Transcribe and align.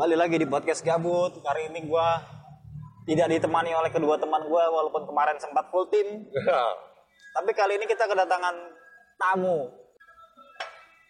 Balik 0.00 0.16
lagi 0.16 0.40
di 0.40 0.48
podcast 0.48 0.80
gabut. 0.80 1.44
Kali 1.44 1.68
ini 1.68 1.84
gua 1.84 2.24
tidak 3.04 3.36
ditemani 3.36 3.76
oleh 3.76 3.92
kedua 3.92 4.16
teman 4.16 4.48
gua 4.48 4.64
walaupun 4.72 5.04
kemarin 5.04 5.36
sempat 5.36 5.68
full 5.68 5.84
tim. 5.92 6.24
Tapi 7.36 7.50
kali 7.52 7.76
ini 7.76 7.84
kita 7.84 8.08
kedatangan 8.08 8.56
tamu. 9.20 9.68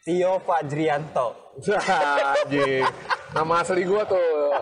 Tio 0.03 0.43
Fajrianto. 0.43 1.55
Anjing. 1.71 2.83
Nama 3.31 3.63
asli 3.63 3.87
gua 3.87 4.03
tuh. 4.11 4.59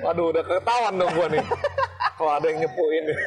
Waduh, 0.00 0.32
udah 0.32 0.48
ketahuan 0.48 0.96
dong 0.96 1.12
gua 1.12 1.28
nih. 1.28 1.44
Kalau 2.16 2.32
ada 2.40 2.48
yang 2.48 2.64
nyepuin 2.64 3.04
nih. 3.04 3.20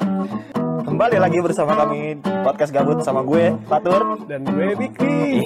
Kembali 0.84 1.18
lagi 1.18 1.42
bersama 1.42 1.74
kami 1.74 2.22
di 2.22 2.30
podcast 2.46 2.70
gabut 2.70 3.02
sama 3.02 3.26
gue 3.26 3.50
Fatur 3.66 4.22
Dan 4.30 4.46
gue 4.46 4.78
Bikri. 4.78 5.42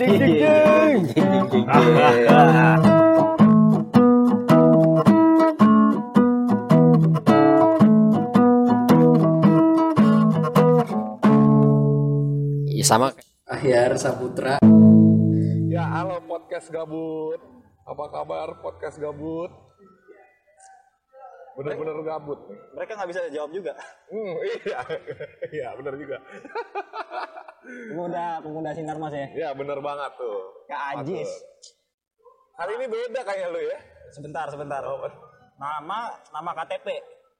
Ya 12.76 12.84
sama 12.84 13.16
Ahyar 13.48 13.96
Saputra. 13.96 14.60
Ya, 15.72 15.84
halo 15.88 16.20
podcast 16.28 16.68
gabut. 16.68 17.40
Apa 17.88 18.04
kabar 18.12 18.60
podcast 18.60 19.00
gabut? 19.00 19.67
Bener-bener 21.58 21.98
gabut. 22.06 22.38
Mereka 22.78 22.94
nggak 22.94 23.10
bisa 23.10 23.20
jawab 23.34 23.50
juga. 23.50 23.74
Hmm, 24.06 24.34
iya. 24.46 24.78
Iya, 25.58 25.68
bener 25.74 25.94
juga. 25.98 26.16
Pemuda 27.66 28.38
pemuda 28.38 28.70
sinar 28.78 28.96
mas 29.02 29.10
ya. 29.10 29.26
Ya, 29.34 29.48
bener 29.58 29.82
banget 29.82 30.14
tuh. 30.14 30.38
Kak 30.70 31.02
Ajis. 31.02 31.26
Hari 32.54 32.72
ini 32.78 32.86
beda 32.86 33.20
kayaknya 33.26 33.48
lu 33.50 33.60
ya. 33.60 33.78
Sebentar 34.14 34.46
sebentar. 34.46 34.86
Nama 35.58 35.98
nama 36.30 36.50
KTP. 36.62 36.86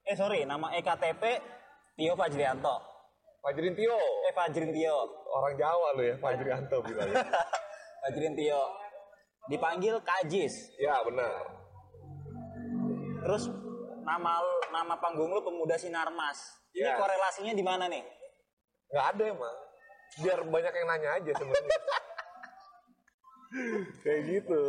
Eh 0.08 0.16
sorry 0.18 0.42
nama 0.42 0.74
ektp 0.74 1.22
Tio 1.94 2.18
Fajrianto. 2.18 2.74
Fajrin 3.38 3.74
Tio. 3.78 3.98
Eh 4.26 4.34
Fajrin 4.34 4.74
Tio. 4.74 4.98
Orang 5.30 5.54
Jawa 5.54 5.94
lu 5.94 6.02
ya, 6.02 6.16
Fajrianto 6.18 6.82
bilangnya. 6.82 7.22
Fajrin 8.02 8.34
Tio. 8.34 8.62
Dipanggil 9.46 9.96
Kajis. 10.02 10.74
ya, 10.76 11.00
benar. 11.06 11.54
Terus 13.24 13.48
nama 14.08 14.40
nama 14.72 14.94
panggung 14.96 15.28
lu 15.28 15.44
Pemuda 15.44 15.76
Sinarmas. 15.76 16.56
Ini 16.72 16.84
Yes. 16.84 16.96
korelasinya 16.96 17.52
di 17.52 17.64
mana 17.64 17.84
nih? 17.86 18.00
Nggak 18.88 19.06
ada 19.12 19.24
emang. 19.28 19.56
Biar 20.24 20.38
banyak 20.40 20.72
yang 20.72 20.86
nanya 20.88 21.10
aja 21.20 21.32
sebenarnya. 21.36 21.78
Kayak 24.04 24.20
gitu. 24.28 24.64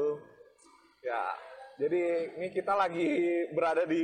Ya, 1.00 1.24
jadi 1.80 2.02
ini 2.36 2.48
kita 2.52 2.76
lagi 2.76 3.08
berada 3.56 3.88
di 3.88 4.04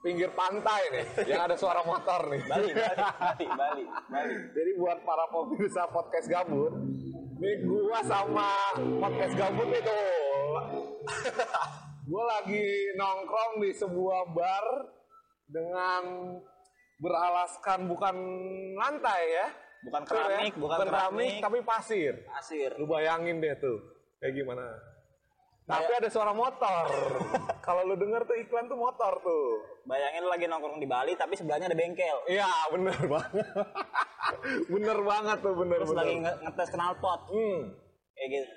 pinggir 0.00 0.32
pantai 0.34 0.82
nih, 0.90 1.06
yang 1.30 1.46
ada 1.46 1.54
suara 1.54 1.84
motor 1.86 2.26
nih. 2.26 2.42
Bali, 2.48 2.70
Bali, 2.74 3.46
Bali, 3.54 3.84
Bali. 4.10 4.34
Jadi 4.50 4.70
buat 4.74 4.98
para 5.04 5.30
pemirsa 5.30 5.86
podcast 5.86 6.26
gabut, 6.26 6.72
nih 7.38 7.54
gua 7.62 8.00
sama 8.02 8.50
podcast 8.98 9.34
gabut 9.36 9.68
itu, 9.70 9.98
gua 12.10 12.24
lagi 12.26 12.66
nongkrong 12.98 13.62
di 13.62 13.70
sebuah 13.70 14.34
bar 14.34 14.66
dengan 15.46 16.02
beralaskan 16.98 17.86
bukan 17.86 18.16
lantai 18.74 19.22
ya, 19.30 19.46
Bukan 19.80 20.02
ya? 20.02 20.06
keramik, 20.06 20.52
bukan, 20.58 20.78
keramik, 20.84 21.32
tapi 21.40 21.58
pasir. 21.62 22.14
pasir. 22.26 22.70
Lu 22.76 22.84
bayangin 22.84 23.40
deh 23.40 23.54
tuh, 23.56 23.78
kayak 24.18 24.34
gimana. 24.36 24.66
Tapi 25.64 25.92
ada 25.94 26.10
suara 26.10 26.34
motor. 26.34 26.84
Kalau 27.66 27.86
lu 27.86 27.94
denger 27.94 28.26
tuh 28.26 28.36
iklan 28.36 28.66
tuh 28.66 28.74
motor 28.74 29.22
tuh. 29.22 29.46
Bayangin 29.86 30.26
lu 30.26 30.30
lagi 30.30 30.50
nongkrong 30.50 30.82
di 30.82 30.88
Bali 30.90 31.14
tapi 31.14 31.38
sebelahnya 31.38 31.70
ada 31.70 31.78
bengkel. 31.78 32.26
Iya, 32.26 32.50
bener 32.74 32.98
banget. 33.06 33.46
bener 34.74 34.98
banget 34.98 35.38
tuh, 35.38 35.54
bener 35.54 35.78
Terus 35.78 35.90
bener. 35.94 36.00
lagi 36.02 36.14
nge- 36.18 36.38
ngetes 36.42 36.70
knalpot. 36.74 37.20
Hmm. 37.30 37.60
Kayak 38.12 38.28
gitu. 38.34 38.52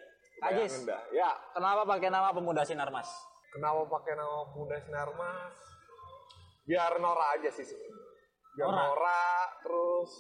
Dah. 0.83 1.01
Ya, 1.13 1.31
kenapa 1.53 1.88
pakai 1.88 2.09
nama 2.09 2.33
Pemuda 2.33 2.66
Sinarmas? 2.66 3.07
Kenapa 3.53 3.86
pakai 3.86 4.14
nama 4.18 4.50
Pemuda 4.50 4.78
Sinar 4.81 5.09
Mas? 5.14 5.58
Biar 6.66 6.97
Nora 6.97 7.38
aja 7.38 7.50
sih 7.53 7.62
sebenarnya. 7.62 8.09
Biar 8.58 8.68
Nora? 8.74 8.81
Nora, 8.90 9.25
terus 9.62 10.12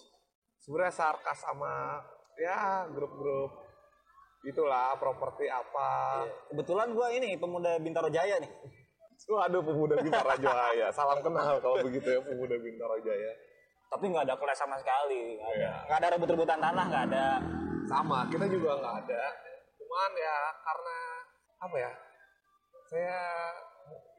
sebenarnya 0.61 0.93
sarkas 0.93 1.39
sama 1.41 1.99
ya 2.37 2.85
grup-grup 2.93 3.51
itulah 4.45 4.93
properti 5.01 5.49
apa. 5.49 6.23
Kebetulan 6.51 6.93
gua 6.93 7.09
ini 7.09 7.35
pemuda 7.39 7.79
Bintaro 7.81 8.11
Jaya 8.13 8.37
nih. 8.37 8.51
Waduh 9.23 9.63
pemuda 9.63 9.95
Bintara 10.03 10.35
Jaya. 10.35 10.91
Salam 10.91 11.23
kenal 11.23 11.57
kalau 11.63 11.79
begitu 11.79 12.11
ya 12.11 12.19
pemuda 12.19 12.55
Bintara 12.59 12.99
Jaya. 13.01 13.33
Tapi 13.87 14.09
nggak 14.09 14.25
ada 14.25 14.35
kelas 14.35 14.57
sama 14.57 14.75
sekali. 14.81 15.37
Nggak 15.39 15.47
ada. 15.47 15.57
Iya. 15.57 15.73
Nggak 15.87 15.97
ada 16.01 16.07
rebut-rebutan 16.17 16.59
tanah, 16.59 16.85
nggak 16.91 17.03
ada. 17.13 17.25
Sama, 17.87 18.25
kita 18.27 18.45
juga 18.49 18.73
nggak 18.81 18.95
ada. 19.05 19.23
Cuman 19.79 20.11
ya 20.17 20.37
karena 20.65 20.97
apa 21.61 21.75
ya? 21.77 21.91
Saya 22.87 23.19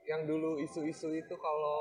yang 0.05 0.29
dulu 0.29 0.61
isu-isu 0.61 1.09
itu 1.11 1.35
kalau 1.35 1.81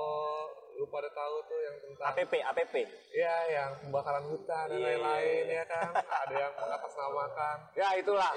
lu 0.74 0.90
pada 0.90 1.06
tahu 1.12 1.36
tuh 1.46 1.60
yang 1.60 1.76
tentang 1.78 2.08
APP, 2.18 2.34
APP. 2.42 2.76
ya 3.14 3.36
yang 3.46 3.72
pembakaran 3.78 4.26
hutan 4.26 4.66
dan 4.66 4.74
Iya. 4.74 4.86
lain-lain 4.90 5.46
ya 5.54 5.64
kan 5.70 5.92
ada 5.94 6.34
yang 6.34 6.54
mengatasnamakan 6.58 7.58
ya 7.78 7.90
itulah 7.94 8.32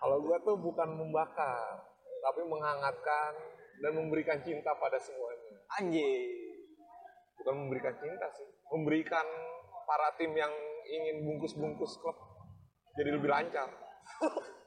kalau 0.00 0.16
gua 0.24 0.40
tuh 0.40 0.56
bukan 0.56 0.88
membakar 0.96 1.76
tapi 2.24 2.40
menghangatkan 2.48 3.32
dan 3.84 3.92
memberikan 3.92 4.40
cinta 4.40 4.72
pada 4.80 4.96
semuanya 4.96 5.60
Anjir. 5.76 6.24
bukan 7.36 7.54
memberikan 7.68 7.94
cinta 8.00 8.26
sih 8.32 8.48
memberikan 8.72 9.26
para 9.84 10.08
tim 10.16 10.32
yang 10.32 10.50
ingin 10.88 11.20
bungkus-bungkus 11.20 12.00
klub 12.00 12.16
jadi 12.96 13.12
lebih 13.12 13.28
lancar 13.28 13.68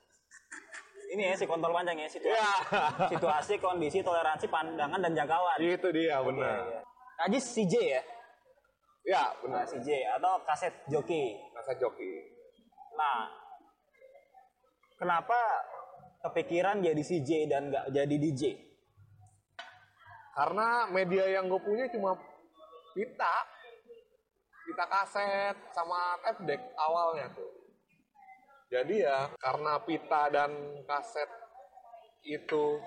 Ini 1.11 1.21
ya 1.27 1.33
si 1.35 1.43
kontol 1.43 1.75
panjang 1.75 1.99
ya 1.99 2.07
situasi, 2.07 2.39
ya 2.39 2.51
situasi, 3.11 3.53
kondisi, 3.59 3.99
toleransi, 3.99 4.47
pandangan 4.47 4.95
dan 4.95 5.11
jangkauan. 5.11 5.59
itu 5.59 5.87
dia 5.91 6.23
benar 6.23 6.63
Iya. 6.71 6.79
Kajis 7.21 7.45
CJ 7.53 7.73
ya, 7.83 8.01
ya 9.05 9.21
nah, 9.21 9.29
benar 9.43 9.63
CJ 9.67 9.89
atau 10.17 10.39
kaset 10.47 10.73
joki. 10.87 11.35
rasa 11.51 11.75
joki 11.77 12.31
Nah, 12.95 13.27
kenapa 14.95 15.37
kepikiran 16.25 16.79
jadi 16.79 17.03
CJ 17.03 17.29
dan 17.51 17.69
nggak 17.69 17.91
jadi 17.91 18.15
DJ? 18.15 18.71
karena 20.31 20.87
media 20.87 21.27
yang 21.27 21.51
gue 21.51 21.59
punya 21.59 21.91
cuma 21.91 22.15
pita 22.95 23.35
pita 24.63 24.85
kaset 24.87 25.55
sama 25.75 26.15
tape 26.23 26.47
deck 26.47 26.61
awalnya 26.79 27.27
tuh 27.35 27.50
jadi 28.71 28.95
ya 29.03 29.19
karena 29.35 29.83
pita 29.83 30.31
dan 30.31 30.51
kaset 30.87 31.27
itu 32.23 32.79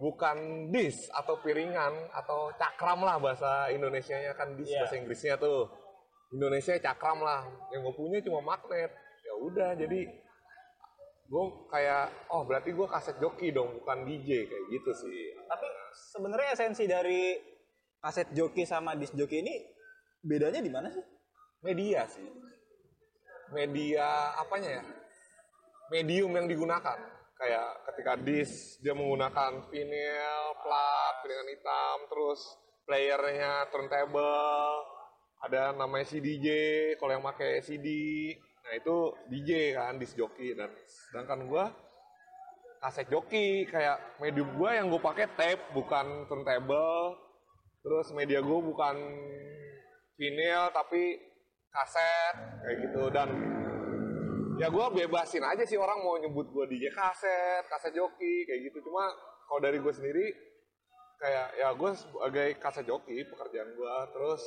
bukan 0.00 0.70
dis 0.72 1.10
atau 1.12 1.36
piringan 1.44 1.92
atau 2.16 2.48
cakram 2.56 3.04
lah 3.04 3.20
bahasa 3.20 3.68
Indonesianya. 3.68 4.32
Kan 4.32 4.56
dis 4.56 4.72
Iya. 4.72 4.88
bahasa 4.88 4.96
Inggrisnya 4.96 5.34
tuh. 5.36 5.68
Indonesia 6.32 6.76
cakram 6.80 7.20
lah. 7.20 7.44
Yang 7.68 7.92
gue 7.92 7.94
punya 8.00 8.18
cuma 8.24 8.40
magnet. 8.40 8.88
Ya 9.20 9.34
udah 9.36 9.70
jadi 9.76 10.00
gue 11.28 11.44
kayak 11.68 12.32
oh 12.32 12.48
berarti 12.48 12.72
gue 12.72 12.88
kaset 12.88 13.20
joki 13.20 13.52
dong 13.52 13.84
bukan 13.84 14.08
DJ 14.08 14.48
kayak 14.48 14.64
gitu 14.72 14.90
sih. 14.96 15.36
Tapi 15.44 15.66
sebenarnya 15.92 16.56
esensi 16.56 16.88
dari 16.88 17.36
kaset 18.00 18.32
joki 18.32 18.64
sama 18.64 18.96
disc 18.96 19.12
joki 19.12 19.44
ini 19.44 19.60
bedanya 20.24 20.64
di 20.64 20.72
mana 20.72 20.88
sih? 20.88 21.04
media 21.58 22.06
sih. 22.06 22.24
Media 23.50 24.38
apanya 24.38 24.78
ya 24.78 24.82
medium 25.92 26.32
yang 26.36 26.46
digunakan. 26.46 26.98
Kayak 27.38 27.70
ketika 27.92 28.12
disk 28.18 28.82
dia 28.82 28.94
menggunakan 28.98 29.70
vinyl 29.70 30.44
plat 30.58 31.14
piringan 31.22 31.48
hitam 31.54 31.98
terus 32.10 32.40
playernya 32.82 33.70
turntable 33.70 34.82
ada 35.38 35.70
namanya 35.70 36.02
CDJ 36.02 36.48
kalau 36.98 37.14
yang 37.14 37.22
pakai 37.22 37.62
CD 37.62 37.86
nah 38.66 38.74
itu 38.74 38.96
DJ 39.30 39.78
kan 39.78 40.02
disc 40.02 40.18
joki 40.18 40.50
dan 40.58 40.74
sedangkan 40.82 41.46
gua 41.46 41.70
kaset 42.78 43.06
joki 43.10 43.66
kayak 43.66 44.18
medium 44.22 44.54
gua 44.54 44.78
yang 44.78 44.86
gue 44.90 45.02
pakai 45.02 45.26
tape 45.34 45.74
bukan 45.74 46.26
turntable. 46.30 47.18
Terus 47.78 48.10
media 48.14 48.42
gue 48.42 48.58
bukan 48.58 48.96
vinyl 50.18 50.70
tapi 50.74 51.18
kaset 51.70 52.34
kayak 52.62 52.76
gitu. 52.86 53.02
Dan 53.10 53.28
ya 54.58 54.68
gue 54.68 54.84
bebasin 54.98 55.42
aja 55.42 55.62
sih 55.62 55.78
orang 55.78 56.02
mau 56.02 56.18
nyebut 56.18 56.50
gue 56.50 56.64
DJ 56.68 56.90
kaset 56.92 57.64
kaset 57.70 57.94
joki 57.94 58.44
kayak 58.44 58.70
gitu. 58.70 58.82
Cuma 58.84 59.06
kalau 59.46 59.60
dari 59.62 59.78
gue 59.78 59.92
sendiri 59.94 60.26
kayak 61.18 61.46
ya 61.58 61.68
gue 61.74 61.90
sebagai 61.94 62.48
kaset 62.58 62.84
joki 62.86 63.22
pekerjaan 63.26 63.70
gue 63.74 63.94
terus 64.14 64.42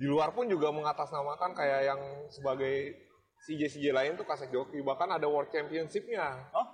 di 0.00 0.06
luar 0.10 0.34
pun 0.34 0.50
juga 0.50 0.70
mengatasnamakan 0.74 1.54
kayak 1.54 1.80
yang 1.86 2.00
sebagai 2.32 2.96
CJ 3.42 3.62
CJ 3.74 3.86
lain 3.90 4.12
tuh 4.14 4.26
kaset 4.26 4.50
joki. 4.50 4.78
Bahkan 4.82 5.18
ada 5.18 5.26
World 5.26 5.50
Championship-nya. 5.50 6.54
Oh, 6.54 6.66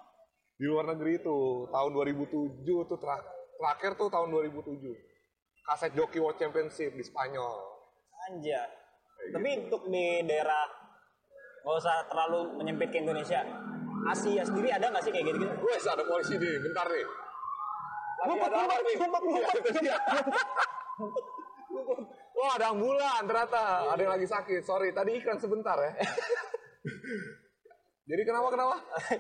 di 0.59 0.67
luar 0.69 0.93
negeri 0.93 1.21
itu 1.21 1.69
tahun 1.73 1.91
2007 1.97 2.65
tuh 2.67 2.99
terak- 3.01 3.31
terakhir 3.57 3.97
tuh 3.97 4.09
tahun 4.13 4.29
2007 4.33 4.93
kaset 5.65 5.93
joki 5.97 6.21
World 6.21 6.37
Championship 6.37 6.93
di 6.93 7.05
Spanyol. 7.05 7.57
Anja. 8.29 8.65
Tapi 9.33 9.49
untuk 9.67 9.89
di 9.91 10.25
daerah 10.25 10.88
nggak 11.69 11.85
usah 11.85 12.01
terlalu 12.09 12.57
menyempit 12.57 12.89
ke 12.89 13.05
Indonesia. 13.05 13.45
Asia 14.09 14.41
sendiri 14.41 14.73
ada 14.73 14.89
nggak 14.89 15.05
sih 15.05 15.13
kayak 15.13 15.29
gitu-gitu? 15.29 15.53
Wes 15.69 15.85
ada 15.85 16.01
polisi 16.09 16.41
nih 16.41 16.57
bentar 16.65 16.89
nih 16.89 17.05
Lagi 17.05 18.29
Ngumpet, 18.33 18.51
ngumpet, 18.51 18.81
ngumpet, 18.97 19.23
ngumpet. 19.29 19.63
Iya. 19.85 19.97
Wah 22.33 22.53
ada 22.57 22.73
ambulan 22.73 23.21
ternyata 23.29 23.63
ada 23.93 24.01
yang 24.01 24.13
lagi 24.17 24.25
sakit 24.25 24.65
sorry 24.65 24.97
tadi 24.97 25.21
iklan 25.21 25.37
sebentar 25.37 25.77
ya 25.77 25.93
jadi 28.11 28.23
kenapa 28.25 28.49
kenapa 28.49 28.77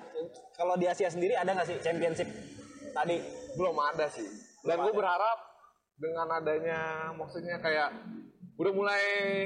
Kalau 0.58 0.74
di 0.80 0.88
Asia 0.88 1.12
sendiri 1.12 1.36
ada 1.36 1.52
nggak 1.52 1.68
sih 1.68 1.76
championship 1.84 2.26
tadi? 2.96 3.20
belum 3.60 3.76
ada 3.76 4.08
sih 4.08 4.26
dan 4.64 4.80
gue 4.82 4.94
berharap 4.96 5.38
dengan 6.00 6.26
adanya 6.32 7.10
maksudnya 7.12 7.60
kayak 7.60 7.92
udah 8.58 8.72
mulai 8.74 9.02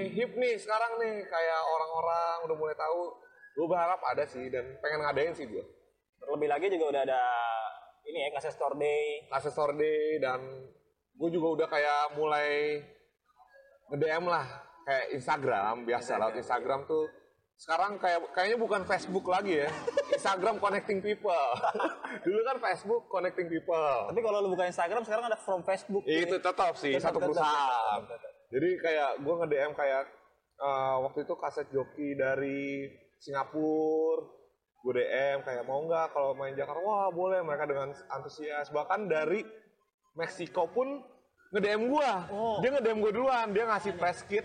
hip 0.09 0.33
nih 0.41 0.57
sekarang 0.57 0.97
nih 0.97 1.21
kayak 1.29 1.61
orang-orang 1.69 2.37
udah 2.49 2.57
mulai 2.57 2.77
tahu 2.77 3.13
gue 3.53 3.67
berharap 3.69 4.01
ada 4.01 4.25
sih 4.25 4.49
dan 4.49 4.81
pengen 4.81 5.05
ngadain 5.05 5.37
sih 5.37 5.45
gue 5.45 5.65
Terlebih 6.23 6.49
lagi 6.55 6.67
juga 6.71 6.87
udah 6.95 7.03
ada 7.03 7.23
ini 8.07 8.19
ya 8.23 8.29
Kaset 8.31 8.55
Store 8.55 8.79
Day. 8.79 9.27
Asesor 9.31 9.75
Day 9.75 10.23
dan 10.23 10.41
gue 11.19 11.29
juga 11.35 11.49
udah 11.59 11.67
kayak 11.67 12.15
mulai 12.15 12.79
nge-DM 13.91 14.25
lah 14.31 14.47
kayak 14.87 15.19
Instagram 15.19 15.83
biasa 15.83 16.23
lah 16.23 16.31
Instagram 16.33 16.87
tuh 16.87 17.11
sekarang 17.59 18.01
kayak 18.01 18.33
kayaknya 18.35 18.59
bukan 18.59 18.83
Facebook 18.87 19.27
lagi 19.29 19.67
ya 19.67 19.71
Instagram 20.19 20.59
connecting 20.59 20.99
people 20.99 21.47
dulu 22.27 22.41
kan 22.43 22.57
Facebook 22.59 23.03
connecting 23.07 23.47
people 23.47 24.09
Tapi 24.09 24.21
kalau 24.23 24.39
lu 24.43 24.49
buka 24.55 24.67
Instagram 24.67 25.03
sekarang 25.07 25.27
ada 25.27 25.39
from 25.39 25.63
Facebook. 25.63 26.03
Itu 26.07 26.39
tetap 26.39 26.75
sih 26.79 26.97
Tetap, 26.97 27.13
satu 27.13 27.19
tetap, 27.19 27.29
perusahaan. 27.31 28.01
tetap, 28.03 28.19
tetap. 28.19 28.32
Jadi 28.53 28.69
kayak 28.77 29.11
gue 29.25 29.35
nge 29.41 29.49
DM 29.49 29.73
kayak 29.73 30.05
eh, 30.61 30.97
waktu 31.01 31.25
itu 31.25 31.35
kaset 31.41 31.67
joki 31.73 32.13
dari 32.13 32.85
Singapura, 33.17 34.29
gue 34.85 34.93
DM 35.01 35.41
kayak 35.41 35.65
mau 35.65 35.81
nggak 35.89 36.13
kalau 36.13 36.37
main 36.37 36.53
Jakarta, 36.53 36.85
wah 36.85 37.09
boleh 37.09 37.41
mereka 37.41 37.65
dengan 37.65 37.97
antusias. 38.13 38.69
Bahkan 38.69 39.09
dari 39.09 39.41
Meksiko 40.13 40.69
pun 40.69 41.01
nge 41.57 41.61
DM 41.65 41.89
gue, 41.89 42.11
Oh. 42.29 42.61
dia 42.61 42.77
nge 42.77 42.83
DM 42.85 43.01
gue 43.01 43.13
duluan, 43.17 43.47
dia 43.57 43.65
ngasih 43.65 43.97
press 43.97 44.21
kit. 44.29 44.45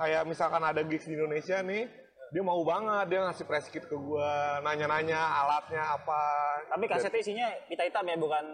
Kayak 0.00 0.24
misalkan 0.24 0.64
ada 0.64 0.80
gigs 0.88 1.04
di 1.04 1.12
Indonesia 1.12 1.60
nih, 1.60 1.84
dia 2.32 2.42
mau 2.42 2.64
banget 2.64 3.12
dia 3.12 3.20
ngasih 3.28 3.44
press 3.44 3.68
kit 3.68 3.84
ke 3.84 3.92
gue, 3.92 4.32
nanya-nanya 4.64 5.20
alatnya 5.44 6.00
apa. 6.00 6.22
Tapi 6.72 6.84
kasetnya 6.88 7.20
isinya 7.20 7.46
pita 7.68 7.84
hitam 7.84 8.08
ya, 8.08 8.16
bukan 8.16 8.44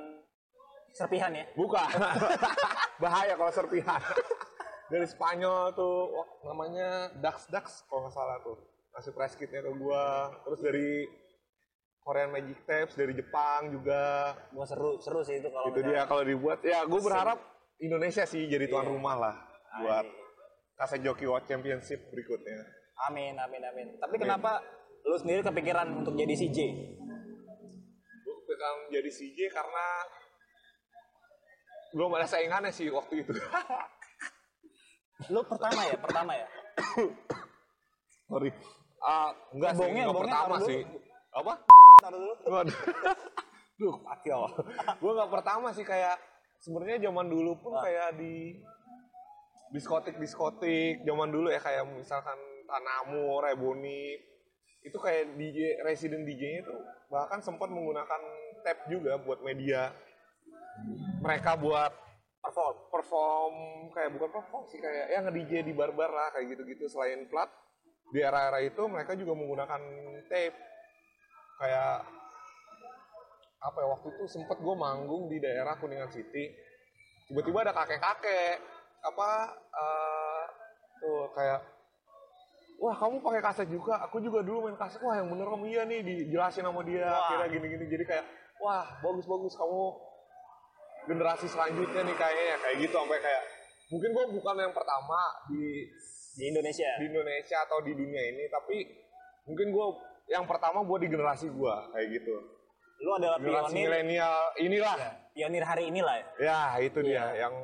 serpihan 0.90 1.30
ya. 1.30 1.46
Bukan. 1.54 1.86
Bahaya 3.02 3.38
kalau 3.38 3.52
serpihan. 3.54 4.02
Dari 4.88 5.04
Spanyol 5.04 5.76
tuh 5.76 6.16
wah, 6.16 6.28
namanya 6.48 7.12
Dax 7.20 7.44
Dax 7.52 7.84
kalau 7.88 8.08
nggak 8.08 8.14
salah 8.16 8.40
tuh. 8.40 8.56
Ngasih 8.96 9.12
press 9.12 9.36
kitnya 9.36 9.60
ke 9.60 9.72
gua. 9.76 10.32
Terus 10.48 10.60
dari 10.64 10.88
Korean 12.00 12.32
Magic 12.32 12.64
Tapes 12.64 12.96
dari 12.96 13.12
Jepang 13.12 13.68
juga. 13.68 14.32
Gua 14.48 14.64
seru 14.64 14.96
seru 14.96 15.20
sih 15.20 15.44
itu 15.44 15.52
kalau 15.52 15.68
Itu 15.68 15.80
dia 15.84 16.08
kalau 16.08 16.24
dibuat 16.24 16.64
ya 16.64 16.88
gue 16.88 17.00
berharap 17.04 17.36
Indonesia 17.84 18.24
sih 18.24 18.48
jadi 18.48 18.64
tuan 18.64 18.88
rumah 18.88 19.14
lah 19.14 19.36
buat 19.84 20.06
kaset 20.80 21.04
Joki 21.04 21.28
World 21.28 21.44
Championship 21.44 22.08
berikutnya. 22.08 22.64
Amin 23.12 23.36
amin 23.36 23.62
amin. 23.62 23.86
Tapi 24.00 24.16
kenapa 24.16 24.64
lu 25.04 25.20
sendiri 25.20 25.44
kepikiran 25.44 26.00
untuk 26.00 26.16
jadi 26.16 26.32
CJ? 26.32 26.58
Gue 28.24 28.34
kepikiran 28.40 28.88
jadi 28.88 29.10
CJ 29.12 29.38
karena 29.52 29.86
belum 31.92 32.10
ada 32.16 32.24
saingannya 32.24 32.72
sih 32.72 32.88
waktu 32.88 33.20
itu. 33.20 33.36
Lu 35.26 35.40
pertama 35.42 35.80
ya, 35.82 35.96
pertama 35.98 36.32
ya. 36.32 36.46
Sorry. 38.24 38.50
Ah, 38.98 39.30
enggak 39.50 39.72
sih, 39.74 39.82
Bongnya- 39.82 40.04
enggak 40.06 40.20
pertama 40.22 40.44
taruh 40.44 40.58
dulu. 40.58 40.68
sih. 40.70 40.80
Apa? 41.34 41.52
Taruh 41.98 42.18
dulu. 42.18 42.34
Waduh. 42.46 42.76
Duh, 43.78 43.94
gue 44.98 45.12
nggak 45.14 45.30
pertama 45.30 45.70
sih 45.70 45.86
kayak 45.86 46.18
sebenarnya 46.58 46.98
zaman 47.00 47.30
dulu 47.30 47.54
pun 47.56 47.78
Ah. 47.78 47.86
kayak 47.86 48.18
di 48.18 48.58
diskotik 49.70 50.18
diskotik 50.18 51.06
zaman 51.06 51.30
dulu 51.30 51.46
ya 51.46 51.62
kayak 51.62 51.86
misalkan 51.86 52.34
Tanamo, 52.66 53.38
Reboni 53.38 54.18
itu 54.80 54.98
kayak 54.98 55.36
DJ 55.36 55.78
resident 55.80 56.26
DJ-nya 56.26 56.66
tuh 56.66 56.80
bahkan 57.06 57.38
sempat 57.38 57.70
menggunakan 57.70 58.18
tape 58.60 58.82
juga 58.90 59.14
buat 59.18 59.38
media 59.40 59.94
mereka 61.20 61.54
buat 61.54 61.92
perform 62.38 62.76
perform 62.88 63.54
kayak 63.92 64.10
bukan 64.14 64.30
perform 64.30 64.64
sih 64.70 64.78
kayak 64.78 65.06
ya 65.10 65.18
nge-DJ 65.26 65.66
di 65.66 65.72
bar-bar 65.74 66.10
lah 66.10 66.28
kayak 66.34 66.54
gitu-gitu. 66.54 66.86
Selain 66.86 67.26
plat 67.26 67.50
di 68.08 68.24
era-era 68.24 68.58
itu 68.64 68.82
mereka 68.88 69.12
juga 69.18 69.36
menggunakan 69.36 69.80
tape. 70.30 70.58
Kayak 71.58 72.06
apa 73.58 73.78
ya 73.82 73.86
waktu 73.90 74.08
itu 74.14 74.24
sempet 74.30 74.56
gue 74.62 74.74
manggung 74.78 75.26
di 75.26 75.42
daerah 75.42 75.74
Kuningan 75.76 76.14
City. 76.14 76.54
Tiba-tiba 77.28 77.66
ada 77.66 77.74
kakek-kakek 77.74 78.62
apa 78.98 79.30
eh, 79.54 80.44
tuh 81.02 81.30
kayak 81.34 81.60
wah 82.78 82.94
kamu 82.94 83.18
pakai 83.20 83.42
kaset 83.42 83.68
juga? 83.68 83.98
Aku 84.06 84.22
juga 84.22 84.40
dulu 84.46 84.70
main 84.70 84.78
kaset. 84.78 85.02
Wah 85.02 85.18
yang 85.18 85.28
bener 85.28 85.50
kamu 85.50 85.64
iya 85.66 85.82
nih 85.84 86.00
dijelasin 86.06 86.64
sama 86.64 86.86
dia. 86.86 87.10
Wah. 87.10 87.26
akhirnya 87.26 87.48
gini-gini. 87.58 87.84
Jadi 87.90 88.04
kayak 88.06 88.24
wah 88.62 88.86
bagus-bagus 89.02 89.58
kamu 89.58 90.07
generasi 91.08 91.46
selanjutnya 91.46 92.04
nih 92.04 92.14
kayaknya 92.14 92.56
kayak 92.58 92.76
gitu 92.78 92.94
sampai 92.94 93.18
kayak 93.18 93.42
mungkin 93.88 94.08
gue 94.10 94.24
bukan 94.30 94.54
yang 94.58 94.72
pertama 94.72 95.20
di 95.48 95.88
Di 96.30 96.44
Indonesia. 96.46 96.86
di 96.96 97.06
Indonesia 97.06 97.58
atau 97.60 97.80
di 97.80 97.92
dunia 97.92 98.22
ini 98.22 98.44
tapi 98.46 98.76
mungkin 99.44 99.66
gue 99.68 99.86
yang 100.28 100.44
pertama 100.44 100.80
buat 100.80 101.00
di 101.00 101.08
generasi 101.08 101.48
gue 101.48 101.74
kayak 101.90 102.08
gitu 102.12 102.34
Lu 102.98 103.10
adalah 103.12 103.38
generasi 103.38 103.72
pionir 103.72 103.88
milenial 103.88 104.36
inilah 104.56 104.96
pionir 105.32 105.64
hari 105.64 105.84
inilah 105.86 106.14
ya. 106.14 106.26
ya 106.38 106.60
itu 106.80 106.98
Iya. 107.00 107.08
dia 107.32 107.42
yang 107.42 107.54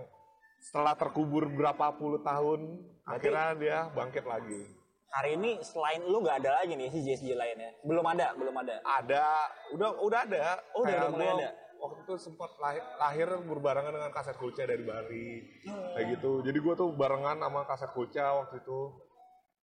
setelah 0.61 0.95
terkubur 0.95 1.45
berapa 1.47 1.93
puluh 1.93 2.19
tahun 2.19 2.81
akhirnya 3.05 3.49
dia 3.55 3.79
bangkit 3.91 4.25
lagi 4.25 4.65
Hari 5.13 5.39
ini 5.39 5.63
selain 5.63 6.03
lu 6.03 6.19
nggak 6.19 6.43
ada 6.43 6.59
lagi 6.59 6.75
nih 6.75 6.91
CJ 6.91 7.09
CJ 7.15 7.39
lainnya. 7.39 7.71
Belum 7.87 8.03
ada, 8.03 8.35
belum 8.35 8.51
ada. 8.57 8.83
ada 8.83 9.47
udah 9.71 9.89
udah 10.03 10.21
ada 10.27 10.59
Oh, 10.75 10.83
udah- 10.83 10.91
udah 10.91 11.09
mulai 11.09 11.29
ada? 11.31 11.51
Waktu 11.85 12.01
itu 12.09 12.15
sempat 12.17 12.49
lahir, 12.57 12.81
lahir 12.97 13.29
berbarengan 13.45 13.93
dengan 13.93 14.09
kaset 14.09 14.33
kulca 14.41 14.65
dari 14.65 14.81
Bali. 14.81 15.61
Kayak 15.69 16.17
gitu. 16.17 16.41
Jadi 16.41 16.59
gue 16.59 16.75
tuh 16.75 16.89
barengan 16.97 17.37
sama 17.37 17.69
kaset 17.69 17.93
kulca 17.93 18.41
waktu 18.41 18.65
itu. 18.65 18.81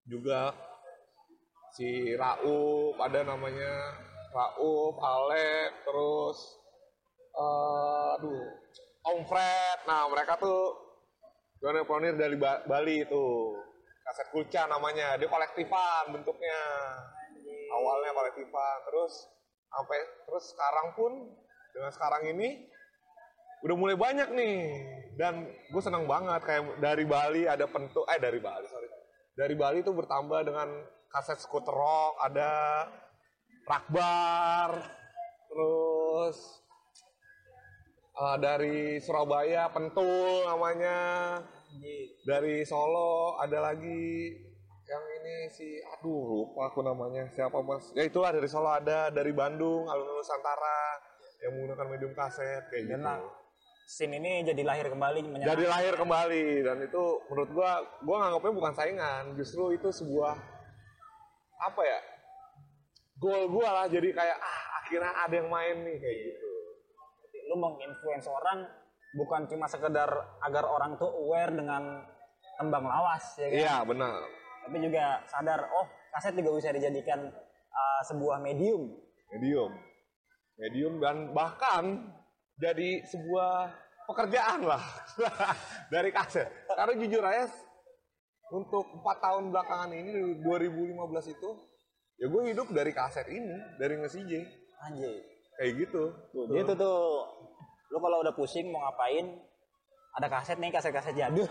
Juga 0.10 0.50
si 1.78 2.18
Rauf 2.18 2.98
ada 2.98 3.22
namanya 3.22 3.74
Rauf 4.34 4.98
Alek 4.98 5.86
terus 5.86 6.38
eh, 7.38 8.16
aduh 8.18 8.44
Om 9.14 9.20
Fred. 9.30 9.80
Nah 9.86 10.10
mereka 10.10 10.42
tuh 10.42 10.74
pionir-pionir 11.62 12.18
dari 12.18 12.34
Ba- 12.34 12.66
Bali 12.66 13.06
itu. 13.06 13.54
Kaset 14.02 14.34
kulca 14.34 14.66
namanya. 14.66 15.22
Dia 15.22 15.30
kolektifan 15.30 16.18
bentuknya. 16.18 16.60
Awalnya 17.78 18.12
kolektifan. 18.16 18.78
Terus 18.90 19.14
sampai 19.68 20.00
terus 20.26 20.46
sekarang 20.56 20.96
pun 20.96 21.12
dengan 21.78 21.94
sekarang 21.94 22.34
ini 22.34 22.66
udah 23.62 23.76
mulai 23.78 23.94
banyak 23.94 24.30
nih. 24.34 24.58
Dan 25.18 25.46
gue 25.46 25.82
senang 25.82 26.10
banget 26.10 26.42
kayak 26.46 26.82
dari 26.82 27.06
Bali 27.06 27.46
ada 27.46 27.66
pentu 27.70 28.02
eh 28.10 28.18
dari 28.18 28.42
Bali 28.42 28.66
sorry. 28.66 28.90
Dari 29.38 29.54
Bali 29.54 29.86
tuh 29.86 29.94
bertambah 29.94 30.42
dengan 30.46 30.70
kaset 31.14 31.38
skuter 31.38 31.74
rock 31.74 32.18
ada 32.22 32.86
rakbar 33.70 34.72
terus 35.50 36.38
eh, 38.14 38.38
dari 38.42 38.98
Surabaya 39.02 39.70
pentul 39.70 40.50
namanya. 40.50 40.98
Dari 42.26 42.66
Solo 42.66 43.38
ada 43.38 43.74
lagi 43.74 44.34
yang 44.88 45.04
ini 45.20 45.36
si 45.52 45.68
aduh 45.82 46.26
lupa 46.26 46.74
aku 46.74 46.82
namanya. 46.82 47.30
Siapa 47.34 47.62
mas? 47.62 47.90
Ya 47.94 48.06
itulah 48.06 48.34
dari 48.34 48.50
Solo 48.50 48.70
ada 48.70 49.10
dari 49.10 49.34
Bandung 49.34 49.90
alun 49.90 50.14
Nusantara 50.14 51.07
yang 51.40 51.52
menggunakan 51.54 51.86
medium 51.88 52.14
kaset 52.14 52.64
kayak 52.68 52.84
gitu 52.90 52.98
Dan 52.98 53.22
scene 53.88 54.14
ini 54.20 54.44
jadi 54.44 54.62
lahir 54.68 54.92
kembali 54.92 55.20
menyenangkan. 55.24 55.52
jadi 55.54 55.66
lahir 55.66 55.94
kembali 55.96 56.46
dan 56.62 56.78
itu 56.84 57.04
menurut 57.32 57.50
gua 57.52 57.72
gua 58.04 58.16
nganggapnya 58.20 58.54
bukan 58.54 58.74
saingan 58.76 59.24
justru 59.34 59.72
itu 59.72 59.88
sebuah 59.90 60.36
apa 61.58 61.82
ya 61.82 62.00
goal 63.18 63.48
gua 63.48 63.70
lah 63.74 63.86
jadi 63.88 64.12
kayak 64.12 64.38
ah 64.38 64.60
akhirnya 64.84 65.12
ada 65.16 65.34
yang 65.34 65.48
main 65.48 65.76
nih 65.84 65.98
kayak 65.98 66.18
gitu 66.20 66.50
lu 67.48 67.56
menginfluence 67.58 68.28
orang 68.28 68.68
bukan 69.16 69.48
cuma 69.48 69.66
sekedar 69.66 70.10
agar 70.44 70.64
orang 70.68 71.00
tuh 71.00 71.08
aware 71.08 71.50
dengan 71.50 72.04
tembang 72.60 72.84
lawas 72.84 73.24
ya 73.40 73.48
kan? 73.48 73.56
iya 73.56 73.76
benar 73.82 74.20
Tapi 74.68 74.84
juga 74.84 75.24
sadar 75.32 75.64
oh 75.64 75.88
kaset 76.12 76.36
juga 76.36 76.60
bisa 76.60 76.76
dijadikan 76.76 77.24
uh, 77.72 78.02
sebuah 78.04 78.44
medium. 78.44 78.92
Medium. 79.32 79.72
Medium 80.58 80.98
dan 80.98 81.32
bahkan 81.32 82.10
jadi 82.58 83.06
sebuah 83.06 83.70
pekerjaan 84.10 84.66
lah 84.66 84.82
dari 85.94 86.10
kaset. 86.10 86.50
Karena 86.66 86.94
jujur 86.98 87.22
aja 87.22 87.46
untuk 88.50 88.90
empat 88.98 89.18
tahun 89.22 89.54
belakangan 89.54 89.92
ini 89.94 90.42
2015 90.42 91.36
itu 91.36 91.50
ya 92.18 92.26
gue 92.26 92.42
hidup 92.50 92.68
dari 92.74 92.90
kaset 92.90 93.28
ini 93.30 93.78
dari 93.78 94.00
nge-CJ 94.02 94.32
Anjir. 94.88 95.14
kayak 95.60 95.72
gitu 95.86 96.04
Tuh, 96.34 96.44
gitu 96.50 96.74
tuh. 96.74 97.02
Lu 97.94 97.98
kalau 98.02 98.20
udah 98.20 98.34
pusing 98.34 98.68
mau 98.68 98.82
ngapain, 98.84 99.38
ada 100.18 100.28
kaset 100.28 100.58
nih, 100.58 100.74
kaset-kaset 100.74 101.16
jadul. 101.16 101.48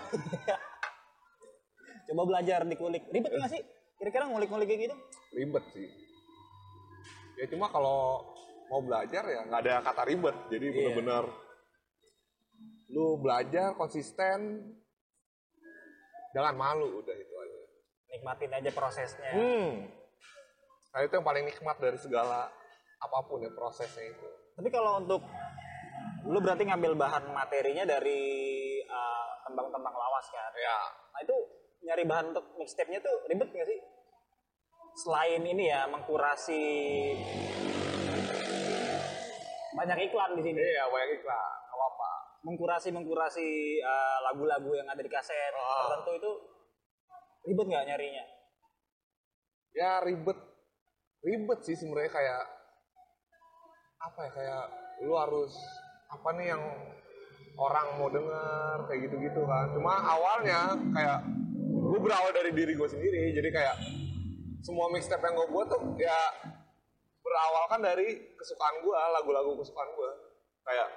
Coba 2.07 2.23
belajar 2.29 2.61
dikulik. 2.63 3.09
Ribet 3.09 3.33
nggak 3.33 3.51
sih? 3.51 3.63
Kira-kira 3.97 4.29
ngulik-ngulik 4.29 4.69
kayak 4.69 4.83
gitu? 4.91 4.97
ribet 5.33 5.65
sih 5.73 5.89
ya 7.37 7.45
cuma 7.53 7.69
kalau 7.69 8.25
mau 8.67 8.81
belajar 8.81 9.23
ya 9.25 9.41
nggak 9.45 9.61
ada 9.63 9.75
kata 9.81 10.03
ribet 10.05 10.37
jadi 10.49 10.67
Iya. 10.67 10.75
bener-bener 10.75 11.25
lu 12.89 13.19
belajar 13.19 13.75
konsisten 13.75 14.63
jangan 16.31 16.55
malu 16.55 17.01
udah 17.01 17.15
itu 17.15 17.35
aja 17.35 17.61
Nikmatin 18.07 18.53
aja 18.53 18.71
prosesnya. 18.71 19.31
hmm 19.33 19.73
nah 20.89 21.05
itu 21.05 21.13
yang 21.13 21.27
paling 21.27 21.45
nikmat 21.45 21.77
dari 21.77 21.99
segala 21.99 22.49
apa 22.97 23.19
pun 23.29 23.45
ya 23.45 23.53
prosesnya 23.53 24.07
itu 24.07 24.29
Tapi 24.57 24.69
kalau 24.73 24.97
untuk 24.97 25.21
lu 26.25 26.41
berarti 26.41 26.65
ngambil 26.65 26.97
bahan 26.97 27.29
materinya 27.29 27.85
dari 27.85 28.23
uh, 28.83 29.29
tembang-tembang 29.45 29.93
lawas 29.93 30.27
kan? 30.27 30.53
ya 30.57 30.79
Nah 31.13 31.21
itu 31.21 31.37
nyari 31.85 32.03
bahan 32.03 32.33
untuk 32.33 32.57
mixtape-nya 32.57 32.99
tuh 32.99 33.29
ribet 33.29 33.47
nggak 33.47 33.69
sih? 33.69 33.81
Selain 34.97 35.45
ini 35.45 35.69
ya 35.69 35.85
mengkurasi 35.87 36.63
banyak 39.76 39.99
iklan 40.09 40.30
di 40.35 40.42
sini. 40.42 40.59
iya 40.59 40.85
banyak 40.88 41.21
iklan 41.21 41.37
nggak 41.62 41.76
apa-apa 41.76 42.11
Mengkurasi 42.47 42.88
mengkurasi 42.90 43.49
uh, 43.83 44.18
lagu-lagu 44.23 44.71
yang 44.73 44.87
ada 44.87 45.02
di 45.02 45.11
kaset 45.11 45.50
Ah. 45.52 45.92
tertentu 45.92 46.11
itu 46.16 46.30
ribet 47.45 47.66
nggak 47.66 47.87
nyarinya? 47.87 48.25
ya 49.73 50.00
ribet 50.00 50.38
ribet 51.21 51.61
sih 51.61 51.76
sebenarnya 51.76 52.09
kayak 52.09 52.42
apa 53.99 54.18
ya 54.23 54.30
kayak 54.33 54.64
lu 55.02 55.12
harus 55.12 55.52
apa 56.06 56.28
nih 56.33 56.49
yang 56.49 56.62
orang 57.56 57.87
mau 57.99 58.09
denger 58.09 58.76
kayak 58.87 59.00
gitu-gitu 59.04 59.42
kan 59.42 59.73
cuma 59.73 60.00
awalnya 60.00 60.73
kayak 60.92 61.18
gue 61.66 61.99
berawal 61.99 62.30
dari 62.30 62.52
diri 62.52 62.73
gue 62.73 62.88
sendiri 62.88 63.33
jadi 63.33 63.49
kayak 63.52 63.76
semua 64.62 64.88
mixtape 64.88 65.23
yang 65.23 65.35
gue 65.35 65.49
buat 65.50 65.66
tuh 65.66 65.83
ya 65.97 66.16
berawal 67.37 67.64
kan 67.69 67.81
dari 67.85 68.33
kesukaan 68.40 68.81
gue 68.81 68.97
lagu-lagu 69.21 69.52
kesukaan 69.61 69.93
gue 69.93 70.11
kayak 70.64 70.88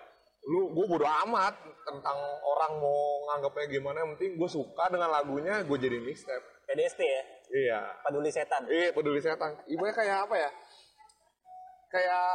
lu 0.47 0.71
gue 0.71 0.85
bodo 0.87 1.03
amat 1.03 1.51
tentang 1.83 2.15
orang 2.47 2.79
mau 2.79 3.27
nganggapnya 3.27 3.67
gimana 3.75 4.07
yang 4.07 4.15
penting 4.15 4.39
gue 4.39 4.47
suka 4.47 4.87
dengan 4.87 5.11
lagunya 5.11 5.59
gue 5.67 5.75
jadi 5.75 5.99
mixtape 5.99 6.59
PDST 6.69 7.01
ya, 7.01 7.23
iya 7.49 7.81
peduli 8.05 8.29
setan. 8.29 8.61
Iya 8.69 8.93
peduli 8.93 9.17
setan. 9.17 9.57
Ibunya 9.65 9.89
kayak 9.89 10.29
apa 10.29 10.35
ya? 10.37 10.51
Kayak 11.89 12.29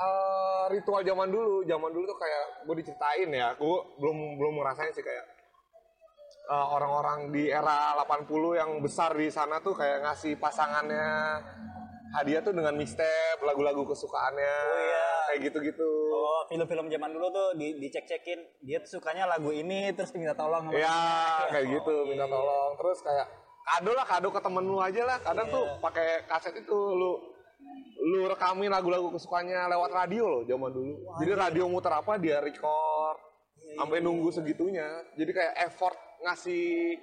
eh, 0.00 0.64
ritual 0.72 1.04
zaman 1.04 1.28
dulu. 1.28 1.60
Zaman 1.68 1.92
dulu 1.92 2.08
tuh 2.08 2.16
kayak 2.16 2.64
gue 2.64 2.74
diceritain 2.80 3.28
ya. 3.28 3.52
Gue 3.60 3.76
belum 4.00 4.40
belum 4.40 4.64
ngerasain 4.64 4.96
sih 4.96 5.04
kayak 5.04 5.28
eh, 6.48 6.66
orang-orang 6.72 7.36
di 7.36 7.52
era 7.52 8.00
80 8.00 8.32
yang 8.56 8.70
besar 8.80 9.12
di 9.12 9.28
sana 9.28 9.60
tuh 9.60 9.76
kayak 9.76 10.08
ngasih 10.08 10.40
pasangannya 10.40 11.36
hadiah 12.14 12.40
tuh 12.44 12.54
dengan 12.54 12.74
mixtape, 12.78 13.42
lagu-lagu 13.42 13.82
kesukaannya. 13.88 14.54
Oh, 14.70 14.80
iya. 14.80 15.06
Kayak 15.26 15.40
gitu-gitu. 15.50 15.90
Oh, 16.14 16.42
film-film 16.46 16.86
zaman 16.86 17.10
dulu 17.10 17.26
tuh 17.34 17.48
di 17.58 17.82
dicek-cekin, 17.82 18.62
dia 18.62 18.78
tuh 18.78 19.00
sukanya 19.00 19.26
lagu 19.26 19.50
ini 19.50 19.90
terus 19.96 20.14
minta 20.14 20.38
tolong 20.38 20.70
Ya 20.70 20.94
kayak 21.50 21.66
gitu 21.66 21.92
Oh, 21.92 22.06
minta 22.06 22.26
iya. 22.28 22.34
tolong. 22.34 22.70
Terus 22.78 22.98
kayak 23.02 23.26
kado 23.66 23.90
lah 23.90 24.06
kado 24.06 24.28
ke 24.30 24.40
temen 24.40 24.64
lu 24.64 24.78
aja 24.78 25.02
lah. 25.02 25.18
Kadang 25.18 25.46
tuh 25.50 25.66
pakai 25.82 26.22
kaset 26.30 26.54
itu 26.54 26.78
lu 26.94 27.18
lu 28.06 28.30
rekamin 28.30 28.70
lagu-lagu 28.70 29.10
kesukaannya 29.18 29.66
lewat 29.66 29.90
radio 29.90 30.24
loh 30.30 30.42
zaman 30.46 30.70
dulu. 30.70 30.94
Jadi 31.18 31.30
radio 31.34 31.64
muter 31.66 31.90
apa 31.90 32.14
dia 32.22 32.38
record 32.38 33.18
sampai 33.74 33.98
nunggu 33.98 34.30
segitunya. 34.30 34.86
Jadi 35.18 35.30
kayak 35.34 35.54
effort 35.66 35.98
ngasih 36.22 36.94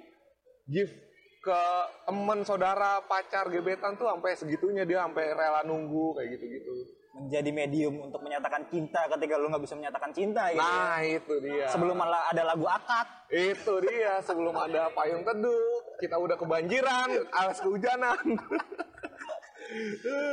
gift 0.64 0.96
ke 1.44 1.62
temen 2.08 2.40
saudara 2.40 3.04
pacar 3.04 3.52
gebetan 3.52 4.00
tuh 4.00 4.08
sampai 4.08 4.32
segitunya 4.32 4.88
dia 4.88 5.04
sampai 5.04 5.36
rela 5.36 5.60
nunggu 5.68 6.16
kayak 6.16 6.40
gitu-gitu. 6.40 6.72
menjadi 7.14 7.46
medium 7.54 8.10
untuk 8.10 8.26
menyatakan 8.26 8.66
cinta 8.66 9.06
ketika 9.06 9.38
lu 9.38 9.46
nggak 9.46 9.62
bisa 9.62 9.78
menyatakan 9.78 10.10
cinta 10.10 10.50
gitu. 10.50 10.58
ya. 10.58 10.66
Nah 10.66 10.98
itu 10.98 11.34
dia. 11.46 11.66
Sebelum 11.70 11.94
malah 11.94 12.26
ada 12.26 12.42
lagu 12.42 12.66
akad. 12.66 13.06
Itu 13.30 13.78
dia 13.86 14.18
sebelum 14.18 14.50
ada 14.58 14.90
payung 14.90 15.22
teduh, 15.22 15.94
kita 16.02 16.18
udah 16.18 16.34
kebanjiran, 16.34 17.14
alas 17.30 17.62
kehujanan. 17.62 18.18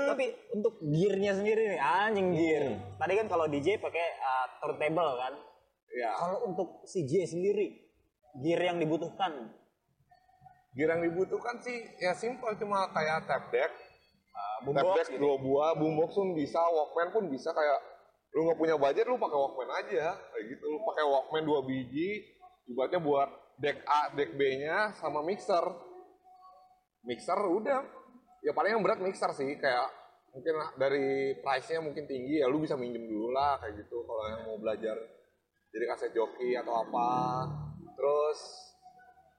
Tapi 0.09 0.25
untuk 0.57 0.81
gearnya 0.81 1.37
sendiri 1.37 1.77
nih, 1.77 1.81
anjing 1.85 2.33
gear. 2.33 2.63
Hmm. 2.73 2.97
Tadi 2.97 3.13
kan 3.13 3.27
kalau 3.29 3.45
DJ 3.45 3.77
pakai 3.77 4.07
uh, 4.17 4.47
turntable 4.65 5.11
kan. 5.21 5.33
ya, 5.93 6.17
Kalau 6.17 6.49
untuk 6.49 6.81
si 6.89 7.05
J 7.05 7.29
sendiri, 7.29 7.77
gear 8.41 8.73
yang 8.73 8.81
dibutuhkan 8.81 9.53
gear 10.71 10.89
yang 10.95 11.03
dibutuhkan 11.03 11.59
sih 11.59 11.83
ya 11.99 12.15
simpel 12.15 12.55
cuma 12.55 12.87
kayak 12.95 13.27
tap 13.27 13.51
deck, 13.51 13.71
uh, 14.31 14.57
tap 14.63 14.63
boombox 14.63 14.95
deck 14.95 15.07
gitu. 15.11 15.19
dua 15.19 15.35
buah, 15.39 15.71
boombox 15.75 16.15
pun 16.15 16.31
bisa, 16.31 16.61
walkman 16.63 17.09
pun 17.11 17.23
bisa 17.27 17.51
kayak 17.51 17.79
lu 18.31 18.47
nggak 18.47 18.59
punya 18.63 18.75
budget 18.79 19.05
lu 19.11 19.19
pakai 19.19 19.37
walkman 19.37 19.69
aja. 19.75 20.15
Kayak 20.15 20.45
gitu 20.55 20.63
lu 20.71 20.79
pakai 20.87 21.03
walkman 21.03 21.43
dua 21.43 21.59
biji 21.67 22.23
ibaratnya 22.71 23.03
buat 23.03 23.29
deck 23.59 23.83
A 23.83 24.15
deck 24.15 24.31
B 24.39 24.41
nya 24.63 24.95
sama 24.95 25.19
mixer. 25.19 25.65
Mixer 27.03 27.39
udah. 27.39 27.83
Ya 28.41 28.55
paling 28.55 28.79
yang 28.79 28.83
berat 28.83 29.03
mixer 29.03 29.35
sih 29.35 29.59
kayak 29.59 29.91
mungkin 30.31 30.55
dari 30.79 31.35
price 31.43 31.67
nya 31.75 31.83
mungkin 31.83 32.07
tinggi 32.07 32.39
ya 32.39 32.47
lu 32.47 32.63
bisa 32.63 32.79
minjem 32.79 33.03
dulu 33.03 33.35
lah 33.35 33.59
kayak 33.59 33.83
gitu. 33.83 34.07
Kalau 34.07 34.23
yang 34.31 34.41
mau 34.47 34.55
belajar 34.55 34.95
jadi 35.75 35.85
kaset 35.91 36.11
joki 36.15 36.55
atau 36.55 36.87
apa. 36.87 37.11
Terus 37.99 38.39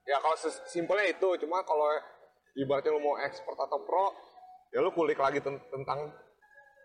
ya 0.03 0.17
kalau 0.19 0.35
simpelnya 0.67 1.07
itu. 1.07 1.29
Cuma 1.39 1.63
kalau 1.63 1.87
ibaratnya 2.53 2.91
lu 2.91 3.01
mau 3.01 3.15
expert 3.19 3.57
atau 3.57 3.79
pro 3.83 4.07
ya 4.69 4.79
lu 4.79 4.89
kulik 4.91 5.17
lagi 5.17 5.39
ten- 5.39 5.63
tentang 5.67 6.11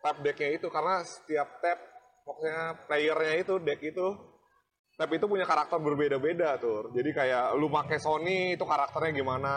tab 0.00 0.16
decknya 0.20 0.54
itu. 0.54 0.66
Karena 0.68 1.02
setiap 1.02 1.60
tab 1.60 1.78
maksudnya 2.24 2.60
playernya 2.84 3.34
itu 3.40 3.54
deck 3.60 3.80
itu 3.80 4.06
tab 4.94 5.08
itu 5.08 5.24
punya 5.24 5.46
karakter 5.46 5.78
berbeda-beda 5.78 6.58
tuh 6.58 6.90
jadi 6.90 7.10
kayak 7.14 7.46
lu 7.54 7.70
pakai 7.70 7.96
Sony 7.96 8.58
itu 8.58 8.66
karakternya 8.66 9.14
gimana? 9.14 9.54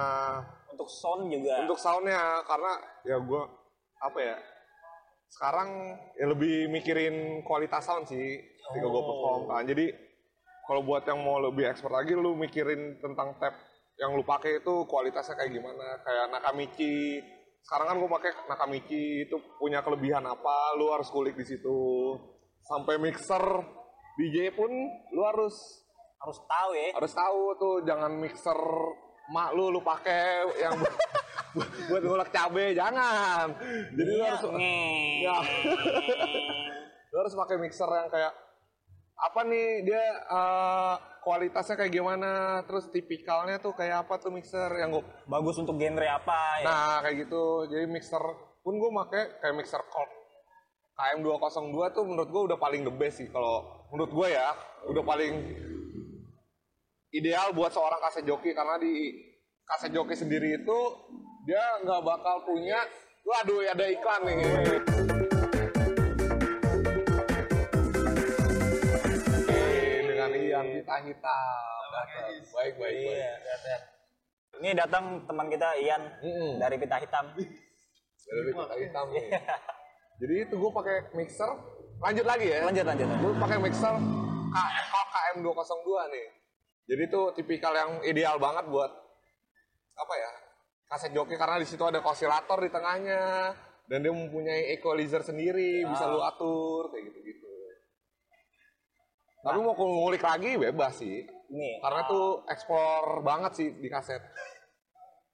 Untuk 0.69 0.85
sound 0.87 1.27
juga. 1.33 1.65
untuk 1.65 1.75
soundnya 1.75 2.45
karena 2.45 2.73
ya 3.03 3.17
gua 3.19 3.43
apa 3.99 4.19
ya 4.21 4.37
sekarang 5.27 5.69
ya 6.15 6.25
lebih 6.29 6.69
mikirin 6.69 7.41
kualitas 7.41 7.83
sound 7.83 8.05
sih 8.05 8.37
ketika 8.39 8.87
gue 8.87 9.01
Oh. 9.01 9.03
perform 9.03 9.41
kan. 9.49 9.63
Jadi 9.65 9.85
kalau 10.67 10.81
buat 10.85 11.03
yang 11.05 11.19
mau 11.21 11.41
lebih 11.41 11.67
expert 11.67 11.91
lagi 11.91 12.13
lu 12.13 12.37
mikirin 12.37 13.01
tentang 13.01 13.35
tab 13.41 13.53
yang 13.99 14.17
lu 14.17 14.25
pakai 14.25 14.65
itu 14.65 14.73
kualitasnya 14.89 15.37
kayak 15.37 15.51
gimana? 15.53 16.01
Kayak 16.01 16.25
Nakamichi. 16.33 17.21
Sekarang 17.61 17.93
kan 17.93 17.95
gue 18.01 18.09
pakai 18.09 18.31
Nakamichi 18.49 19.29
itu 19.29 19.37
punya 19.61 19.85
kelebihan 19.85 20.25
apa? 20.25 20.73
Lu 20.81 20.89
harus 20.89 21.11
kulik 21.13 21.37
di 21.37 21.45
situ. 21.45 22.17
Sampai 22.65 22.97
mixer 22.97 23.41
DJ 24.17 24.53
pun 24.57 24.69
lu 25.13 25.21
harus 25.21 25.53
harus 26.21 26.37
tahu 26.45 26.71
ya. 26.77 26.89
harus 26.93 27.13
tahu 27.17 27.41
tuh 27.57 27.75
jangan 27.81 28.13
mixer 28.21 28.59
mak 29.33 29.57
lu 29.57 29.73
lu 29.73 29.81
pakai 29.81 30.45
yang 30.61 30.77
buat, 30.77 30.93
buat 31.89 32.01
ngulek 32.05 32.29
cabe 32.29 32.77
jangan. 32.77 33.49
Jadi 33.97 34.11
lu 34.11 34.21
Iya, 34.21 34.29
harus 34.29 34.43
ya 35.25 35.37
lu 37.11 37.15
harus 37.25 37.33
pakai 37.33 37.55
mixer 37.57 37.89
yang 37.89 38.09
kayak 38.13 38.33
apa 39.21 39.39
nih 39.45 39.85
dia 39.85 40.03
eh, 40.17 40.95
kualitasnya 41.21 41.77
kayak 41.77 41.93
gimana? 41.93 42.65
Terus 42.65 42.89
tipikalnya 42.89 43.61
tuh 43.61 43.77
kayak 43.77 44.09
apa 44.09 44.17
tuh 44.17 44.33
mixer 44.33 44.69
yang 44.81 44.89
gua 44.89 45.05
Bagus 45.29 45.61
untuk 45.61 45.77
genre 45.77 46.07
apa 46.09 46.61
ya? 46.61 46.65
nah 46.65 46.95
kayak 47.05 47.29
gitu. 47.29 47.69
Jadi 47.69 47.85
mixer 47.85 48.23
pun 48.61 48.77
gue 48.77 48.89
pakai 49.05 49.41
kayak 49.41 49.55
mixer 49.57 49.81
Korg 49.89 50.11
KM 50.91 51.25
202 51.25 51.97
tuh 51.97 52.03
menurut 52.05 52.29
gue 52.29 52.41
udah 52.51 52.57
paling 52.61 52.81
the 52.85 52.93
best 52.93 53.21
sih. 53.21 53.29
Kalau 53.29 53.87
menurut 53.93 54.11
gue 54.11 54.27
ya 54.33 54.53
udah 54.89 55.03
paling 55.05 55.33
ideal 57.13 57.53
buat 57.53 57.69
seorang 57.69 58.01
kaset 58.01 58.25
joki. 58.25 58.53
Karena 58.57 58.81
di 58.81 59.13
kaset 59.65 59.93
joki 59.93 60.17
sendiri 60.17 60.61
itu 60.61 60.79
dia 61.45 61.61
nggak 61.81 62.01
bakal 62.05 62.45
punya 62.45 62.77
waduh 63.25 63.65
ada 63.65 63.85
iklan 63.89 64.21
nih 64.25 65.10
Oke, 70.51 70.59
dengan 70.59 70.67
Ian 70.67 70.75
hitam 70.83 71.01
hitam 71.07 71.85
baik 71.91 72.43
baik 72.51 72.73
baik 72.75 72.95
Iya, 72.99 73.31
lihat, 73.39 73.59
lihat. 73.63 73.83
Ini 74.61 74.69
datang 74.75 75.03
teman 75.23 75.47
kita 75.47 75.69
Ian 75.79 76.03
Mm-mm. 76.19 76.51
dari 76.59 76.75
Pita 76.75 76.99
Hitam. 76.99 77.25
Dari 78.31 78.51
pita 78.53 78.75
hitam 78.77 79.05
nih. 79.11 79.27
Jadi 80.21 80.33
itu 80.45 80.53
gue 80.55 80.71
pakai 80.71 80.95
mixer. 81.17 81.49
Lanjut 81.97 82.25
lagi 82.27 82.47
ya. 82.47 82.67
Lanjut 82.69 82.85
lanjut. 82.85 83.07
Gue 83.09 83.33
pakai 83.41 83.57
mixer 83.57 83.95
KM 85.11 85.37
202 85.43 86.13
nih. 86.13 86.27
Jadi 86.91 87.01
itu 87.07 87.21
tipikal 87.39 87.73
yang 87.73 87.91
ideal 88.03 88.35
banget 88.37 88.67
buat 88.67 88.91
apa 89.95 90.13
ya? 90.19 90.31
Kaset 90.91 91.15
joki 91.15 91.39
karena 91.39 91.55
di 91.55 91.67
situ 91.67 91.81
ada 91.87 92.03
osilator 92.03 92.59
di 92.59 92.69
tengahnya 92.69 93.55
dan 93.87 94.03
dia 94.03 94.11
mempunyai 94.11 94.75
equalizer 94.75 95.23
sendiri, 95.23 95.87
bisa 95.87 96.07
lu 96.11 96.19
atur 96.19 96.91
kayak 96.91 97.11
gitu-gitu. 97.11 97.50
Tapi 99.41 99.57
mau 99.57 99.73
ngulik 99.73 100.21
lagi 100.21 100.53
bebas 100.55 101.01
sih. 101.01 101.25
Nih, 101.51 101.81
Karena 101.83 102.05
tuh 102.05 102.45
explore 102.47 103.19
banget 103.21 103.51
sih 103.57 103.67
di 103.75 103.89
kaset. 103.89 104.21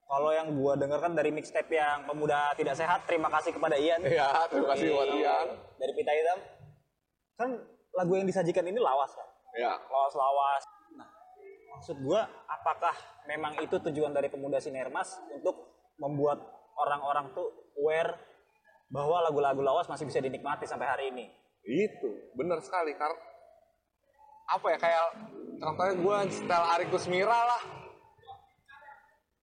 kalau 0.07 0.31
yang 0.31 0.55
gua 0.55 0.79
denger 0.79 1.03
kan 1.03 1.11
dari 1.11 1.35
mixtape 1.35 1.67
yang 1.67 2.07
pemuda 2.07 2.55
tidak 2.55 2.79
sehat, 2.79 3.03
terima 3.03 3.27
kasih 3.27 3.51
kepada 3.51 3.75
Ian 3.75 3.99
Iya, 3.99 4.47
terima 4.47 4.71
kasih 4.71 4.95
buat 4.95 5.11
Ian. 5.11 5.47
dari 5.75 5.91
Pita 5.91 6.11
Hitam. 6.15 6.39
Kan 7.35 7.49
lagu 7.91 8.15
yang 8.15 8.23
disajikan 8.23 8.63
ini 8.63 8.79
lawas 8.79 9.11
kan? 9.11 9.27
Ya, 9.59 9.75
Lawas-lawas. 9.75 10.63
Nah, 10.95 11.11
maksud 11.75 11.99
gua 11.99 12.23
apakah 12.47 12.95
memang 13.27 13.59
itu 13.59 13.75
tujuan 13.83 14.15
dari 14.15 14.31
pemuda 14.31 14.63
Sinermas 14.63 15.19
untuk 15.27 15.75
membuat 15.99 16.39
orang-orang 16.79 17.35
tuh 17.35 17.51
aware 17.75 18.15
bahwa 18.87 19.27
lagu-lagu 19.27 19.59
lawas 19.59 19.91
masih 19.91 20.07
bisa 20.07 20.23
dinikmati 20.23 20.63
sampai 20.63 20.87
hari 20.87 21.05
ini? 21.11 21.27
itu 21.67 22.31
bener 22.31 22.63
sekali 22.63 22.95
karena 22.95 23.11
apa 24.47 24.65
ya 24.71 24.77
kayak 24.79 25.05
contohnya 25.59 25.93
gue 25.99 26.17
setel 26.31 26.63
Ari 26.63 26.85
Kusmira 26.87 27.35
lah. 27.35 27.61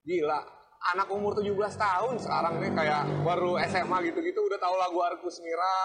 Gila 0.04 0.40
anak 0.84 1.08
umur 1.08 1.32
17 1.32 1.56
tahun 1.80 2.14
sekarang 2.20 2.60
nih 2.60 2.72
kayak 2.76 3.02
baru 3.24 3.56
SMA 3.72 3.96
gitu-gitu 4.12 4.40
udah 4.44 4.58
tahu 4.60 4.74
lagu 4.76 4.98
Ari 5.00 5.16
Kusmira. 5.20 5.78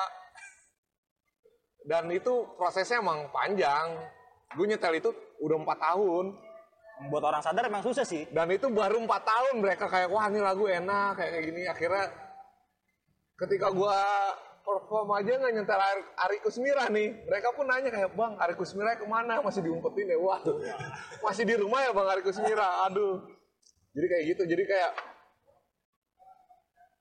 Dan 1.88 2.12
itu 2.12 2.48
prosesnya 2.60 3.00
emang 3.00 3.32
panjang. 3.32 3.96
Gue 4.56 4.68
nyetel 4.68 5.00
itu 5.00 5.10
udah 5.40 5.58
empat 5.64 5.80
tahun. 5.80 6.26
Membuat 7.00 7.32
orang 7.32 7.40
sadar 7.40 7.64
emang 7.64 7.80
susah 7.80 8.04
sih. 8.04 8.28
dan 8.36 8.52
itu 8.52 8.68
baru 8.68 9.00
empat 9.00 9.24
tahun 9.24 9.64
mereka 9.64 9.88
kayak 9.88 10.12
wah 10.12 10.28
ini 10.28 10.44
lagu 10.44 10.68
enak 10.68 11.16
kayak 11.16 11.32
kayak 11.32 11.46
gini. 11.48 11.64
Akhirnya 11.64 12.06
ketika 13.40 13.72
gua 13.72 13.96
perform 14.70 15.10
aja 15.18 15.32
nggak 15.42 15.54
nyetel 15.58 15.82
Ari, 15.82 16.04
Ari 16.14 16.38
Kusmira 16.46 16.86
nih 16.94 17.10
mereka 17.26 17.50
pun 17.58 17.66
nanya 17.66 17.90
kayak 17.90 18.14
bang 18.14 18.34
Ari 18.38 18.54
Kusmira 18.54 18.94
ke 19.00 19.06
mana 19.10 19.42
masih 19.42 19.66
diumpetin 19.66 20.14
ya 20.14 20.18
wah 20.22 20.40
masih 21.26 21.44
di 21.50 21.56
rumah 21.58 21.82
ya 21.82 21.92
bang 21.92 22.08
Ari 22.14 22.22
Kusmira 22.22 22.86
aduh 22.86 23.26
jadi 23.98 24.06
kayak 24.06 24.24
gitu 24.36 24.44
jadi 24.46 24.64
kayak 24.70 24.92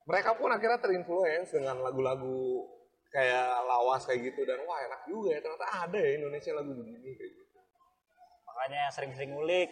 mereka 0.09 0.33
pun 0.41 0.49
akhirnya 0.49 0.81
terinfluence 0.81 1.53
dengan 1.53 1.85
lagu-lagu 1.85 2.65
kayak 3.13 3.69
lawas 3.69 4.09
kayak 4.09 4.33
gitu 4.33 4.49
dan 4.49 4.65
wah 4.65 4.81
enak 4.81 5.05
juga 5.05 5.37
ya 5.37 5.41
ternyata 5.45 5.67
ada 5.85 5.99
ya 6.01 6.11
Indonesia 6.17 6.53
lagu 6.57 6.73
begini 6.73 7.13
kayak 7.13 7.33
gitu 7.37 7.49
Makanya 8.59 8.91
sering-sering 8.91 9.31
ngulik. 9.39 9.71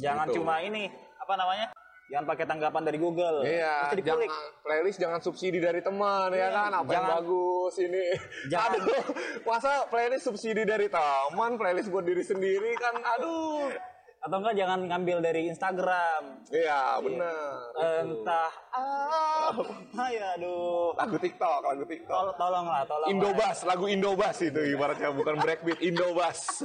Jangan 0.00 0.32
Betul. 0.32 0.40
cuma 0.40 0.64
ini, 0.64 0.88
apa 1.20 1.34
namanya? 1.36 1.73
Jangan 2.04 2.24
pakai 2.28 2.44
tanggapan 2.44 2.82
dari 2.84 2.98
Google. 3.00 3.36
Iya, 3.42 3.88
Mesti 3.88 3.96
dikulik. 3.96 4.28
jangan 4.28 4.60
playlist 4.60 4.98
jangan 5.00 5.20
subsidi 5.20 5.56
dari 5.56 5.80
teman 5.80 6.28
ya 6.30 6.48
kan 6.48 6.70
apa 6.70 6.84
yang 6.84 6.88
jangan- 7.00 7.12
bagus 7.16 7.74
ini. 7.80 8.04
Jangan- 8.52 8.76
Aduh, 8.76 9.04
masa 9.42 9.72
playlist 9.88 10.24
subsidi 10.24 10.62
dari 10.62 10.86
teman, 10.86 11.56
playlist 11.56 11.88
buat 11.88 12.04
diri 12.04 12.20
sendiri 12.20 12.76
kan 12.76 12.92
aduh. 13.00 13.72
Atau 14.20 14.40
enggak 14.40 14.56
jangan 14.56 14.80
ngambil 14.84 15.20
dari 15.20 15.48
Instagram. 15.48 16.44
Iya, 16.48 16.96
benar. 16.96 17.44
Entah 17.76 18.52
apa 18.72 20.04
ya 20.08 20.32
aduh. 20.36 20.96
Lagu 20.96 21.16
TikTok, 21.18 21.60
lagu 21.60 21.84
TikTok. 21.84 22.16
Tol 22.16 22.30
tolonglah, 22.34 22.84
tolong. 22.84 23.08
Indobas, 23.08 23.64
lagu 23.64 23.84
Indobas 23.84 24.36
itu 24.40 24.60
ibaratnya 24.60 25.08
bukan 25.08 25.40
breakbeat, 25.40 25.80
Indobas. 25.80 26.40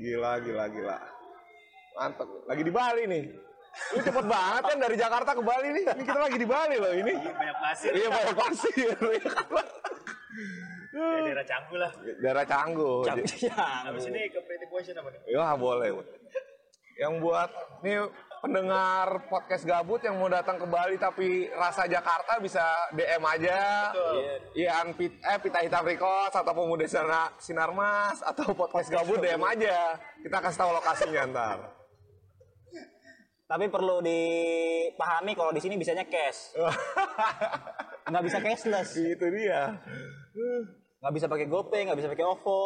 gila, 0.00 0.32
gila, 0.40 0.64
gila. 0.68 1.13
Mantap. 1.94 2.28
Lagi 2.50 2.62
di 2.66 2.72
Bali 2.74 3.02
nih. 3.06 3.24
Ini 3.74 4.00
cepet 4.06 4.26
banget 4.30 4.62
kan 4.70 4.78
dari 4.78 4.94
Jakarta 4.98 5.30
ke 5.34 5.42
Bali 5.42 5.68
nih. 5.74 5.84
Ini 5.98 6.02
kita 6.06 6.20
lagi 6.22 6.38
di 6.38 6.46
Bali 6.46 6.76
loh 6.78 6.92
ini. 6.94 7.14
banyak 7.14 7.56
pasir 7.58 7.90
Iya 7.94 8.08
banyak 8.10 8.36
pasir. 8.38 8.94
ya, 10.94 11.06
daerah 11.26 11.46
Canggu 11.46 11.76
lah 11.78 11.90
Daerah 12.22 12.44
Canggu. 12.46 12.92
habis 13.86 14.04
ini 14.06 14.30
ke 14.30 14.38
Pretty 14.46 14.66
Poison 14.70 14.94
apa 14.98 15.10
nih 15.10 15.20
Ya 15.30 15.54
boleh. 15.58 15.90
Yang 16.94 17.14
buat 17.18 17.50
nih 17.82 17.98
pendengar 18.44 19.26
podcast 19.26 19.64
gabut 19.64 20.04
yang 20.04 20.20
mau 20.20 20.30
datang 20.30 20.60
ke 20.60 20.66
Bali 20.70 20.94
tapi 20.94 21.50
rasa 21.50 21.90
Jakarta 21.90 22.38
bisa 22.38 22.62
DM 22.94 23.22
aja. 23.26 23.90
Ian 24.54 24.94
Pit 24.94 25.18
eh 25.18 25.38
Pita 25.42 25.58
Hitam 25.66 25.82
Records 25.82 26.34
atau 26.38 26.52
Pemuda 26.54 26.86
Sinar, 26.86 27.34
Sinarmas 27.42 28.22
atau 28.22 28.54
podcast 28.54 28.86
gabut 28.86 29.18
DM 29.18 29.42
aja. 29.42 29.98
Kita 30.22 30.38
kasih 30.38 30.58
tahu 30.62 30.70
lokasinya 30.78 31.22
ntar. 31.34 31.83
Tapi 33.44 33.68
perlu 33.68 34.00
dipahami 34.00 35.36
kalau 35.36 35.52
di 35.52 35.60
sini 35.60 35.76
bisanya 35.76 36.08
cash. 36.08 36.56
Nggak 38.10 38.24
bisa 38.24 38.38
cashless. 38.40 38.96
Itu 38.96 39.26
dia. 39.28 39.76
Nggak 41.00 41.12
bisa 41.12 41.26
pakai 41.28 41.46
GoPay, 41.48 41.80
nggak 41.88 41.98
bisa 42.00 42.08
pakai 42.08 42.24
OVO. 42.24 42.62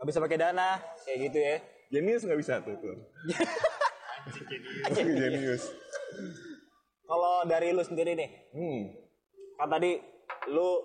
Nggak 0.00 0.06
bisa 0.08 0.18
pakai 0.24 0.38
Dana. 0.40 0.70
Kayak 1.04 1.18
gitu 1.28 1.38
ya. 1.38 1.56
Genius 1.92 2.22
nggak 2.24 2.40
bisa 2.40 2.54
tuh 2.64 2.76
tuh. 2.80 2.96
Genius. 4.96 5.72
Kalau 7.06 7.46
dari 7.46 7.70
lu 7.70 7.84
sendiri 7.86 8.18
nih, 8.18 8.30
Hmm. 8.50 8.82
kan 9.56 9.68
tadi 9.70 10.00
lu 10.50 10.82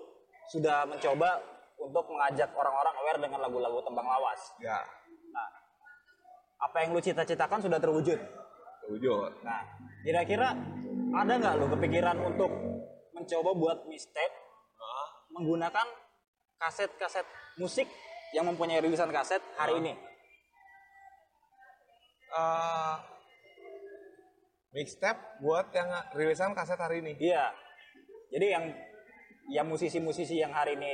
sudah 0.54 0.86
mencoba 0.86 1.42
untuk 1.82 2.04
mengajak 2.06 2.52
orang-orang 2.54 2.94
aware 3.02 3.20
dengan 3.20 3.40
lagu-lagu 3.42 3.78
tembang 3.82 4.06
lawas. 4.06 4.40
Ya. 4.62 4.78
Nah, 5.34 5.48
apa 6.62 6.76
yang 6.86 6.94
lu 6.94 7.02
cita-citakan 7.02 7.58
sudah 7.58 7.82
terwujud. 7.82 8.20
Wujud. 8.92 9.32
Nah, 9.40 9.64
kira-kira 10.04 10.52
ada 11.16 11.32
nggak 11.40 11.54
lu 11.56 11.66
kepikiran 11.72 12.16
untuk 12.20 12.50
mencoba 13.16 13.50
buat 13.56 13.78
mixtape 13.88 14.42
menggunakan 15.32 15.88
kaset-kaset 16.60 17.24
musik 17.56 17.88
yang 18.36 18.44
mempunyai 18.44 18.84
rilisan 18.84 19.08
kaset 19.08 19.40
hari 19.56 19.80
ini? 19.80 19.92
Eh, 22.32 22.96
mixtape 24.76 25.40
buat 25.40 25.72
yang 25.72 25.88
rilisan 26.16 26.52
kaset 26.52 26.76
hari 26.76 27.00
ini. 27.00 27.16
Iya. 27.16 27.52
Jadi 28.32 28.46
yang 28.48 28.64
yang 29.52 29.66
musisi-musisi 29.68 30.40
yang 30.40 30.52
hari 30.52 30.76
ini 30.76 30.92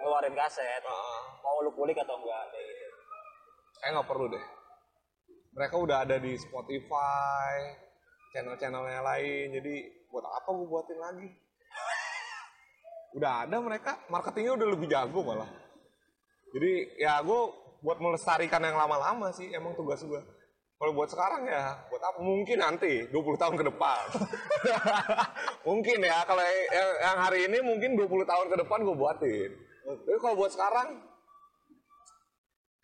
ngeluarin 0.00 0.32
kaset, 0.32 0.80
Heeh. 0.80 1.22
mau 1.44 1.60
lu 1.60 1.72
kulik 1.76 1.96
atau 1.96 2.16
enggak 2.16 2.44
kayak 2.52 2.64
gitu. 2.72 2.86
Kayak 3.80 3.92
nggak 4.00 4.08
perlu 4.08 4.26
deh. 4.32 4.44
Mereka 5.58 5.74
udah 5.74 6.06
ada 6.06 6.22
di 6.22 6.38
Spotify, 6.38 7.74
channel-channelnya 8.30 9.02
lain. 9.02 9.58
Jadi 9.58 9.74
buat 10.06 10.22
apa 10.22 10.54
gue 10.54 10.66
buatin 10.70 10.98
lagi? 11.02 11.28
Udah 13.18 13.42
ada 13.42 13.58
mereka, 13.58 13.98
marketingnya 14.06 14.54
udah 14.54 14.68
lebih 14.70 14.86
jago 14.86 15.26
malah. 15.26 15.50
Jadi 16.54 17.02
ya 17.02 17.18
gue 17.26 17.40
buat 17.82 17.98
melestarikan 17.98 18.62
yang 18.62 18.78
lama-lama 18.78 19.34
sih 19.34 19.50
emang 19.50 19.74
tugas 19.74 19.98
gue. 20.06 20.22
Kalau 20.78 20.94
buat 20.94 21.10
sekarang 21.10 21.42
ya, 21.50 21.74
buat 21.90 22.02
apa? 22.06 22.22
Mungkin 22.22 22.62
nanti, 22.62 23.10
20 23.10 23.18
tahun 23.34 23.58
ke 23.58 23.64
depan. 23.66 24.02
mungkin 25.66 25.98
ya, 26.06 26.22
kalau 26.22 26.38
yang, 26.70 26.90
yang 27.02 27.18
hari 27.18 27.50
ini 27.50 27.58
mungkin 27.66 27.98
20 27.98 28.06
tahun 28.06 28.46
ke 28.46 28.56
depan 28.62 28.86
gue 28.86 28.94
buatin. 28.94 29.50
Tapi 29.82 30.18
kalau 30.22 30.38
buat 30.38 30.54
sekarang, 30.54 31.02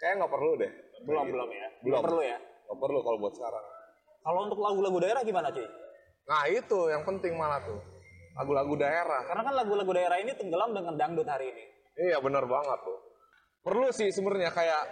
kayak 0.03 0.15
nggak 0.19 0.33
perlu 0.35 0.53
deh. 0.59 0.73
Belum 1.07 1.27
belum 1.31 1.49
ya. 1.55 1.69
Belum. 1.87 2.03
perlu 2.03 2.23
ya. 2.27 2.39
Nggak 2.65 2.79
perlu 2.81 2.99
kalau 3.05 3.19
buat 3.21 3.35
sekarang. 3.37 3.67
Kalau 4.25 4.41
untuk 4.49 4.61
lagu-lagu 4.65 4.99
daerah 5.05 5.21
gimana 5.21 5.53
cuy? 5.53 5.69
Nah 6.25 6.43
itu 6.49 6.79
yang 6.89 7.05
penting 7.05 7.37
malah 7.37 7.61
tuh. 7.61 7.77
Lagu-lagu 8.35 8.75
daerah. 8.81 9.21
Karena 9.29 9.43
kan 9.45 9.55
lagu-lagu 9.55 9.93
daerah 9.93 10.17
ini 10.19 10.33
tenggelam 10.35 10.73
dengan 10.73 10.97
dangdut 10.97 11.29
hari 11.29 11.53
ini. 11.53 11.65
Iya 12.09 12.19
benar 12.25 12.49
banget 12.49 12.79
tuh. 12.83 12.99
Perlu 13.63 13.89
sih 13.93 14.09
sebenarnya 14.11 14.51
kayak 14.51 14.83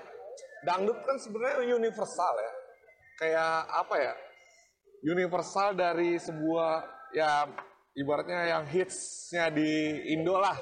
dangdut 0.68 1.00
kan 1.02 1.16
sebenarnya 1.16 1.74
universal 1.74 2.34
ya. 2.36 2.52
Kayak 3.18 3.54
apa 3.72 3.94
ya? 3.98 4.14
Universal 5.02 5.74
dari 5.74 6.20
sebuah 6.20 6.72
ya 7.16 7.48
ibaratnya 7.96 8.52
yang 8.52 8.64
hitsnya 8.68 9.48
di 9.48 10.12
Indo 10.12 10.36
lah. 10.38 10.54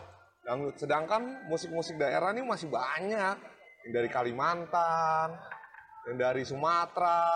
Dangdut. 0.46 0.79
Sedangkan 0.79 1.51
musik-musik 1.51 1.99
daerah 1.99 2.31
ini 2.33 2.46
masih 2.46 2.70
banyak. 2.70 3.37
Yang 3.81 3.92
dari 3.96 4.09
Kalimantan, 4.12 5.29
yang 6.11 6.18
dari 6.18 6.42
Sumatera, 6.42 7.31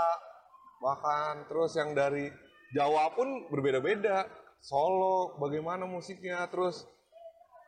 bahkan. 0.82 1.46
Terus 1.46 1.78
yang 1.78 1.94
dari 1.94 2.26
Jawa 2.74 3.14
pun 3.14 3.46
berbeda-beda. 3.48 4.26
Solo, 4.58 5.38
bagaimana 5.38 5.86
musiknya, 5.86 6.42
terus 6.50 6.88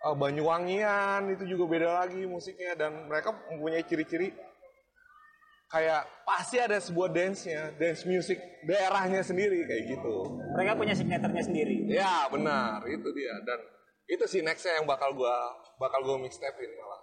uh, 0.02 0.16
Banyuwangian 0.16 1.28
itu 1.30 1.46
juga 1.46 1.64
beda 1.70 1.88
lagi 2.02 2.26
musiknya. 2.26 2.74
Dan 2.74 3.06
mereka 3.06 3.30
mempunyai 3.54 3.86
ciri-ciri 3.86 4.34
kayak 5.66 6.06
pasti 6.22 6.56
ada 6.62 6.78
sebuah 6.78 7.10
dance-nya, 7.10 7.74
dance 7.74 8.06
music 8.06 8.38
daerahnya 8.66 9.22
sendiri 9.22 9.66
kayak 9.66 9.98
gitu. 9.98 10.14
Mereka 10.54 10.78
punya 10.78 10.94
signaturnya 10.94 11.42
sendiri. 11.42 11.86
Ya 11.90 12.26
benar, 12.30 12.82
itu 12.86 13.08
dia. 13.14 13.34
Dan 13.46 13.60
itu 14.06 14.24
sih 14.30 14.40
nextnya 14.42 14.78
yang 14.78 14.86
bakal 14.86 15.10
gua 15.14 15.34
bakal 15.76 16.02
gua 16.06 16.16
mixtapein 16.22 16.70
malah. 16.78 17.02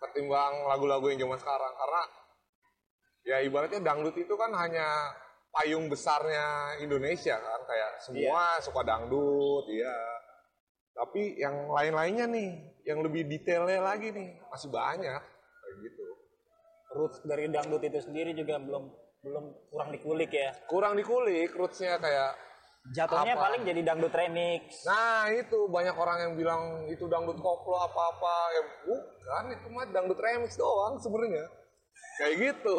Ketimbang 0.00 0.64
lagu-lagu 0.64 1.08
yang 1.12 1.28
zaman 1.28 1.36
sekarang. 1.40 1.72
Karena 1.76 2.02
ya 3.24 3.42
ibaratnya 3.44 3.80
dangdut 3.84 4.16
itu 4.16 4.34
kan 4.36 4.50
hanya 4.56 4.86
payung 5.50 5.90
besarnya 5.90 6.78
Indonesia 6.80 7.36
kan 7.36 7.60
kayak 7.66 7.90
semua 8.06 8.56
suka 8.62 8.80
dangdut 8.86 9.66
ya 9.68 9.96
tapi 10.94 11.38
yang 11.38 11.70
lain-lainnya 11.70 12.26
nih 12.30 12.50
yang 12.86 13.02
lebih 13.04 13.26
detailnya 13.26 13.82
lagi 13.82 14.10
nih 14.14 14.40
masih 14.50 14.70
banyak 14.70 15.22
kayak 15.22 15.74
gitu 15.84 16.06
Roots 16.90 17.22
dari 17.22 17.46
dangdut 17.46 17.82
itu 17.86 18.02
sendiri 18.02 18.34
juga 18.34 18.58
belum 18.58 18.90
belum 19.20 19.44
kurang 19.68 19.90
dikulik 19.92 20.32
ya. 20.32 20.50
kurang 20.64 20.96
dikulik 20.96 21.52
rootsnya 21.52 22.00
kayak 22.00 22.32
Jatuhnya 22.96 23.36
Apa? 23.36 23.52
paling 23.52 23.62
jadi 23.68 23.84
dangdut 23.84 24.08
remix. 24.08 24.88
Nah 24.88 25.28
itu 25.28 25.68
banyak 25.68 25.92
orang 25.92 26.18
yang 26.24 26.32
bilang 26.32 26.62
itu 26.88 27.04
dangdut 27.12 27.36
koplo 27.36 27.76
apa-apa 27.76 28.36
ya 28.56 28.62
bukan 28.88 29.44
itu 29.52 29.66
mah 29.68 29.84
dangdut 29.92 30.16
remix 30.16 30.56
doang 30.56 30.96
sebenarnya 30.96 31.44
kayak 32.20 32.34
gitu. 32.36 32.78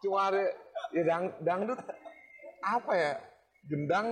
Cuma 0.00 0.32
ada 0.32 0.44
ya 0.96 1.02
dang, 1.04 1.24
dangdut 1.44 1.80
apa 2.64 2.92
ya 2.96 3.12
gendang 3.68 4.08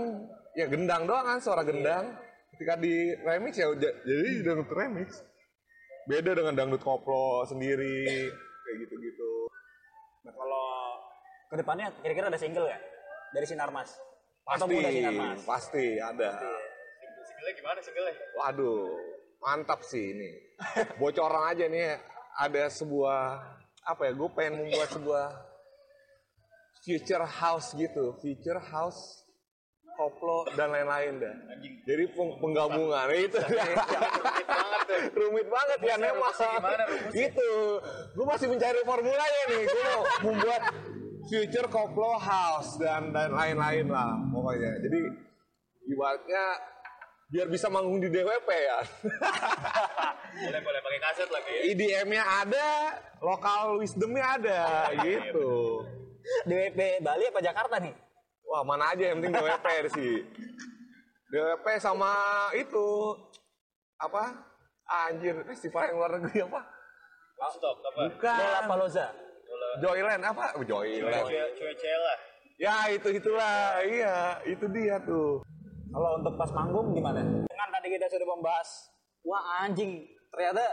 ya 0.52 0.66
gendang 0.68 1.08
doang 1.08 1.24
kan 1.24 1.38
suara 1.40 1.64
gendang. 1.64 2.12
Ketika 2.52 2.76
di 2.76 3.16
remix 3.24 3.56
ya 3.56 3.72
udah 3.72 3.92
jadi 4.04 4.30
dangdut 4.44 4.70
remix. 4.76 5.08
Beda 6.04 6.36
dengan 6.36 6.52
dangdut 6.52 6.84
koplo 6.84 7.48
sendiri 7.48 8.28
kayak 8.62 8.76
gitu-gitu. 8.84 9.32
Nah, 10.28 10.32
kalau 10.34 10.68
ke 11.48 11.54
depannya 11.58 11.86
kira-kira 12.04 12.26
ada 12.28 12.38
single 12.38 12.68
ya 12.68 12.78
dari 13.32 13.46
Sinarmas? 13.48 13.96
Atau 14.42 14.66
pasti 14.66 14.74
muda 14.74 14.90
Sinarmas? 14.90 15.38
pasti 15.46 15.84
ada. 16.02 16.30
Single 17.22 17.52
gimana 17.54 17.78
single 17.78 18.06
Waduh, 18.34 18.90
mantap 19.38 19.80
sih 19.86 20.14
ini. 20.14 20.30
Bocoran 20.98 21.54
aja 21.54 21.66
nih, 21.70 21.98
ada 22.38 22.66
sebuah 22.66 23.61
apa 23.86 24.02
ya? 24.08 24.12
Gue 24.14 24.28
pengen 24.34 24.62
membuat 24.62 24.88
sebuah 24.94 25.26
future 26.82 27.26
house 27.26 27.74
gitu, 27.78 28.18
future 28.18 28.58
house 28.58 29.22
koplo 29.92 30.48
dan 30.56 30.72
lain-lain 30.72 31.20
dah. 31.20 31.34
Jadi 31.84 32.04
peng- 32.16 32.36
penggabungan 32.40 33.06
itu 33.12 33.38
rumit 35.12 35.46
banget 35.52 35.80
ya 35.84 35.96
memang. 36.00 36.32
Gitu. 37.12 37.52
Gue 38.16 38.26
masih 38.26 38.48
mencari 38.48 38.80
formulanya 38.82 39.42
nih. 39.52 39.62
Gue 39.68 39.82
mau 39.84 40.02
membuat 40.32 40.62
future 41.28 41.68
koplo 41.70 42.18
house 42.18 42.80
dan 42.80 43.12
dan 43.12 43.30
lain-lain 43.36 43.86
lah 43.92 44.16
pokoknya. 44.32 44.72
Jadi 44.80 45.00
ibaratnya 45.92 46.44
biar 47.32 47.48
bisa 47.48 47.72
manggung 47.72 47.96
di 47.96 48.12
DWP 48.12 48.48
ya. 48.52 48.78
Boleh 50.36 50.60
boleh 50.60 50.80
pakai 50.84 51.00
kaset 51.00 51.28
lagi 51.32 51.48
ya. 51.48 51.62
IDM-nya 51.72 52.22
ada, 52.44 52.68
lokal 53.24 53.80
wisdomnya 53.80 54.36
ada, 54.36 54.92
gitu. 55.00 55.80
DWP 56.44 57.00
Bali 57.00 57.24
apa 57.32 57.40
Jakarta 57.40 57.80
nih? 57.80 57.96
Wah 58.44 58.60
mana 58.68 58.92
aja 58.92 59.08
yang 59.08 59.24
penting 59.24 59.32
DWP 59.32 59.66
sih. 59.96 60.12
DWP 61.32 61.66
sama 61.80 62.12
itu 62.52 63.16
apa? 63.96 64.52
Anjir, 65.08 65.40
festival 65.48 65.88
yang 65.88 65.96
luar 65.96 66.10
negeri 66.20 66.44
apa? 66.44 66.60
Stop 67.56 67.80
apa? 67.80 68.12
Bukan. 68.12 68.38
Lollapalooza. 68.44 69.06
Joyland 69.80 70.20
apa? 70.20 70.52
Oh, 70.60 70.64
Joyland. 70.68 71.32
Lah. 71.32 72.18
Ya 72.60 72.76
itu 72.92 73.08
itulah, 73.08 73.80
iya 73.88 74.36
itu 74.44 74.68
dia 74.68 75.00
tuh. 75.00 75.40
Kalau 75.92 76.10
untuk 76.16 76.34
pas 76.40 76.50
manggung 76.56 76.96
gimana? 76.96 77.20
Dengan 77.20 77.68
tadi 77.68 77.88
kita 77.92 78.08
sudah 78.08 78.28
membahas, 78.32 78.68
wah 79.28 79.44
anjing, 79.60 80.08
ternyata 80.32 80.64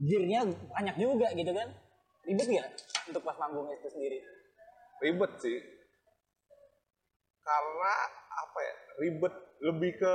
gearnya 0.00 0.40
banyak 0.72 0.96
juga 0.96 1.28
gitu 1.36 1.52
kan? 1.52 1.68
Ribet 2.24 2.48
nggak 2.48 2.68
untuk 3.12 3.22
pas 3.28 3.36
manggung 3.36 3.68
itu 3.68 3.88
sendiri? 3.92 4.18
Ribet 5.04 5.32
sih. 5.44 5.58
Karena 7.44 7.94
apa 8.28 8.58
ya? 8.64 8.74
Ribet 9.04 9.34
lebih 9.68 9.92
ke 10.00 10.14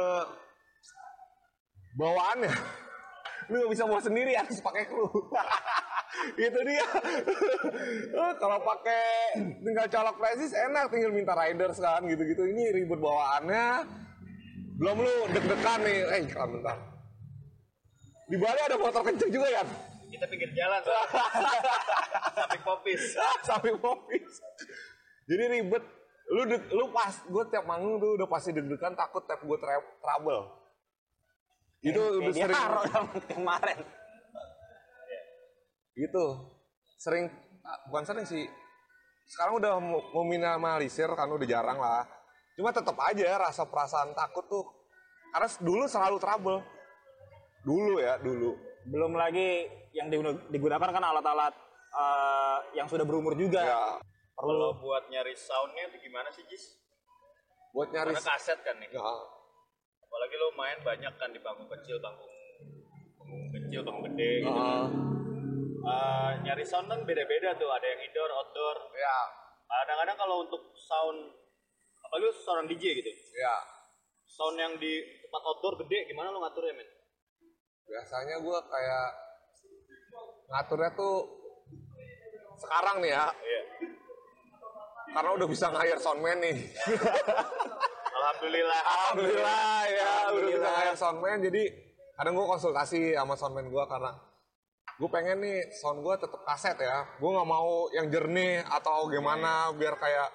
bawaannya. 2.01 2.53
Lu 3.53 3.55
gak 3.67 3.71
bisa 3.75 3.83
bawa 3.85 4.01
sendiri 4.01 4.33
harus 4.33 4.57
pakai 4.65 4.89
kru. 4.89 5.05
itu 6.45 6.59
dia. 6.65 6.87
Kalau 8.41 8.59
pakai 8.65 9.05
tinggal 9.61 9.87
colok 9.89 10.15
presis 10.17 10.57
enak 10.57 10.89
tinggal 10.89 11.11
minta 11.13 11.37
riders 11.37 11.77
kan 11.77 12.01
gitu-gitu. 12.09 12.49
Ini 12.49 12.81
ribet 12.81 12.97
bawaannya. 12.97 14.02
Belum 14.83 14.97
lu 14.99 15.15
deg-degan 15.31 15.79
nih. 15.79 15.97
Eh, 16.11 16.19
iklan 16.27 16.49
bentar. 16.51 16.75
Di 18.27 18.35
Bali 18.35 18.59
ada 18.59 18.75
motor 18.75 18.99
kenceng 18.99 19.31
juga 19.31 19.47
ya? 19.47 19.63
Kita 20.11 20.25
pinggir 20.27 20.51
jalan. 20.51 20.81
Samping 22.35 22.61
popis. 22.61 23.01
sampai 23.41 23.71
popis. 23.79 24.27
Jadi 25.23 25.43
ribet. 25.49 25.83
Lu 26.27 26.43
deg, 26.43 26.67
lu 26.67 26.91
pas 26.91 27.15
gue 27.15 27.43
tiap 27.47 27.63
manggung 27.63 27.95
tuh 27.95 28.15
udah 28.15 28.27
pasti 28.27 28.51
deg-degan 28.51 28.91
takut 28.93 29.23
tap 29.23 29.39
gue 29.39 29.55
tra- 29.55 29.95
trouble. 29.99 30.43
Itu 31.79 31.99
udah 31.99 32.31
Kayak 32.31 32.35
dia 32.35 32.43
sering 32.43 33.07
kemarin. 33.31 33.77
gitu. 35.93 36.25
Sering 36.97 37.25
bukan 37.87 38.03
sering 38.03 38.25
sih. 38.25 38.43
Sekarang 39.23 39.59
udah 39.59 39.79
mau- 39.79 40.03
meminimalisir 40.19 41.07
kan 41.07 41.27
udah 41.27 41.47
jarang 41.47 41.79
lah. 41.79 42.03
Cuma 42.53 42.69
tetap 42.69 42.93
aja 42.99 43.37
rasa 43.39 43.65
perasaan 43.65 44.13
takut 44.13 44.45
tuh 44.45 44.65
karena 45.29 45.49
dulu 45.59 45.83
selalu 45.85 46.17
trouble. 46.17 46.59
Dulu 47.63 47.97
ya, 47.97 48.19
dulu. 48.19 48.53
Belum 48.85 49.13
lagi 49.13 49.65
yang 49.91 50.07
digun- 50.07 50.45
digunakan 50.49 50.89
kan 50.89 51.01
alat-alat 51.01 51.53
eh, 51.93 52.57
yang 52.73 52.85
sudah 52.85 53.01
berumur 53.03 53.33
juga. 53.33 53.61
Ya, 53.61 53.83
Kalau 54.33 54.73
buat 54.75 55.07
nyari 55.07 55.33
soundnya 55.33 55.87
itu 55.87 56.01
gimana 56.01 56.29
sih 56.29 56.41
Jis? 56.45 56.81
buat 57.69 57.89
nyari 57.89 58.13
Karena 58.13 58.21
kaset 58.27 58.59
kan 58.61 58.77
nih. 58.77 58.89
ya, 58.89 59.01
Apalagi 59.99 60.35
lo 60.35 60.53
main 60.53 60.77
banyak 60.79 61.13
kan 61.15 61.29
di 61.29 61.39
panggung 61.39 61.65
kecil, 61.67 61.97
panggung 61.97 62.29
panggung 63.15 63.49
kecil, 63.51 63.81
panggung 63.81 64.05
gede 64.07 64.31
gitu. 64.41 64.53
ah, 64.53 64.85
Eh, 65.83 66.31
nyari 66.41 66.63
sound 66.63 66.85
kan 66.85 67.01
beda-beda 67.01 67.53
tuh, 67.53 67.67
ada 67.67 67.83
yang 67.83 67.99
indoor, 67.99 68.29
outdoor. 68.31 68.77
ya, 68.93 69.17
Kadang-kadang 69.65 70.15
kalau 70.15 70.35
untuk 70.41 70.61
sound, 70.75 71.33
apalagi 72.13 72.29
lu 72.29 72.33
seorang 72.45 72.65
DJ 72.69 72.83
gitu, 73.01 73.09
ya. 73.33 73.57
sound 74.29 74.53
yang 74.53 74.77
di 74.77 75.01
tempat 75.17 75.41
outdoor 75.49 75.81
gede, 75.81 76.05
gimana 76.05 76.29
lo 76.29 76.45
ngaturnya 76.45 76.77
men? 76.77 76.85
biasanya 77.83 78.37
gue 78.37 78.57
kayak 78.69 79.07
ngaturnya 80.47 80.89
tuh 80.93 81.15
sekarang 82.61 83.01
nih 83.01 83.17
ya 83.17 83.25
Iya. 83.33 83.61
karena 85.09 85.29
udah 85.33 85.47
bisa 85.49 85.65
ngayar 85.73 85.97
soundman 85.97 86.37
nih 86.37 86.57
Alhamdulillah. 88.23 88.81
alhamdulillah 88.85 89.77
ya 89.89 90.11
udah 90.31 90.47
bisa 90.47 90.69
ngayar 90.69 90.95
soundman 90.95 91.37
jadi 91.49 91.63
kadang 92.13 92.33
gue 92.37 92.45
konsultasi 92.45 93.17
sama 93.17 93.33
soundman 93.33 93.73
gue 93.73 93.83
karena 93.89 94.13
gue 95.01 95.09
pengen 95.09 95.37
nih 95.41 95.65
sound 95.81 96.05
gue 96.05 96.13
tetap 96.21 96.45
kaset 96.45 96.77
ya 96.77 97.09
gue 97.17 97.29
nggak 97.29 97.49
mau 97.49 97.89
yang 97.89 98.05
jernih 98.07 98.61
atau 98.63 99.09
gimana 99.09 99.73
biar 99.73 99.97
kayak 99.97 100.29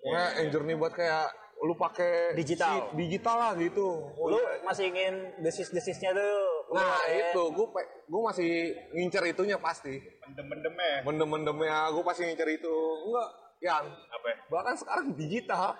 Pokoknya 0.00 0.26
yang 0.34 0.48
jernih 0.50 0.76
buat 0.76 0.92
kayak 0.92 1.26
lu 1.60 1.76
pakai 1.76 2.32
Digital. 2.34 2.72
sheet 2.72 2.86
digital 2.96 3.36
lah 3.36 3.52
gitu 3.52 4.00
Lu 4.16 4.38
masih 4.64 4.88
ingin 4.88 5.14
desis-desisnya 5.38 6.10
tuh. 6.10 6.40
nah 6.70 7.02
ya. 7.04 7.28
itu 7.28 7.42
gue 7.50 7.66
gue 8.06 8.20
masih 8.22 8.50
ngincer 8.90 9.24
itunya 9.26 9.56
pasti 9.56 10.00
Mendem-mendemnya. 10.24 11.04
mendem-mendemnya 11.04 11.90
gue 11.90 12.00
pasti 12.00 12.24
ngincer 12.24 12.48
itu 12.54 12.74
enggak 13.04 13.28
Yan 13.60 13.84
Apa 13.86 14.26
ya? 14.26 14.36
bahkan 14.48 14.74
sekarang 14.74 15.06
digital 15.12 15.76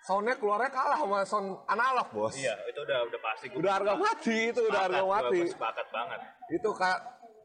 soundnya 0.00 0.34
keluarnya 0.34 0.68
kalah 0.68 0.98
sama 0.98 1.18
sound 1.22 1.48
analog 1.64 2.08
bos 2.10 2.34
Iya, 2.34 2.52
itu 2.66 2.76
udah 2.78 2.98
udah 3.06 3.20
pasti. 3.22 3.44
Gua 3.48 3.58
udah 3.60 3.72
harga 3.72 3.92
mati 3.94 4.36
itu 4.50 4.60
udah 4.60 4.80
harga 4.82 5.02
mati 5.02 5.40
sepakat 5.46 5.86
banget. 5.88 6.20
itu 6.50 6.68
kayak 6.74 7.00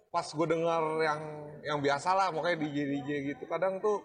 pas 0.09 0.25
gue 0.25 0.47
dengar 0.49 0.81
yang 0.99 1.21
yang 1.61 1.77
biasa 1.79 2.09
lah 2.11 2.27
makanya 2.29 2.57
DJ 2.59 2.77
DJ 2.89 3.09
gitu 3.29 3.43
kadang 3.45 3.77
tuh 3.77 4.01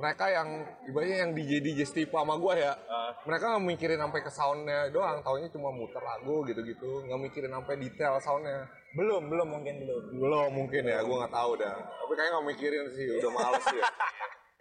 mereka 0.00 0.24
yang 0.26 0.48
ibaratnya 0.82 1.18
yang 1.20 1.32
DJ 1.32 1.60
DJ 1.60 1.80
setipe 1.84 2.12
sama 2.12 2.34
gue 2.34 2.54
ya 2.56 2.72
Ah. 2.88 3.12
mereka 3.22 3.52
nggak 3.52 3.64
mikirin 3.66 4.00
sampai 4.00 4.20
ke 4.20 4.30
soundnya 4.30 4.88
doang 4.88 5.20
taunya 5.20 5.48
cuma 5.48 5.68
muter 5.68 6.00
lagu 6.00 6.40
gitu 6.42 6.60
gitu 6.62 7.04
nggak 7.04 7.20
mikirin 7.20 7.52
sampai 7.52 7.74
detail 7.76 8.16
soundnya 8.16 8.64
Belum, 8.90 9.22
belum 9.22 9.46
mungkin 9.46 9.76
belum. 9.78 10.02
belum 10.18 10.50
mungkin 10.50 10.82
ya 10.82 10.98
gue 10.98 11.16
nggak 11.16 11.30
tahu 11.30 11.52
dah 11.54 11.76
tapi 11.76 12.12
kayaknya 12.12 12.32
nggak 12.32 12.46
mikirin 12.48 12.84
sih 12.90 13.06
udah 13.14 13.30
males 13.30 13.62
sih 13.62 13.76
ya. 13.76 13.86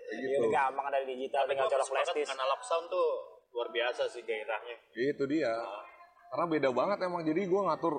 Iya, 0.10 0.26
gitu 0.26 0.42
udah 0.42 0.52
gampang 0.52 0.86
ada 0.90 0.98
di 1.00 1.14
digital, 1.14 1.46
tinggal 1.46 1.66
Gua 1.66 1.74
colok 1.78 1.88
flash 1.88 2.10
analog 2.28 2.60
sound 2.60 2.90
tuh 2.90 3.08
luar 3.50 3.70
biasa 3.70 4.02
sih 4.06 4.22
gairahnya. 4.22 4.76
itu 4.92 5.24
dia 5.26 5.54
karena 6.28 6.46
beda 6.48 6.70
banget 6.70 6.98
emang 7.00 7.22
jadi 7.22 7.42
gue 7.42 7.62
ngatur 7.64 7.96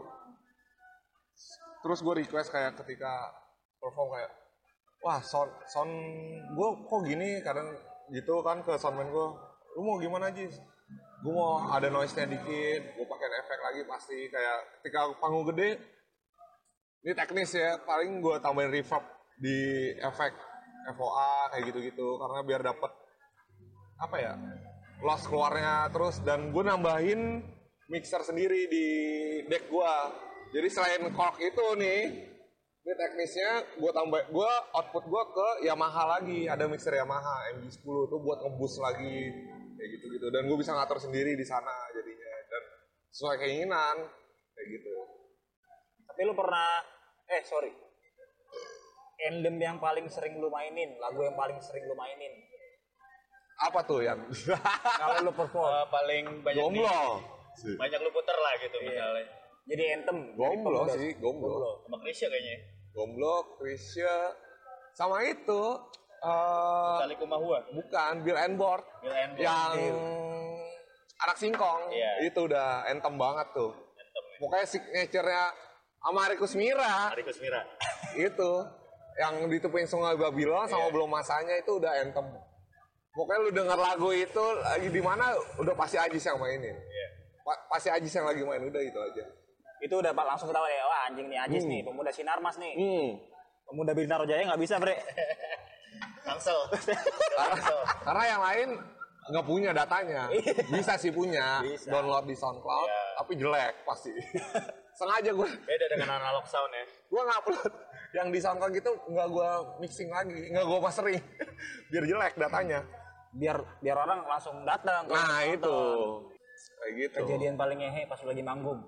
terus 1.81 1.98
gue 1.98 2.14
request 2.16 2.50
kayak 2.50 2.76
ketika 2.76 3.11
perform 3.79 4.11
kayak 4.12 4.31
wah 5.00 5.20
sound 5.24 5.52
sound 5.68 5.92
gue 6.52 6.68
kok 6.84 7.00
gini 7.08 7.40
kadang 7.40 7.72
gitu 8.12 8.44
kan 8.44 8.60
ke 8.60 8.76
soundman 8.76 9.08
gue 9.08 9.26
lu 9.78 9.80
mau 9.86 9.96
gimana 9.96 10.28
aja 10.28 10.44
gue 11.20 11.32
mau 11.32 11.68
ada 11.68 11.88
noise 11.88 12.16
nya 12.16 12.28
dikit 12.28 12.82
gue 12.96 13.06
pakai 13.06 13.28
efek 13.44 13.58
lagi 13.60 13.80
pasti 13.88 14.18
kayak 14.28 14.58
ketika 14.80 15.12
panggung 15.20 15.48
gede 15.52 15.80
ini 17.00 17.12
teknis 17.16 17.56
ya 17.56 17.80
paling 17.84 18.20
gue 18.20 18.36
tambahin 18.44 18.72
reverb 18.72 19.04
di 19.40 19.88
efek 19.96 20.36
FOA 20.96 21.52
kayak 21.52 21.64
gitu-gitu 21.72 22.20
karena 22.20 22.40
biar 22.44 22.60
dapet 22.60 22.92
apa 24.00 24.16
ya 24.16 24.32
loss 25.00 25.24
keluarnya 25.28 25.88
terus 25.92 26.20
dan 26.24 26.52
gue 26.52 26.64
nambahin 26.64 27.40
mixer 27.88 28.20
sendiri 28.20 28.68
di 28.68 28.86
deck 29.48 29.68
gue 29.68 29.94
jadi 30.52 30.68
selain 30.68 31.02
cork 31.12 31.40
itu 31.40 31.66
nih 31.80 32.00
ini 32.81 32.95
teknisnya 32.97 33.77
gue 33.77 33.93
tambah 33.93 34.21
gue 34.33 34.53
output 34.73 35.05
gue 35.05 35.23
ke 35.37 35.49
Yamaha 35.69 36.16
lagi 36.16 36.49
ada 36.49 36.64
mixer 36.64 36.97
Yamaha 36.97 37.53
MG10 37.61 37.85
tuh 37.85 38.21
buat 38.25 38.40
ngebus 38.40 38.81
lagi 38.81 39.29
kayak 39.77 39.88
gitu 40.01 40.07
gitu 40.16 40.27
dan 40.33 40.49
gue 40.49 40.57
bisa 40.57 40.73
ngatur 40.73 40.97
sendiri 40.97 41.37
di 41.37 41.45
sana 41.45 41.73
jadinya 41.93 42.33
dan 42.49 42.62
sesuai 43.12 43.37
keinginan 43.37 43.97
kayak 44.57 44.69
gitu 44.81 44.93
Tapi 46.09 46.21
lu 46.27 46.35
pernah 46.35 46.69
eh 47.31 47.43
sorry. 47.47 47.73
Endem 49.21 49.57
yang 49.61 49.77
paling 49.77 50.09
sering 50.09 50.40
lu 50.40 50.49
mainin, 50.49 50.97
lagu 50.97 51.21
yang 51.21 51.37
paling 51.37 51.61
sering 51.61 51.85
lu 51.85 51.95
mainin. 51.95 52.33
apa 53.61 53.85
tuh 53.85 54.01
yang 54.01 54.16
Kalau 55.01 55.21
lu 55.21 55.33
perform. 55.37 55.69
Eh, 55.69 55.87
paling 55.93 56.25
banyak 56.40 56.57
di, 56.57 56.81
gomblo 56.81 57.01
banyak 57.77 58.01
lu 58.01 58.11
puter 58.11 58.37
lah 58.40 58.53
gitu 58.57 58.77
misalnya. 58.81 59.25
Jadi 59.69 59.83
anthem. 59.93 60.19
gomblo 60.33 60.88
sih 60.88 61.12
gomblo 61.21 61.85
Sama 61.85 61.97
Krisya 62.01 62.33
kayaknya. 62.33 62.57
Gomblo 62.90 63.57
Krisya 63.57 64.35
sama 64.92 65.22
itu 65.22 65.62
eh 66.20 67.16
Kumahua. 67.16 67.64
bukan 67.70 68.12
Bill 68.20 68.37
and 68.37 68.55
Board 68.55 68.85
Bill 69.00 69.09
and 69.11 69.33
Board. 69.33 69.40
yang 69.40 69.72
anak 71.18 71.37
singkong 71.37 71.88
Iya. 71.88 72.26
itu 72.26 72.40
udah 72.42 72.85
entem 72.87 73.14
banget 73.14 73.48
tuh 73.53 73.72
Anthem 73.72 74.24
ya. 74.24 74.37
pokoknya 74.38 74.66
signature-nya 74.66 75.44
Amarikus 76.03 76.53
Mira 76.55 77.12
Arikus 77.12 77.38
Mira. 77.38 77.61
itu 78.29 78.50
yang 79.16 79.37
ditepuin 79.46 79.85
sungai 79.85 80.16
Babylon 80.16 80.64
sama 80.66 80.87
Iya. 80.87 80.92
belum 80.92 81.09
masanya 81.09 81.55
itu 81.57 81.76
udah 81.76 81.92
entem 82.00 82.24
pokoknya 83.11 83.40
lu 83.40 83.50
denger 83.50 83.79
lagu 83.79 84.09
itu 84.11 84.44
lagi 84.61 84.88
di 84.88 85.00
mana 85.00 85.33
udah 85.57 85.74
pasti 85.74 85.96
Ajis 85.96 86.22
yang 86.22 86.37
mainin 86.37 86.76
Iya. 86.76 87.07
Pa- 87.40 87.62
pasti 87.70 87.88
Ajis 87.88 88.12
yang 88.12 88.24
lagi 88.24 88.40
main 88.40 88.61
udah 88.61 88.83
itu 88.83 88.98
aja 88.98 89.24
Itu 89.81 89.95
udah 89.97 90.12
Pak 90.12 90.25
langsung 90.27 90.49
ketawa 90.49 90.66
ya, 90.66 90.83
wah 90.83 91.01
anjing 91.07 91.27
nih 91.27 91.38
Ajis 91.40 91.64
nih, 91.64 91.81
pemuda 91.81 92.11
Sinarmas 92.11 92.57
nih. 92.57 92.75
hmm. 92.75 93.09
Pemuda 93.66 93.93
Bintaro 93.93 94.25
Jaya 94.25 94.45
nggak 94.45 94.61
bisa, 94.61 94.77
Bre. 94.77 94.97
Tangsel. 96.21 96.59
karena, 97.33 97.64
karena 98.03 98.25
yang 98.27 98.43
lain 98.43 98.69
nggak 99.23 99.47
punya 99.47 99.71
datanya 99.71 100.23
bisa 100.75 100.95
sih 100.97 101.11
punya 101.11 101.61
Bisa. 101.61 101.88
download 101.88 102.25
di 102.25 102.35
SoundCloud 102.35 102.88
Iya. 102.88 103.03
tapi 103.16 103.33
jelek 103.37 103.75
pasti 103.85 104.11
sengaja 104.99 105.31
gue 105.31 105.49
Beda 105.61 105.87
dengan 105.88 106.09
analog 106.14 106.45
sound 106.45 106.73
ya. 106.73 106.85
gue 107.07 107.23
ngupload 107.23 107.73
yang 108.12 108.29
di 108.29 108.38
SoundCloud 108.38 108.73
gitu 108.73 108.90
nggak 109.07 109.29
gue 109.29 109.49
mixing 109.79 110.09
lagi 110.09 110.51
nggak 110.51 110.62
gue 110.62 110.79
mastering 110.79 111.23
biar 111.88 112.05
jelek 112.05 112.35
datanya 112.37 112.81
Biar 113.31 113.57
biar 113.79 113.97
orang 113.97 114.27
langsung 114.27 114.57
datang. 114.62 115.07
nah 115.07 115.40
itu 115.43 115.79
kayak 116.77 116.93
gitu 116.99 117.16
Kejadian 117.23 117.55
paling 117.55 117.79
ngehe 117.79 118.03
pas 118.05 118.19
lagi 118.21 118.43
manggung. 118.43 118.83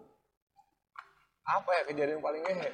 Apa 1.53 1.71
ya 1.73 1.83
kejadian 1.87 2.19
paling 2.19 2.41
ngehe 2.41 2.69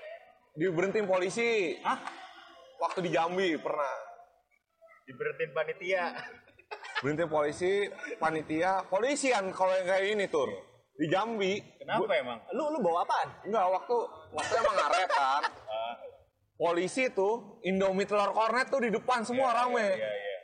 diberhentiin 0.58 1.06
polisi 1.06 1.76
Hah? 1.80 1.98
waktu 2.78 2.98
di 3.02 3.10
Jambi 3.10 3.54
pernah 3.56 3.94
Diberhentiin 5.06 5.52
panitia. 5.52 6.04
berhenti 6.98 7.24
polisi 7.24 7.86
panitia 8.18 8.82
polisian 8.90 9.54
kalau 9.54 9.70
yang 9.70 9.86
kayak 9.86 10.04
ini 10.10 10.26
tuh 10.26 10.50
di 10.92 11.06
Jambi 11.06 11.54
Kenapa 11.78 12.10
emang? 12.18 12.42
Lu 12.50 12.74
lu 12.74 12.82
bawa 12.82 13.06
apaan? 13.06 13.28
Enggak, 13.46 13.62
waktu 13.70 13.96
waktu 14.34 14.52
emang 14.58 14.74
ngaret 14.74 15.06
kan. 15.06 15.42
Ah, 15.46 15.94
Polisi 16.58 17.06
tuh 17.14 17.62
Indomie 17.62 18.02
telur 18.02 18.34
kornet 18.34 18.66
tuh 18.66 18.82
di 18.82 18.90
depan 18.90 19.22
semua 19.22 19.54
rame. 19.54 19.86
Iya, 19.94 20.10
iya. 20.10 20.36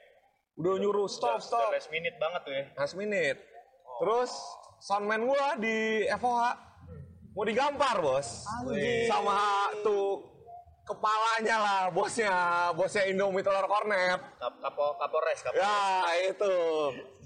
Udah 0.55 0.79
nyuruh 0.79 1.11
stop 1.11 1.43
Udah 1.43 1.43
stop. 1.43 1.67
last 1.75 1.91
minute 1.91 2.15
banget 2.15 2.41
tuh 2.47 2.55
ya. 2.55 2.65
Last 2.79 2.95
minute. 2.95 3.43
Terus 3.99 4.31
soundman 4.79 5.27
gua 5.27 5.59
di 5.59 6.07
FOH 6.15 6.43
mau 7.33 7.45
digampar, 7.45 7.97
Bos. 7.99 8.45
Sama 9.09 9.39
tuh 9.81 10.21
kepalanya 10.83 11.57
lah, 11.57 11.83
bosnya, 11.91 12.35
bosnya 12.75 13.09
Indomie 13.09 13.41
telur 13.41 13.65
kornet. 13.65 14.21
Kap 14.37 14.55
kapo 14.59 14.99
kapolres 14.99 15.41
kapolres. 15.41 15.63
Ya, 15.63 15.79
itu. 16.29 16.55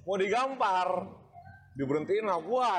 Mau 0.05 0.17
digampar. 0.17 0.89
Diberhentiin 1.77 2.25
lah 2.25 2.39
gua. 2.41 2.73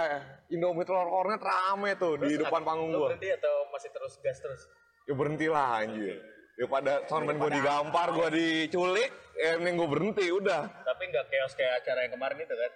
Indomie 0.48 0.88
telur 0.88 1.06
kornet 1.06 1.42
rame 1.42 1.92
tuh 1.96 2.16
di 2.18 2.36
depan 2.36 2.64
panggung 2.64 2.92
gua. 2.92 3.12
berhenti 3.12 3.30
atau 3.32 3.56
masih 3.70 3.90
terus 3.92 4.14
gas 4.20 4.40
terus? 4.40 4.64
ya 5.08 5.16
berhentilah 5.16 5.68
anjir 5.80 6.20
ya 6.60 6.68
pada 6.68 7.00
soundman 7.08 7.40
gue 7.40 7.48
digampar 7.56 8.12
gue 8.12 8.28
diculik 8.28 9.08
ya 9.40 9.56
mending 9.56 9.80
gue 9.80 9.88
berhenti 9.88 10.26
udah 10.28 10.68
Tapi 10.84 11.04
nggak 11.08 11.26
chaos 11.32 11.56
kayak 11.56 11.80
acara 11.80 12.00
yang 12.04 12.12
kemarin 12.12 12.38
itu 12.44 12.52
kan? 12.52 12.72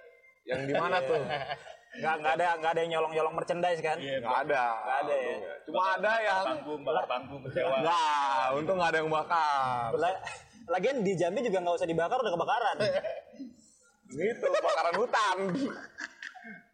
yang 0.47 0.59
di 0.63 0.71
mana 0.71 0.97
tuh 1.03 1.19
Nggak 1.91 2.13
nggak 2.17 2.33
ada 2.33 2.45
nggak 2.55 2.71
ada 2.71 2.79
yang 2.79 2.91
nyolong-nyolong 2.93 3.33
merchandise 3.35 3.79
kan? 3.79 3.97
Iya, 3.97 4.17
nggak 4.19 4.39
ada 4.47 4.63
Nggak 4.73 4.97
ada 4.97 5.13
ya? 5.13 5.35
cuma 5.61 5.81
ada 5.91 6.13
yang 6.19 6.45
Panggung, 6.45 6.81
bakar 6.81 7.05
panggung, 7.05 7.41
kecewa. 7.43 7.75
nggak 7.79 8.45
untung 8.55 8.75
nggak 8.79 8.89
ada 8.89 8.99
yang 8.99 9.11
bakar 9.11 9.89
La- 9.95 10.21
Lagian 10.69 10.97
di 11.01 11.13
Jambi 11.13 11.39
juga 11.41 11.59
nggak 11.59 11.75
usah 11.75 11.85
dibakar 11.85 12.17
udah 12.17 12.31
kebakaran. 12.31 12.75
gitu 14.11 14.45
bakaran 14.45 14.95
hutan 14.97 15.37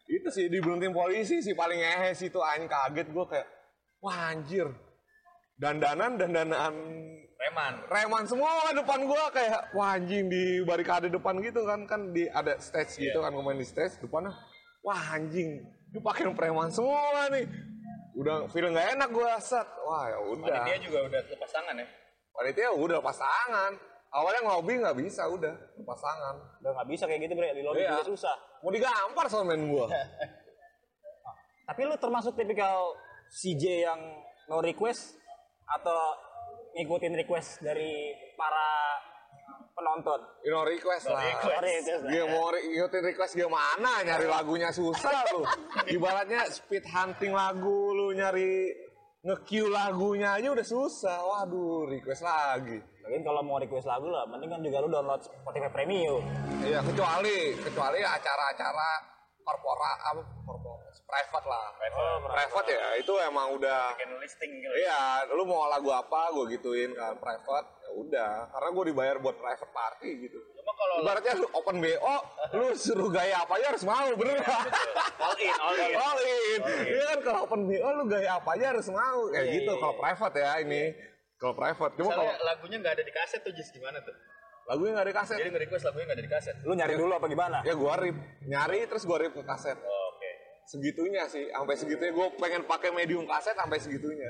itu 0.08 0.28
sih 0.28 0.48
diberhentiin 0.48 0.90
polisi 0.90 1.38
sih 1.38 1.54
paling 1.54 1.78
ngehe 1.78 2.10
sih 2.12 2.28
itu 2.28 2.40
anjing 2.40 2.66
kaget 2.66 3.08
gue 3.08 3.26
kayak 3.28 3.48
wah 4.00 4.32
anjir 4.32 4.66
dandanan 5.54 6.18
dandanan 6.18 6.74
Preman. 7.38 7.74
reman 7.86 8.24
semua 8.26 8.50
depan 8.74 9.06
gua 9.06 9.30
kayak 9.30 9.70
wah 9.72 9.94
anjing 9.94 10.26
di 10.26 10.66
barikade 10.66 11.08
depan 11.08 11.38
gitu 11.38 11.62
kan 11.62 11.86
kan 11.86 12.10
di 12.10 12.26
ada 12.26 12.58
stage 12.58 12.98
gitu 12.98 13.22
kan 13.22 13.30
ngomongin 13.30 13.62
di 13.62 13.68
stage 13.68 14.02
depannya 14.02 14.34
wah 14.88 15.20
anjing. 15.20 15.68
Lu 15.92 16.00
pakai 16.00 16.32
preman 16.32 16.72
semua 16.72 17.28
nih. 17.28 17.44
Udah 18.16 18.48
feel 18.48 18.72
nggak 18.72 18.96
enak 18.96 19.10
gua 19.12 19.36
set. 19.44 19.68
Wah 19.84 20.08
ya 20.08 20.18
udah. 20.24 20.64
Panitia 20.64 20.78
juga 20.80 21.00
udah 21.12 21.20
lepas 21.28 21.52
tangan 21.52 21.76
ya. 21.76 21.88
panitia 22.32 22.70
udah 22.70 23.02
lepas 23.02 23.18
tangan 23.18 23.72
awalnya 24.14 24.42
ngopi 24.48 24.74
nggak 24.80 24.98
bisa 24.98 25.28
udah. 25.28 25.52
Lepas 25.76 26.00
tangan 26.00 26.36
Udah 26.64 26.72
nggak 26.80 26.88
bisa 26.88 27.04
kayak 27.04 27.22
gitu 27.28 27.34
bre, 27.36 27.52
di 27.52 27.64
lobby 27.66 27.84
Iya. 27.84 28.00
juga 28.00 28.08
susah. 28.16 28.36
mau 28.64 28.72
digampar 28.72 29.26
soalnya 29.28 29.60
gua. 29.68 29.86
Tapi 31.68 31.82
lu 31.84 31.96
termasuk 32.00 32.34
tipikal 32.34 32.96
CJ 33.28 33.64
yang 33.84 34.00
no 34.48 34.64
request 34.64 35.20
atau 35.68 36.00
ngikutin 36.80 37.14
request 37.20 37.60
dari 37.60 38.16
para 38.40 38.70
penonton? 39.78 40.20
you 40.42 40.50
know 40.50 40.66
request 40.66 41.06
lah 41.14 41.22
request. 41.22 42.10
Dia 42.10 42.24
mau 42.26 42.50
ngikutin 42.50 43.04
request 43.14 43.38
gimana 43.38 44.02
nyari 44.02 44.26
lagunya 44.26 44.74
susah 44.74 45.22
lu. 45.38 45.46
Ibaratnya 45.86 46.50
speed 46.50 46.84
hunting 46.90 47.38
lagu 47.38 47.94
lu 47.94 48.18
nyari 48.18 48.74
nge-queue 49.22 49.70
lagunya 49.70 50.34
aja 50.40 50.50
udah 50.50 50.66
susah. 50.66 51.20
Waduh, 51.22 51.86
request 51.92 52.26
lagi. 52.26 52.80
Lagian 53.08 53.24
kalau 53.24 53.40
mau 53.40 53.56
request 53.56 53.88
lagu 53.88 54.08
lah, 54.12 54.28
mending 54.28 54.52
kan 54.52 54.60
juga 54.60 54.84
lu 54.84 54.92
download 54.92 55.22
Spotify 55.24 55.70
Premium. 55.72 56.24
Iya, 56.60 56.84
kecuali 56.84 57.56
kecuali 57.56 58.00
acara-acara 58.04 58.90
korporat 59.48 59.98
apa 60.12 60.22
korporat 60.44 60.67
private 61.08 61.46
lah. 61.48 61.68
Oh, 61.96 62.18
Private 62.28 62.68
ya, 62.70 62.88
itu 63.00 63.14
emang 63.24 63.56
udah 63.56 63.96
Bikin 63.96 64.12
listing 64.20 64.52
gitu. 64.60 64.74
Iya, 64.76 65.24
lu 65.32 65.48
mau 65.48 65.66
lagu 65.66 65.88
apa 65.90 66.36
gue 66.36 66.60
gituin 66.60 66.92
kan 66.94 67.16
private 67.16 67.68
ya 67.80 67.90
udah 67.96 68.32
karena 68.52 68.70
gue 68.76 68.84
dibayar 68.92 69.16
buat 69.18 69.40
private 69.40 69.72
party 69.72 70.10
gitu. 70.28 70.38
Cuma 70.54 70.72
kalau 70.76 70.96
Ibaratnya 71.02 71.34
lu 71.40 71.48
open 71.56 71.78
BO, 71.80 72.16
lu 72.54 72.66
suruh 72.76 73.08
gaya 73.08 73.40
apa 73.40 73.56
aja 73.56 73.68
harus 73.72 73.84
mau, 73.88 74.08
bener 74.14 74.36
nggak? 74.38 74.62
all 75.18 75.36
in, 75.40 75.56
all 75.66 75.76
in. 75.80 75.92
All 75.96 76.20
in. 76.20 76.60
Iya 76.92 77.04
kan 77.16 77.20
kalau 77.24 77.40
open 77.48 77.62
BO 77.66 77.88
lu 77.96 78.04
gaya 78.06 78.30
apa 78.38 78.50
aja 78.60 78.66
harus 78.76 78.88
mau. 78.92 79.20
Kayak 79.32 79.46
Iya, 79.48 79.56
gitu 79.64 79.72
iya, 79.72 79.80
kalau 79.80 79.96
private 79.96 80.36
ya 80.36 80.52
ini. 80.60 80.84
Kalau 81.38 81.54
private. 81.56 81.94
Cuma 81.96 82.12
kalau 82.12 82.34
lagunya 82.44 82.78
nggak 82.84 82.94
ada 83.00 83.04
di 83.08 83.14
kaset 83.16 83.40
tuh 83.42 83.54
Jis 83.56 83.72
gimana 83.72 84.04
tuh? 84.04 84.16
lagunya 84.68 85.00
nggak 85.00 85.08
ada 85.08 85.16
kaset. 85.16 85.38
Jadi 85.40 85.50
nge-request 85.56 85.84
lagunya 85.88 86.06
nggak 86.12 86.18
ada 86.20 86.26
di 86.28 86.34
kaset. 86.36 86.56
Lu 86.68 86.74
nyari 86.76 86.96
dulu 87.00 87.12
apa 87.16 87.28
gimana? 87.32 87.58
Ya 87.64 87.72
gua 87.72 87.96
rip. 87.96 88.20
Nyari 88.44 88.84
terus 88.92 89.08
gua 89.08 89.18
rip 89.24 89.32
ke 89.32 89.40
kaset. 89.48 89.80
Oh. 89.80 90.07
Segitunya 90.68 91.24
sih. 91.26 91.48
Sampai 91.48 91.80
segitunya 91.80 92.12
gua 92.12 92.28
pengen 92.36 92.68
pakai 92.68 92.92
medium 92.92 93.24
kaset 93.24 93.56
sampai 93.56 93.80
segitunya. 93.80 94.28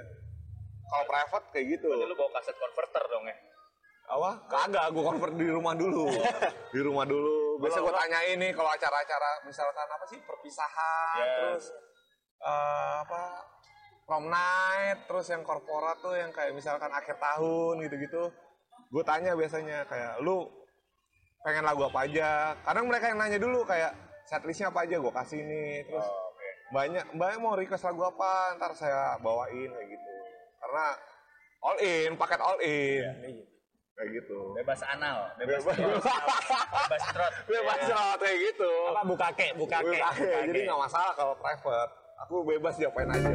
Kalau 0.87 1.05
private 1.09 1.45
kayak 1.51 1.65
gitu. 1.75 1.89
Berarti 1.89 2.05
lu 2.05 2.15
bawa 2.15 2.31
kaset 2.37 2.55
converter 2.55 3.03
dong 3.09 3.25
ya? 3.25 3.35
Apa? 4.07 4.31
Kagak, 4.47 4.85
gua 4.93 5.03
convert 5.11 5.33
di 5.35 5.47
rumah 5.49 5.73
dulu. 5.73 6.05
di 6.75 6.79
rumah 6.79 7.03
dulu. 7.03 7.57
Biasa 7.59 7.81
gua 7.81 7.93
tanyain 7.97 8.37
nih 8.37 8.53
kalau 8.53 8.69
acara-acara 8.69 9.43
misalkan 9.43 9.87
apa 9.89 10.05
sih 10.07 10.19
perpisahan, 10.21 11.17
Ya. 11.17 11.25
terus 11.41 11.65
eh, 12.37 12.93
apa 13.01 13.21
prom 14.05 14.29
night, 14.29 15.09
terus 15.09 15.27
yang 15.27 15.43
korporat 15.43 15.99
tuh 15.99 16.15
yang 16.15 16.31
kayak 16.31 16.53
misalkan 16.55 16.87
akhir 16.87 17.17
tahun 17.17 17.81
gitu-gitu. 17.83 18.29
gue 18.87 19.03
tanya 19.03 19.35
biasanya 19.35 19.83
kayak 19.83 20.23
lu 20.23 20.47
pengen 21.43 21.67
lagu 21.67 21.83
apa 21.91 22.07
aja 22.07 22.55
kadang 22.63 22.87
mereka 22.87 23.11
yang 23.11 23.19
nanya 23.19 23.35
dulu 23.35 23.67
kayak 23.67 23.91
setlistnya 24.23 24.71
apa 24.71 24.87
aja 24.87 24.95
gue 24.95 25.11
kasih 25.11 25.43
nih 25.43 25.83
terus 25.83 26.07
banyak 26.67 27.05
banyak 27.15 27.39
mau 27.39 27.55
request 27.55 27.87
lagu 27.87 28.03
apa 28.03 28.59
ntar 28.59 28.75
saya 28.75 29.15
bawain 29.23 29.71
kayak 29.71 29.87
gitu. 29.87 30.11
Karena 30.59 30.85
all 31.63 31.77
in 31.79 32.11
paket 32.19 32.39
all 32.43 32.59
in. 32.59 33.07
Kayak 33.95 34.09
gitu. 34.19 34.39
Bebas 34.51 34.83
anal 34.83 35.31
bebas 35.39 35.63
bebas. 35.63 36.03
bebas 36.03 37.03
trot. 37.15 37.33
Bebas 37.49 37.79
banget 37.87 38.17
kayak 38.19 38.37
gitu. 38.51 38.71
Apa 38.91 39.01
buka 39.07 39.27
kek, 39.31 39.51
buka 39.55 39.77
kek. 39.79 40.03
Jadi 40.51 40.59
nggak 40.67 40.79
masalah 40.83 41.11
kalau 41.15 41.33
private. 41.39 41.91
Aku 42.27 42.35
bebas 42.43 42.73
diapain 42.75 43.09
aja. 43.15 43.29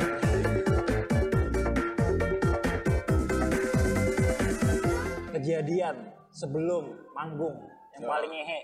Kejadian 5.33 5.97
sebelum 6.37 6.85
manggung 7.17 7.57
yang 7.97 8.09
paling 8.09 8.31
ngehe. 8.31 8.61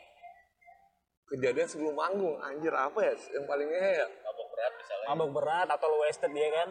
kejadian 1.28 1.68
sebelum 1.68 1.92
manggung 1.92 2.37
anjir 2.40 2.72
apa 2.72 2.98
ya? 3.04 3.12
Yang 3.12 3.44
paling 3.44 3.68
ngehe 3.68 3.92
ya 4.00 4.09
berat 4.58 4.72
misalnya. 4.74 5.06
Mabok 5.14 5.30
berat 5.38 5.68
atau 5.70 5.86
lu 5.86 5.98
wasted 6.02 6.34
dia 6.34 6.50
kan? 6.50 6.68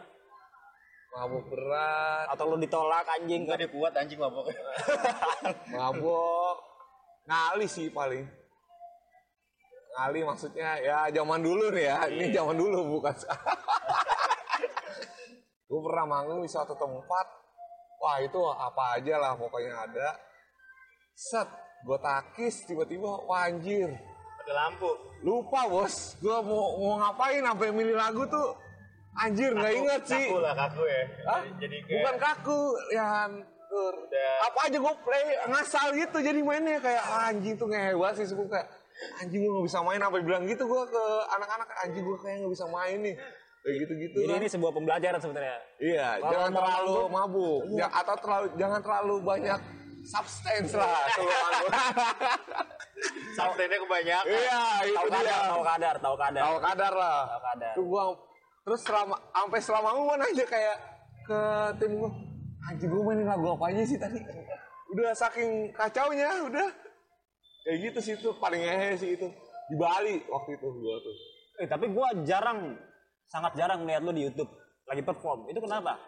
mabuk 1.08 1.48
berat. 1.48 2.28
Atau 2.36 2.52
lu 2.52 2.60
ditolak 2.60 3.08
anjing 3.08 3.48
enggak 3.48 3.58
kan? 3.58 3.64
dia 3.64 3.72
kuat 3.72 3.94
anjing 3.96 4.20
mabok 4.20 4.52
mabok 5.80 6.58
ngali 7.28 7.68
sih 7.68 7.88
paling. 7.88 8.28
Ngali 9.98 10.20
maksudnya 10.28 10.78
ya 10.84 11.08
zaman 11.16 11.40
dulu 11.40 11.72
nih 11.72 11.86
ya. 11.88 11.98
Ini 12.12 12.26
zaman 12.36 12.60
dulu 12.60 13.00
bukan 13.00 13.16
gue 15.68 15.82
pernah 15.84 16.06
manggung 16.08 16.44
di 16.44 16.50
suatu 16.52 16.76
tempat. 16.76 17.28
Wah 17.98 18.22
itu 18.22 18.40
apa 18.40 19.00
aja 19.00 19.16
lah 19.18 19.34
pokoknya 19.40 19.74
ada. 19.88 20.10
Set 21.16 21.50
gue 21.88 21.98
takis 22.04 22.68
tiba-tiba 22.68 23.10
wah 23.26 23.48
anjir 23.48 23.90
ada 24.48 24.54
lampu. 24.64 24.90
Lupa 25.20 25.68
bos. 25.68 26.16
Gue 26.18 26.40
mau 26.40 26.80
mau 26.80 26.96
ngapain 26.98 27.44
sampai 27.44 27.68
milih 27.70 28.00
lagu 28.00 28.24
tuh? 28.26 28.56
Anjir 29.18 29.52
nggak 29.52 29.74
inget 29.76 30.02
sih. 30.08 30.26
kaku 30.30 30.40
lah 30.40 30.54
kaku 30.56 30.84
ya. 30.86 31.02
Hah? 31.26 31.42
jadi, 31.44 31.52
jadi 31.60 31.78
kayak 31.84 31.98
bukan 32.00 32.16
kaku 32.18 32.60
ya 32.94 33.08
Udah. 33.68 34.34
apa 34.48 34.60
aja 34.64 34.78
gue 34.80 34.94
play 35.04 35.26
ngasal 35.52 35.88
gitu 35.92 36.18
jadi 36.24 36.40
mainnya. 36.40 36.80
Kayak 36.80 37.04
"Ah, 37.04 37.28
anjing 37.28 37.60
tuh 37.60 37.68
ngehe 37.68 37.92
banget 37.94 38.24
sih 38.24 38.32
gue 38.32 38.48
kayak 38.48 38.68
anjing 39.20 39.44
gue 39.44 39.52
gak 39.52 39.66
bisa 39.68 39.80
main. 39.84 40.00
Sampai 40.00 40.22
bilang 40.24 40.44
gitu 40.48 40.64
gue 40.64 40.84
ke 40.88 41.04
anak-anak 41.36 41.68
anjing 41.84 42.04
gue 42.06 42.18
kayak 42.18 42.36
gak 42.40 42.54
bisa 42.56 42.66
main 42.70 42.98
nih. 43.04 43.16
Kayak 43.60 43.76
gitu-gitu 43.84 44.18
Jadi 44.24 44.32
kan. 44.32 44.40
ini 44.40 44.48
sebuah 44.48 44.72
pembelajaran 44.72 45.20
sebenarnya. 45.20 45.58
iya 45.78 46.08
Kalau 46.16 46.32
jangan 46.32 46.52
terlalu 46.56 46.88
mabuk, 46.88 47.08
mabuk. 47.12 47.62
iya. 47.68 47.80
Ya, 47.84 47.88
atau 47.92 48.16
terlalu 48.16 48.48
jangan 48.56 48.80
terlalu 48.80 49.16
banyak 49.20 49.60
substance 50.08 50.72
lah. 50.74 50.88
Manggung 52.98 53.36
subtennya 53.36 53.78
kebanyakan. 53.78 54.32
Iya 54.32 54.62
itu 54.88 54.96
Tahu 54.98 55.08
dia. 55.08 55.18
kadar, 55.22 55.38
tahu 55.46 55.62
kadar, 55.62 55.96
tahu 56.02 56.16
kadar. 56.18 56.42
tahu 56.42 56.58
kadar 56.64 56.94
lah. 56.96 57.20
Tahu 57.28 57.42
kadar. 57.44 57.74
tuh 57.76 57.86
gua 57.86 58.04
terus 58.68 58.82
selama 58.84 59.16
sampai 59.32 59.60
selama 59.64 59.88
gue 59.96 60.16
nanya 60.20 60.46
kayak 60.50 60.78
ke 61.24 61.40
tim 61.80 61.92
gua 61.96 62.10
anjing 62.68 62.90
gua 62.92 63.04
mainin 63.08 63.28
lagu 63.28 63.46
apa 63.54 63.64
aja 63.72 63.84
sih 63.86 63.98
tadi? 64.00 64.20
Udah 64.96 65.12
saking 65.14 65.50
kacaunya 65.76 66.30
udah. 66.48 66.68
Kayak 67.68 67.78
gitu 67.92 68.00
sih 68.00 68.14
itu 68.16 68.30
paling 68.40 68.64
ngehe 68.64 68.92
sih 68.96 69.10
itu. 69.20 69.28
Di 69.68 69.76
Bali 69.76 70.24
waktu 70.32 70.56
itu 70.56 70.68
gua 70.80 70.96
tuh. 71.04 71.16
Eh, 71.58 71.68
tapi 71.68 71.86
gua 71.92 72.08
jarang, 72.24 72.78
sangat 73.28 73.54
jarang 73.60 73.84
melihat 73.84 74.02
lu 74.08 74.12
di 74.16 74.24
YouTube. 74.30 74.48
Lagi 74.88 75.04
perform. 75.04 75.52
Itu 75.52 75.60
kenapa? 75.60 76.00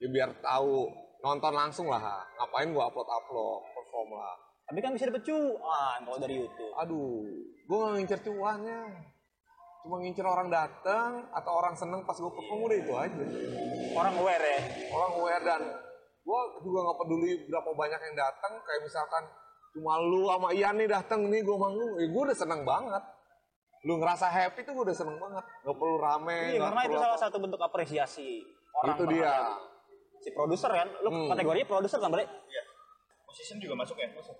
ya 0.00 0.08
biar 0.08 0.32
tahu 0.40 0.88
nonton 1.20 1.52
langsung 1.52 1.86
lah. 1.88 2.24
Ngapain 2.40 2.72
gua 2.72 2.88
upload 2.88 3.08
upload 3.08 3.60
perform 3.76 4.08
lah. 4.16 4.36
Tapi 4.70 4.78
kan 4.80 4.92
bisa 4.94 5.10
dapet 5.10 5.26
cuan 5.26 5.98
kalau 6.06 6.18
dari 6.18 6.34
YouTube. 6.40 6.72
aduh 6.78 7.26
gua 7.68 7.76
gak 7.86 7.92
ngincer 8.00 8.20
cuannya. 8.24 8.80
Cuma 9.80 9.96
ngincer 10.04 10.26
orang 10.28 10.52
datang 10.52 11.24
atau 11.32 11.52
orang 11.56 11.72
seneng 11.72 12.04
pas 12.04 12.16
gua 12.16 12.32
perform 12.32 12.60
udah 12.68 12.78
itu 12.78 12.92
aja. 12.96 13.24
Orang 13.96 14.14
aware 14.20 14.44
ya. 14.44 14.60
orang 14.92 15.12
aware 15.18 15.44
dan 15.44 15.62
gue 16.20 16.40
juga 16.62 16.78
nggak 16.84 16.98
peduli 17.00 17.30
berapa 17.48 17.70
banyak 17.74 18.00
yang 18.06 18.16
datang 18.28 18.52
kayak 18.62 18.80
misalkan 18.84 19.24
cuma 19.72 19.98
lu 19.98 20.28
sama 20.28 20.52
Ian 20.52 20.76
nih 20.78 20.86
datang 20.86 21.26
nih 21.26 21.40
gue 21.42 21.56
manggung. 21.56 21.92
Eh, 21.98 22.06
gue 22.12 22.22
udah 22.22 22.36
seneng 22.36 22.62
banget. 22.62 23.02
Lu 23.88 23.96
ngerasa 23.96 24.28
happy 24.28 24.60
tuh 24.62 24.76
gue 24.76 24.84
udah 24.92 24.98
seneng 24.98 25.16
banget. 25.16 25.42
Nggak 25.64 25.76
perlu 25.80 25.96
rame 25.96 26.38
Iya, 26.54 26.58
nggak 26.60 26.68
karena 26.70 26.82
itu 26.84 26.90
perlu 26.92 27.02
salah 27.02 27.16
apa. 27.16 27.24
satu 27.24 27.36
bentuk 27.40 27.60
apresiasi 27.64 28.30
orang 28.70 28.94
itu 28.94 29.04
dia 29.10 29.32
si 30.20 30.30
produser 30.30 30.70
kan. 30.70 30.88
Lu 31.00 31.08
Hmm. 31.08 31.28
kategorinya 31.28 31.66
produser 31.66 31.98
kan, 31.98 32.08
Bre? 32.08 32.24
iya 32.24 32.62
musician 33.22 33.56
juga 33.56 33.74
masuk 33.76 33.94
ya 33.94 34.10
masuk 34.10 34.34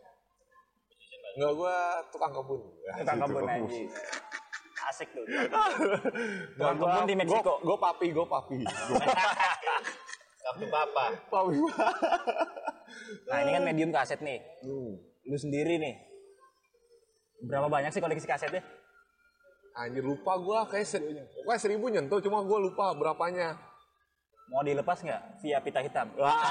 nggak 1.30 1.52
gue 1.54 1.76
tukang 2.10 2.32
kebun 2.32 2.58
Tukang 2.98 3.18
kebun 3.22 3.42
anjing. 3.46 3.86
Asik 4.82 5.08
tuh. 5.14 5.22
Tukang 6.58 6.74
kebun 6.74 7.04
di 7.06 7.14
Meksiko. 7.14 7.54
gue 7.60 7.76
papi 7.78 8.06
gue 8.10 8.26
papi 8.26 8.58
kartu 10.42 10.66
papa 10.66 11.04
papi 11.30 11.54
Nah, 13.22 13.38
ini 13.40 13.50
kan 13.54 13.62
medium 13.62 13.94
kaset 13.94 14.18
nih. 14.18 14.42
Hmm. 14.60 14.98
Lu 15.22 15.36
sendiri 15.38 15.78
nih. 15.78 15.94
Berapa 17.40 17.70
banyak 17.70 17.94
sih 17.94 18.02
koleksi 18.02 18.26
kasetnya? 18.26 18.60
anjir 19.72 20.02
lupa 20.02 20.34
gue 20.34 20.58
kayak 20.66 20.82
ser 20.82 20.98
pokoknya 21.00 21.56
seribu 21.56 21.86
nyentuh 21.88 22.18
cuma 22.18 22.42
gue 22.42 22.58
lupa 22.60 22.90
berapanya 22.92 23.54
Mau 24.50 24.66
dilepas 24.66 24.98
nggak 24.98 25.22
via 25.40 25.58
pita 25.62 25.80
hitam? 25.80 26.10
Wah. 26.18 26.50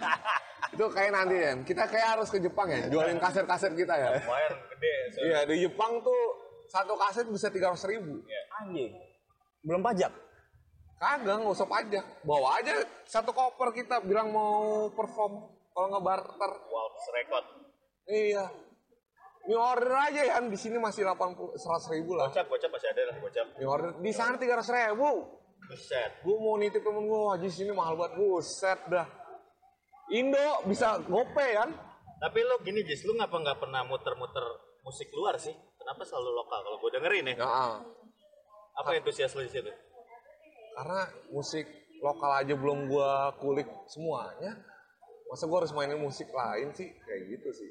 itu 0.74 0.84
kayak 0.92 1.12
nanti 1.12 1.36
ya 1.36 1.52
kita 1.64 1.84
kayak 1.88 2.06
harus 2.16 2.28
ke 2.28 2.38
Jepang 2.44 2.68
ya 2.68 2.92
jualin 2.92 3.16
kaset-kaset 3.16 3.72
kita 3.72 3.94
ya 3.96 4.20
lumayan 4.20 4.52
gede. 4.72 4.94
Iya 5.16 5.38
di 5.48 5.56
Jepang 5.64 6.00
tuh 6.04 6.20
satu 6.68 6.92
kaset 6.96 7.24
bisa 7.28 7.48
tiga 7.48 7.72
ratus 7.72 7.88
ribu. 7.88 8.20
Anjing. 8.64 8.92
Belum 9.64 9.80
pajak. 9.80 10.12
Kagak 10.98 11.36
nggak 11.40 11.54
usah 11.56 11.68
pajak. 11.68 12.04
Bawa 12.24 12.60
aja 12.60 12.84
satu 13.08 13.32
koper 13.32 13.72
kita 13.72 14.04
bilang 14.04 14.32
mau 14.32 14.88
perform 14.92 15.52
kalau 15.72 15.86
nggak 15.92 16.04
barter. 16.04 16.52
Waltz 16.68 17.04
record 17.12 17.44
Iya. 18.08 18.44
Ini 19.48 19.56
order 19.56 19.92
aja 19.96 20.20
ya 20.28 20.36
di 20.44 20.58
sini 20.60 20.76
masih 20.76 21.08
80 21.08 21.56
100 21.56 21.94
ribu 21.96 22.12
lah. 22.12 22.28
gocap 22.28 22.52
gocap 22.52 22.68
masih 22.68 22.88
ada 22.92 23.02
lah 23.08 23.16
gocap 23.16 23.46
Ini 23.56 23.64
order 23.64 23.90
di 23.96 24.12
sana 24.12 24.36
tiga 24.36 24.60
ratus 24.60 24.72
ribu. 24.72 25.24
Buset. 25.68 26.10
Gue 26.24 26.36
mau 26.40 26.56
nitip 26.56 26.80
temen 26.80 27.04
gue, 27.04 27.44
di 27.44 27.50
sini 27.52 27.70
mahal 27.76 27.94
banget. 27.94 28.16
Buset 28.16 28.80
dah. 28.88 29.06
Indo 30.08 30.64
bisa 30.64 30.96
gope 31.04 31.48
kan? 31.52 31.70
tapi 32.18 32.42
lo 32.42 32.58
gini 32.66 32.82
Jis 32.82 33.06
lu 33.06 33.14
ngapa 33.14 33.30
nggak 33.30 33.58
pernah 33.62 33.86
muter-muter 33.86 34.42
musik 34.82 35.06
luar 35.14 35.38
sih? 35.38 35.54
Kenapa 35.78 36.02
selalu 36.02 36.34
lokal? 36.34 36.60
Kalau 36.66 36.78
gue 36.82 36.90
dengerin 36.98 37.24
nih 37.30 37.36
Ya, 37.38 37.46
ah. 37.46 37.78
apa 38.74 38.98
antusias 38.98 39.38
lo 39.38 39.46
di 39.46 39.50
situ? 39.50 39.70
Karena 40.74 41.06
musik 41.30 41.66
lokal 42.02 42.30
aja 42.42 42.54
belum 42.54 42.90
gua 42.90 43.34
kulik 43.42 43.66
semuanya. 43.90 44.54
Masa 45.30 45.46
gua 45.50 45.62
harus 45.62 45.74
mainin 45.74 45.98
musik 45.98 46.30
lain 46.30 46.70
sih? 46.74 46.86
Kayak 46.86 47.22
gitu 47.38 47.48
sih. 47.54 47.70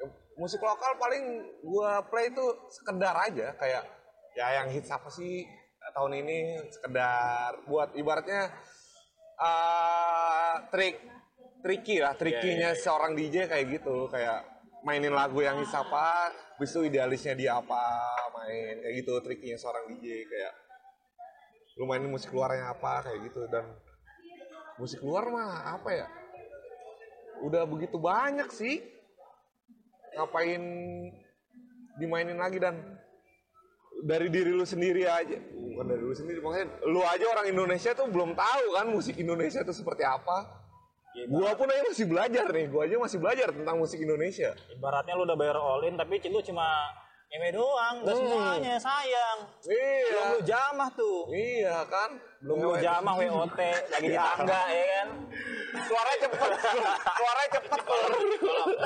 Ya, 0.00 0.04
musik 0.36 0.60
lokal 0.60 0.96
paling 1.00 1.24
gua 1.64 2.04
play 2.08 2.28
itu 2.32 2.44
sekedar 2.68 3.16
aja 3.16 3.56
kayak 3.56 3.84
ya 4.32 4.46
yang 4.60 4.68
hits 4.72 4.88
apa 4.88 5.08
sih 5.12 5.44
tahun 5.92 6.12
ini 6.24 6.38
sekedar 6.72 7.64
buat 7.68 7.94
ibaratnya 7.94 8.52
eh 9.42 10.54
trik 10.72 10.96
tricky 11.62 12.02
lah 12.02 12.16
trikinya 12.18 12.74
seorang 12.74 13.14
DJ 13.14 13.46
kayak 13.46 13.80
gitu 13.80 14.10
kayak 14.10 14.42
mainin 14.82 15.14
lagu 15.14 15.38
yang 15.40 15.62
hits 15.62 15.74
apa 15.76 16.32
habis 16.58 16.74
itu 16.74 16.90
idealisnya 16.90 17.34
dia 17.38 17.52
apa 17.58 17.82
main 18.34 18.82
kayak 18.82 18.94
gitu 19.02 19.12
trikinya 19.22 19.58
seorang 19.58 19.86
DJ 19.94 20.26
kayak 20.26 20.52
lu 21.80 21.88
mainin 21.88 22.12
musik 22.12 22.28
luarnya 22.32 22.72
apa 22.72 23.08
kayak 23.08 23.18
gitu. 23.32 23.48
Dan 23.48 23.64
musik 24.76 25.00
luar 25.04 25.28
mah 25.28 25.78
apa 25.78 25.90
ya 25.92 26.08
udah 27.42 27.66
begitu 27.66 27.98
banyak 27.98 28.48
sih 28.54 28.78
ngapain 30.14 30.62
dimainin 31.98 32.38
lagi 32.38 32.62
dan 32.62 32.78
dari 34.02 34.26
diri 34.28 34.50
lu 34.50 34.66
sendiri 34.66 35.06
aja. 35.06 35.38
Bukan 35.72 35.86
dari 35.86 36.02
lu 36.02 36.12
sendiri 36.12 36.42
maksudnya 36.42 36.68
lu 36.84 37.00
aja 37.00 37.24
orang 37.30 37.46
Indonesia 37.48 37.90
tuh 37.94 38.10
belum 38.10 38.34
tahu 38.34 38.64
kan 38.74 38.86
musik 38.90 39.14
Indonesia 39.16 39.62
tuh 39.62 39.72
seperti 39.72 40.02
apa. 40.02 40.58
Gua 41.28 41.52
pun 41.52 41.68
aja 41.68 41.84
masih 41.84 42.08
belajar 42.08 42.44
nih 42.48 42.66
gua 42.66 42.82
aja 42.84 42.96
masih 42.96 43.18
belajar 43.20 43.48
tentang 43.52 43.76
musik 43.76 44.00
Indonesia. 44.00 44.50
Ibaratnya 44.72 45.14
lu 45.14 45.22
udah 45.22 45.36
bayar 45.36 45.56
all 45.56 45.84
in 45.84 45.94
tapi 45.94 46.18
lu 46.24 46.40
cuma 46.42 46.66
ngewe 47.32 47.48
doang, 47.48 48.04
enggak 48.04 48.12
Hmm. 48.12 48.28
semuanya 48.28 48.74
sayang. 48.76 49.38
iya. 49.64 50.04
Belum 50.04 50.26
lu 50.28 50.40
jamah 50.44 50.88
tuh. 50.92 51.20
iya 51.32 51.76
kan? 51.88 52.10
Belum 52.44 52.56
lu 52.60 52.72
jamah 52.76 53.12
WOT 53.16 53.56
lagi 53.88 54.08
di 54.08 54.18
tangga 54.18 54.60
ya 54.68 54.84
kan. 54.84 55.08
suaranya 55.72 56.18
cepet 56.20 56.50
suaranya 57.00 57.50
cepet. 57.56 57.80
Kolong 57.80 58.22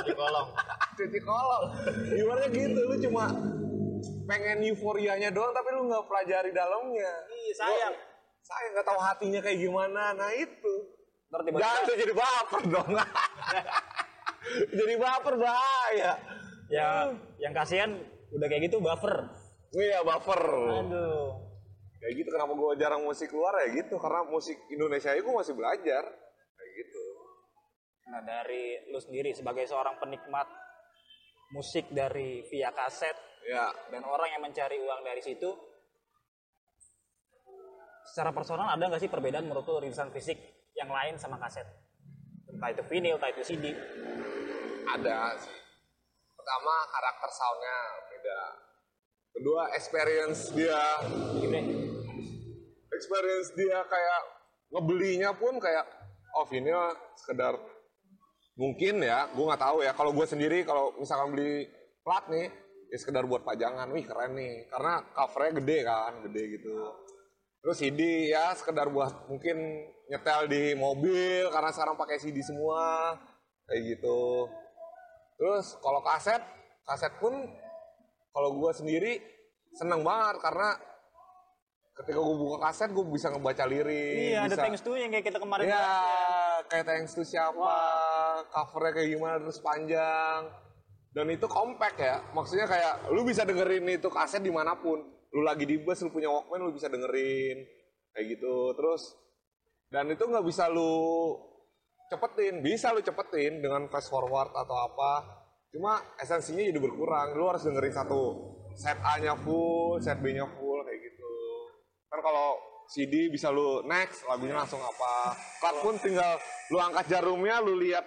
di 0.06 0.14
kolong. 0.14 0.48
Cuci 0.94 1.18
kolong. 1.20 1.64
Gimana 2.06 2.44
gitu 2.46 2.80
lu 2.86 2.96
cuma 3.02 3.24
pengen 4.26 4.58
euforianya 4.66 5.30
doang 5.30 5.54
tapi 5.54 5.70
lu 5.72 5.86
nggak 5.86 6.04
pelajari 6.10 6.50
dalamnya 6.50 7.12
Iya, 7.30 7.54
sayang. 7.56 7.94
saya 8.42 8.66
nggak 8.74 8.86
tahu 8.86 9.00
hatinya 9.00 9.40
kayak 9.42 9.58
gimana 9.58 10.14
nah 10.14 10.30
itu 10.34 10.74
Ntar 11.26 11.42
tiba-tiba 11.42 11.62
jangan 11.66 11.82
tuh 11.82 11.96
jadi 11.98 12.14
baper 12.14 12.62
dong 12.70 12.90
Jadi 14.46 14.94
baper 14.98 15.34
bahaya. 15.38 16.12
Ya, 16.66 17.10
yang 17.38 17.52
kasihan 17.54 17.90
udah 18.34 18.46
kayak 18.50 18.70
gitu 18.70 18.82
buffer. 18.82 19.30
Iya 19.74 20.02
baper. 20.02 20.42
Aduh. 20.86 21.34
Kayak 22.02 22.12
gitu 22.22 22.28
kenapa 22.30 22.52
gue 22.54 22.70
jarang 22.78 23.02
musik 23.02 23.30
luar 23.34 23.66
ya 23.66 23.82
gitu 23.82 23.98
karena 23.98 24.22
musik 24.30 24.58
Indonesia 24.70 25.10
itu 25.14 25.26
gue 25.26 25.36
masih 25.36 25.54
belajar. 25.54 26.04
Kayak 26.54 26.72
gitu. 26.78 27.04
Nah, 28.06 28.22
dari 28.22 28.86
lu 28.94 28.98
sendiri 29.02 29.34
sebagai 29.34 29.66
seorang 29.66 29.98
penikmat 29.98 30.46
musik 31.50 31.90
dari 31.90 32.42
via 32.46 32.70
kaset 32.74 33.14
Ya, 33.46 33.70
dan 33.94 34.02
orang 34.02 34.28
yang 34.34 34.42
mencari 34.42 34.76
uang 34.82 35.06
dari 35.06 35.22
situ 35.22 35.50
secara 38.10 38.34
personal 38.34 38.66
ada 38.70 38.80
nggak 38.80 39.02
sih 39.02 39.10
perbedaan 39.10 39.46
menurut 39.46 39.66
lu 39.66 39.82
rilisan 39.86 40.10
fisik 40.10 40.38
yang 40.74 40.90
lain 40.90 41.18
sama 41.18 41.38
kaset 41.38 41.66
entah 42.50 42.70
itu 42.70 42.82
vinyl 42.86 43.18
entah 43.18 43.30
itu 43.30 43.42
CD 43.42 43.74
ada 44.86 45.34
sih. 45.36 45.58
Pertama 46.38 46.74
karakter 46.94 47.30
soundnya 47.34 47.78
beda. 48.06 48.40
Kedua 49.36 49.62
experience 49.76 50.40
dia, 50.54 50.80
Gini, 51.36 51.60
experience 52.94 53.52
dia 53.52 53.84
kayak 53.84 54.20
ngebelinya 54.72 55.30
pun 55.36 55.60
kayak 55.60 55.84
oh 56.38 56.46
ini 56.54 56.72
sekedar 57.18 57.58
mungkin 58.56 59.04
ya, 59.04 59.28
gue 59.28 59.44
nggak 59.44 59.60
tahu 59.60 59.84
ya. 59.84 59.92
Kalau 59.92 60.16
gue 60.16 60.24
sendiri 60.24 60.64
kalau 60.64 60.96
misalkan 60.96 61.36
beli 61.36 61.68
plat 62.00 62.24
nih, 62.32 62.48
ya 62.90 62.96
sekedar 62.98 63.26
buat 63.26 63.42
pajangan, 63.42 63.90
wih 63.90 64.04
keren 64.06 64.34
nih. 64.38 64.70
Karena 64.70 65.02
covernya 65.14 65.52
gede 65.62 65.78
kan, 65.86 66.12
gede 66.30 66.42
gitu. 66.58 66.76
Terus 67.62 67.76
CD 67.82 68.30
ya 68.30 68.54
sekedar 68.54 68.86
buat 68.90 69.26
mungkin 69.26 69.56
nyetel 70.06 70.46
di 70.46 70.78
mobil 70.78 71.50
karena 71.50 71.70
sekarang 71.74 71.98
pakai 71.98 72.22
CD 72.22 72.38
semua 72.42 73.14
kayak 73.66 73.82
gitu. 73.98 74.46
Terus 75.36 75.74
kalau 75.82 76.00
kaset, 76.00 76.40
kaset 76.86 77.10
pun 77.18 77.34
kalau 78.30 78.50
gue 78.54 78.70
sendiri 78.70 79.12
seneng 79.74 80.06
banget 80.06 80.40
karena 80.40 80.78
ketika 81.96 82.20
gue 82.20 82.36
buka 82.36 82.58
kaset 82.68 82.92
gue 82.92 83.04
bisa 83.08 83.32
ngebaca 83.32 83.64
lirik. 83.64 84.36
iya 84.36 84.44
ada 84.44 84.52
bisa, 84.52 84.62
thanks 84.62 84.84
to 84.84 84.92
yang 85.00 85.08
kayak 85.08 85.32
kita 85.32 85.40
kemarin 85.40 85.64
Ya, 85.64 85.80
bahas 85.80 86.64
kayak 86.68 86.84
thanks 86.84 87.12
to 87.16 87.24
siapa, 87.24 87.76
covernya 88.52 88.92
kayak 89.00 89.08
gimana 89.16 89.36
terus 89.40 89.58
panjang. 89.64 90.40
Dan 91.16 91.32
itu 91.32 91.48
compact 91.48 91.96
ya, 91.96 92.20
maksudnya 92.36 92.68
kayak 92.68 93.08
lu 93.08 93.24
bisa 93.24 93.48
dengerin 93.48 93.88
itu 93.88 94.12
kaset 94.12 94.44
di 94.44 94.52
mana 94.52 94.76
pun. 94.76 95.00
Lu 95.32 95.40
lagi 95.40 95.64
di 95.64 95.80
bus, 95.80 96.04
lu 96.04 96.12
punya 96.12 96.28
Walkman, 96.28 96.60
lu 96.60 96.76
bisa 96.76 96.92
dengerin. 96.92 97.64
Kayak 98.12 98.36
gitu, 98.36 98.76
terus 98.76 99.16
dan 99.88 100.12
itu 100.12 100.28
nggak 100.28 100.44
bisa 100.44 100.68
lu 100.68 101.32
cepetin, 102.12 102.60
bisa 102.60 102.92
lu 102.92 103.00
cepetin 103.00 103.64
dengan 103.64 103.88
fast 103.88 104.12
forward 104.12 104.52
atau 104.52 104.76
apa. 104.76 105.12
Cuma 105.72 106.04
esensinya 106.20 106.60
jadi 106.60 106.76
berkurang, 106.76 107.32
lu 107.32 107.48
harus 107.48 107.64
dengerin 107.64 107.96
satu 107.96 108.52
set 108.76 109.00
A-nya 109.00 109.32
full, 109.40 109.96
set 110.04 110.20
B-nya 110.20 110.44
full 110.44 110.84
kayak 110.84 111.00
gitu. 111.00 111.32
Kan 112.12 112.20
kalau 112.20 112.60
CD 112.92 113.32
bisa 113.32 113.48
lu 113.48 113.80
next, 113.88 114.28
lagunya 114.28 114.52
langsung 114.52 114.84
apa. 114.84 115.32
Plat 115.64 115.76
pun 115.80 115.96
tinggal 115.96 116.36
lu 116.68 116.76
angkat 116.76 117.08
jarumnya, 117.08 117.64
lu 117.64 117.80
lihat 117.80 118.04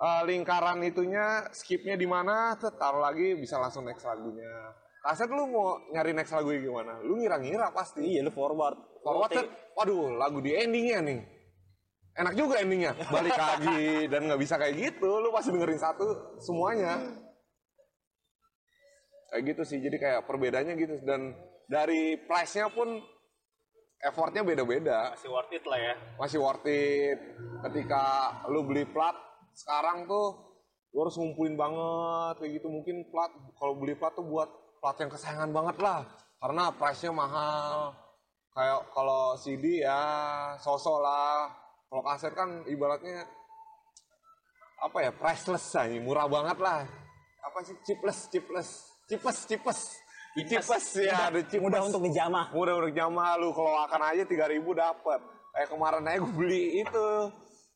eh, 0.00 0.22
lingkaran 0.24 0.80
itunya, 0.82 1.44
skipnya 1.52 1.94
di 1.94 2.08
mana, 2.08 2.56
taruh 2.56 3.04
lagi 3.04 3.36
bisa 3.36 3.60
langsung 3.60 3.84
next 3.84 4.08
lagunya. 4.08 4.72
Kaset 5.00 5.32
lu 5.32 5.48
mau 5.48 5.80
nyari 5.92 6.12
next 6.12 6.32
lagunya 6.36 6.60
gimana? 6.60 7.00
Lu 7.00 7.16
ngira-ngira 7.16 7.72
pasti. 7.72 8.04
iya 8.04 8.20
lu 8.20 8.32
forward 8.32 8.90
Forward 9.00 9.32
set, 9.32 9.48
waduh 9.72 10.12
lagu 10.20 10.44
di 10.44 10.52
endingnya 10.52 11.00
nih. 11.00 11.20
Enak 12.20 12.34
juga 12.36 12.60
endingnya, 12.60 12.92
balik 13.14 13.32
lagi 13.32 14.10
dan 14.12 14.28
nggak 14.28 14.40
bisa 14.40 14.60
kayak 14.60 14.76
gitu. 14.76 15.08
Lu 15.08 15.32
pasti 15.32 15.48
dengerin 15.56 15.80
satu 15.80 16.36
semuanya. 16.36 17.00
Kayak 19.32 19.42
gitu 19.54 19.62
sih, 19.64 19.78
jadi 19.78 19.96
kayak 19.96 20.20
perbedaannya 20.26 20.74
gitu 20.74 21.00
dan 21.06 21.32
dari 21.70 22.18
price-nya 22.26 22.66
pun 22.68 22.98
effortnya 24.02 24.42
beda-beda. 24.42 25.14
Masih 25.14 25.30
worth 25.30 25.54
it 25.54 25.64
lah 25.64 25.78
ya. 25.80 25.94
Masih 26.18 26.38
worth 26.42 26.66
it. 26.66 27.18
Ketika 27.62 28.02
lu 28.50 28.66
beli 28.66 28.84
plat 28.90 29.14
sekarang 29.54 30.06
tuh 30.06 30.50
lu 30.90 31.06
harus 31.06 31.14
ngumpulin 31.14 31.54
banget 31.54 32.34
kayak 32.42 32.52
gitu. 32.58 32.66
Mungkin 32.66 33.06
plat 33.14 33.30
kalau 33.58 33.78
beli 33.78 33.94
plat 33.94 34.14
tuh 34.14 34.26
buat 34.26 34.50
plat 34.82 34.96
yang 34.98 35.10
kesayangan 35.10 35.50
banget 35.54 35.76
lah. 35.78 36.00
Karena 36.40 36.72
price-nya 36.74 37.12
mahal. 37.12 37.94
Kayak 38.50 38.90
kalau 38.90 39.38
CD 39.38 39.86
ya 39.86 40.02
sosok 40.58 40.98
lah. 40.98 41.52
Kalau 41.90 42.02
kaset 42.06 42.32
kan 42.34 42.62
ibaratnya 42.70 43.26
apa 44.80 44.98
ya 45.04 45.10
priceless 45.12 45.74
aja 45.76 45.94
murah 46.00 46.26
banget 46.26 46.58
lah. 46.58 46.86
Apa 47.44 47.58
sih? 47.62 47.76
Chipless 47.86 48.30
chipless 48.30 48.90
chipes 49.10 49.38
chipes 49.46 49.80
chipes 50.38 50.86
ya 51.02 51.30
ada 51.30 51.42
mudah 51.58 51.82
untuk 51.86 52.02
dijamah. 52.06 52.54
Mudah 52.54 52.74
untuk 52.78 52.94
jamah 52.94 53.34
lu 53.38 53.50
kalau 53.50 53.74
akan 53.86 54.00
aja 54.14 54.22
3000 54.22 54.62
dapat 54.74 55.20
kayak 55.50 55.68
kemarin 55.70 56.06
aja 56.06 56.18
gue 56.22 56.34
beli 56.34 56.64
itu 56.86 57.08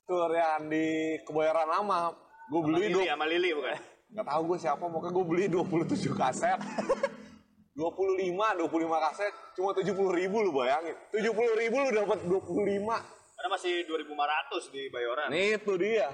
tur 0.04 0.30
yang 0.32 0.68
di 0.68 1.16
kebayoran 1.24 1.68
lama 1.68 2.12
gue 2.52 2.60
beli 2.60 2.92
dua 2.92 3.16
sama 3.16 3.24
Lili 3.24 3.50
bukan? 3.56 3.76
nggak 4.14 4.26
tahu 4.30 4.42
gue 4.52 4.58
siapa 4.60 4.84
pokoknya 4.84 5.12
gue 5.16 5.24
beli 5.26 5.44
27 5.50 6.14
kaset 6.14 6.60
25 7.74 8.30
25 8.30 8.70
kaset 9.10 9.32
cuma 9.58 9.74
70 9.74 9.90
ribu 10.14 10.36
lu 10.44 10.54
bayangin 10.54 10.94
70 11.10 11.34
ribu 11.58 11.76
lu 11.82 11.88
dapat 11.90 12.18
25 12.22 13.24
Karena 13.34 13.50
masih 13.50 13.84
2500 13.90 14.72
di 14.72 14.82
Bayoran. 14.88 15.28
Nih 15.28 15.58
itu 15.58 15.72
dia. 15.76 16.08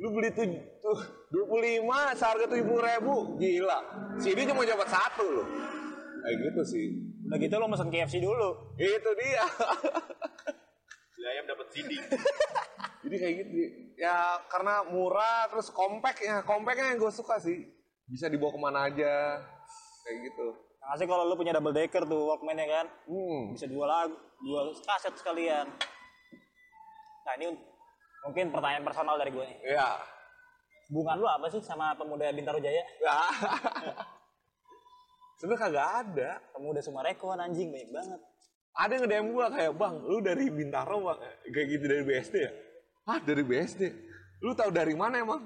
Lu 0.00 0.16
beli 0.16 0.32
tuh, 0.32 0.48
tuh 0.80 0.96
25 1.28 2.16
seharga 2.16 2.46
70 2.48 2.88
ribu. 2.88 3.14
Gila. 3.36 3.78
CD 4.16 4.48
cuma 4.48 4.64
dapat 4.64 4.88
satu 4.88 5.26
loh. 5.28 5.46
Kayak 6.24 6.36
gitu 6.40 6.62
sih. 6.64 6.86
udah 7.28 7.36
gitu 7.36 7.54
lo 7.60 7.68
mesen 7.68 7.92
KFC 7.92 8.16
dulu 8.24 8.74
Itu 8.80 9.10
dia. 9.12 9.44
Beli 11.20 11.26
ayam 11.36 11.44
dapat 11.52 11.66
CD. 11.68 11.90
Jadi 13.00 13.16
kayak 13.16 13.34
gitu. 13.40 13.52
Ya 13.96 14.16
karena 14.46 14.84
murah 14.86 15.48
terus 15.48 15.68
compact 15.68 16.20
ya. 16.20 16.40
Compactnya 16.42 16.92
yang 16.92 17.00
gue 17.00 17.10
suka 17.10 17.36
sih. 17.36 17.64
Bisa 18.04 18.26
dibawa 18.26 18.50
ke 18.50 18.60
mana 18.60 18.78
aja. 18.86 19.40
Kayak 20.02 20.16
gitu. 20.26 20.46
Nah, 20.80 20.96
sih 20.96 21.06
kalau 21.06 21.24
lu 21.24 21.36
punya 21.36 21.52
double 21.52 21.70
decker 21.70 22.02
tuh 22.02 22.26
Walkman 22.26 22.56
ya 22.56 22.66
kan, 22.66 22.86
Hmm. 23.04 23.52
bisa 23.52 23.68
dua 23.68 23.86
lagu, 23.86 24.16
dua 24.40 24.60
kaset 24.74 25.12
sekalian. 25.14 25.68
Nah 27.20 27.32
ini 27.36 27.46
un- 27.46 27.62
mungkin 28.26 28.48
pertanyaan 28.50 28.82
personal 28.82 29.14
dari 29.14 29.30
gue 29.30 29.44
nih. 29.44 29.58
Ya. 29.70 30.00
Hubungan 30.90 31.20
lu 31.20 31.28
apa 31.28 31.46
sih 31.46 31.62
sama 31.62 31.94
pemuda 31.94 32.32
Bintaro 32.32 32.58
Jaya? 32.58 32.82
Ya. 32.98 33.16
Sebenernya 35.38 35.60
kagak 35.62 35.88
ada. 36.04 36.30
Pemuda 36.50 36.80
Sumarekon 36.82 37.38
anjing 37.38 37.70
banyak 37.70 37.90
banget. 37.90 38.20
Ada 38.70 38.90
yang 38.92 39.02
nge-DM 39.02 39.26
gua 39.30 39.46
kayak, 39.50 39.72
Bang, 39.74 39.94
lu 40.00 40.18
dari 40.20 40.46
Bintaro, 40.46 41.00
Bang. 41.00 41.18
Kayak 41.44 41.66
gitu 41.70 41.84
dari 41.86 42.02
BSD 42.02 42.34
ya? 42.38 42.50
Ah, 43.06 43.18
dari 43.20 43.42
BSD. 43.42 43.82
Lu 44.40 44.52
tahu 44.52 44.70
dari 44.72 44.92
mana 44.96 45.20
emang? 45.20 45.44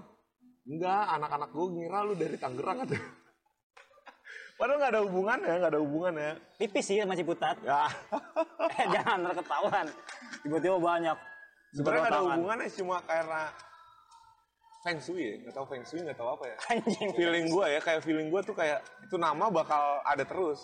Enggak, 0.65 1.05
anak-anak 1.19 1.51
gua 1.53 1.67
ngira 1.71 1.99
lu 2.03 2.15
dari 2.17 2.37
Tangerang 2.39 2.89
ada. 2.89 2.97
Padahal 4.59 4.79
nggak 4.79 4.93
ada 4.95 5.03
hubungannya, 5.03 5.53
nggak 5.61 5.73
ada 5.75 5.81
hubungannya. 5.83 6.31
Tipis 6.57 6.85
sih 6.87 7.03
sama 7.03 7.19
Ciputat. 7.19 7.59
Ya, 7.61 7.91
Eh, 8.79 8.87
Jangan 8.91 9.19
terketahuan. 9.31 9.87
Tiba-tiba 10.43 10.79
banyak. 10.79 11.19
sebenarnya 11.75 12.01
nggak 12.07 12.15
ada 12.15 12.23
hubungannya 12.23 12.69
cuma 12.71 12.97
karena 13.03 13.43
Feng 14.87 15.01
Shui 15.03 15.27
ya, 15.27 15.35
nggak 15.43 15.55
tahu 15.59 15.67
Feng 15.67 15.83
Shui, 15.83 16.01
nggak 16.07 16.15
tahu 16.15 16.29
apa 16.39 16.45
ya. 16.47 16.57
Anjing. 16.79 17.09
Feeling 17.19 17.47
gua 17.51 17.67
ya, 17.67 17.81
kayak 17.83 18.01
feeling 18.07 18.29
gua 18.31 18.41
tuh 18.47 18.55
kayak 18.55 18.79
itu 19.03 19.17
nama 19.19 19.51
bakal 19.51 19.99
ada 20.07 20.23
terus. 20.23 20.63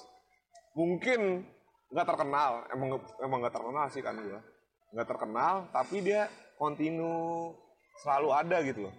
Mungkin 0.78 1.42
nggak 1.90 2.06
terkenal, 2.06 2.62
emang 2.70 2.88
emang 3.18 3.38
nggak 3.42 3.54
terkenal 3.58 3.84
sih 3.90 4.02
kan 4.06 4.14
gua. 4.14 4.38
Nggak 4.94 5.08
terkenal, 5.08 5.54
tapi 5.74 5.96
dia 5.98 6.30
kontinu 6.60 7.48
selalu 8.04 8.28
ada 8.36 8.60
gitu 8.60 8.84
loh. 8.84 8.94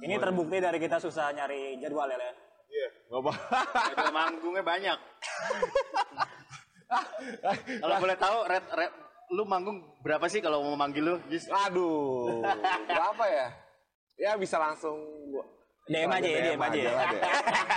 Ini 0.00 0.16
terbukti 0.16 0.56
dari 0.56 0.80
kita 0.80 0.96
susah 0.96 1.28
nyari 1.36 1.76
jadwal 1.76 2.08
ya. 2.08 2.16
Iya. 2.16 2.88
Nggak 3.12 3.20
apa. 3.20 3.32
Ada 3.92 4.08
manggungnya 4.08 4.64
banyak. 4.64 4.98
Kalau 7.82 7.96
boleh 8.04 8.16
tahu, 8.16 8.38
red, 8.48 8.64
red, 8.72 8.92
lu 9.36 9.42
manggung 9.44 9.84
berapa 10.00 10.24
sih 10.30 10.40
kalau 10.40 10.64
mau 10.64 10.78
manggil 10.78 11.02
lu? 11.02 11.16
Jis? 11.28 11.50
Aduh, 11.50 12.40
berapa 12.88 13.24
ya? 13.26 13.48
Ya 14.16 14.32
bisa 14.40 14.56
langsung 14.56 14.96
gua 15.28 15.44
DM 15.86 16.08
aja 16.08 16.28
ya, 16.30 16.40
DM 16.50 16.62
aja 16.62 16.78
ya. 16.78 16.90
lah, 16.94 17.06
DM. 17.12 17.68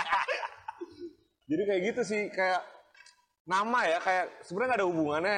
Jadi 1.50 1.62
kayak 1.66 1.82
gitu 1.90 2.02
sih, 2.06 2.22
kayak 2.30 2.62
nama 3.44 3.80
ya, 3.86 3.98
kayak 3.98 4.24
sebenarnya 4.46 4.68
nggak 4.72 4.80
ada 4.80 4.88
hubungannya. 4.88 5.36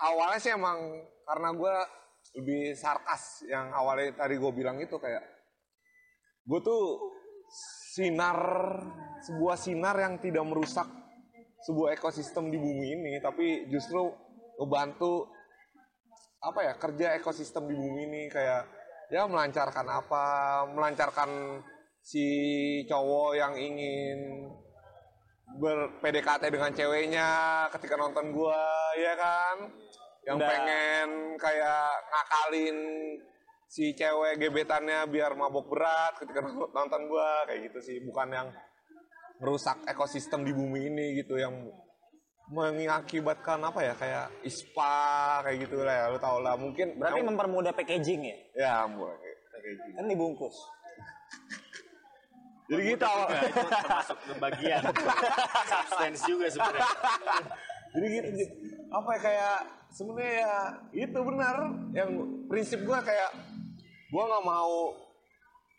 Awalnya 0.00 0.40
sih 0.40 0.52
emang 0.52 0.78
karena 1.24 1.48
gue 1.54 1.74
lebih 2.34 2.74
sarkas 2.74 3.46
yang 3.46 3.70
awalnya 3.70 4.14
tadi 4.18 4.34
gue 4.38 4.52
bilang 4.54 4.78
itu 4.82 4.98
kayak 4.98 5.22
gue 6.44 6.60
tuh 6.60 6.82
sinar 7.94 8.38
sebuah 9.22 9.56
sinar 9.56 9.96
yang 10.02 10.18
tidak 10.18 10.44
merusak 10.44 10.86
sebuah 11.64 11.96
ekosistem 11.96 12.52
di 12.52 12.60
bumi 12.60 12.86
ini, 12.92 13.12
tapi 13.24 13.64
justru 13.72 14.12
ngebantu 14.60 15.32
apa 16.44 16.60
ya 16.60 16.72
kerja 16.76 17.16
ekosistem 17.16 17.64
di 17.64 17.72
bumi 17.72 18.00
ini 18.04 18.22
kayak 18.28 18.68
ya 19.08 19.24
melancarkan 19.24 19.88
apa 19.88 20.24
melancarkan 20.68 21.64
si 22.04 22.26
cowok 22.84 23.32
yang 23.32 23.56
ingin 23.56 24.44
ber 25.56 26.04
PDKT 26.04 26.52
dengan 26.52 26.72
ceweknya 26.76 27.28
ketika 27.72 27.96
nonton 27.96 28.28
gua 28.36 28.60
ya 29.00 29.16
kan 29.16 29.72
yang 30.24 30.36
Udah. 30.36 30.48
pengen 30.48 31.08
kayak 31.36 31.88
ngakalin 32.06 32.78
si 33.66 33.92
cewek 33.92 34.38
gebetannya 34.38 35.04
biar 35.06 35.34
mabok 35.34 35.68
berat 35.68 36.16
ketika 36.16 36.40
nonton 36.76 37.00
gua 37.06 37.44
kayak 37.44 37.68
gitu 37.68 37.78
sih 37.80 37.96
bukan 38.02 38.28
yang 38.30 38.48
merusak 39.36 39.76
ekosistem 39.84 40.42
di 40.42 40.52
bumi 40.52 40.88
ini 40.88 41.06
gitu 41.18 41.36
yang 41.36 41.52
mengakibatkan 42.46 43.56
apa 43.58 43.80
ya 43.82 43.94
kayak 43.94 44.26
ispa 44.42 44.94
kayak 45.42 45.64
gitu 45.64 45.80
lah 45.80 45.94
ya 45.96 46.04
lu 46.08 46.18
tau 46.18 46.38
lah 46.38 46.54
mungkin 46.54 46.92
Berarti 46.94 47.24
mempermudah 47.24 47.72
packaging 47.72 48.20
ya? 48.20 48.36
ya 48.54 48.74
mulai 48.84 49.16
gitu 49.16 49.42
Kan 49.96 50.04
dibungkus. 50.06 50.56
jadi 52.64 52.82
gitu 52.94 53.04
Nah, 53.04 53.40
itu 53.42 53.60
termasuk 53.64 54.18
ke 54.22 54.32
bagian 54.38 54.82
substance 55.72 56.20
juga 56.24 56.46
sebenarnya. 56.48 56.88
jadi 57.92 58.06
gitu 58.12 58.28
gitu. 58.34 58.54
apa 58.88 59.08
ya 59.08 59.20
kayak 59.20 59.56
sebenarnya 59.94 60.34
ya 60.42 60.54
itu 61.06 61.18
benar. 61.22 61.56
Yang 61.94 62.10
prinsip 62.50 62.82
gua 62.82 63.00
kayak 63.00 63.30
gua 64.10 64.22
nggak 64.26 64.46
mau 64.46 64.74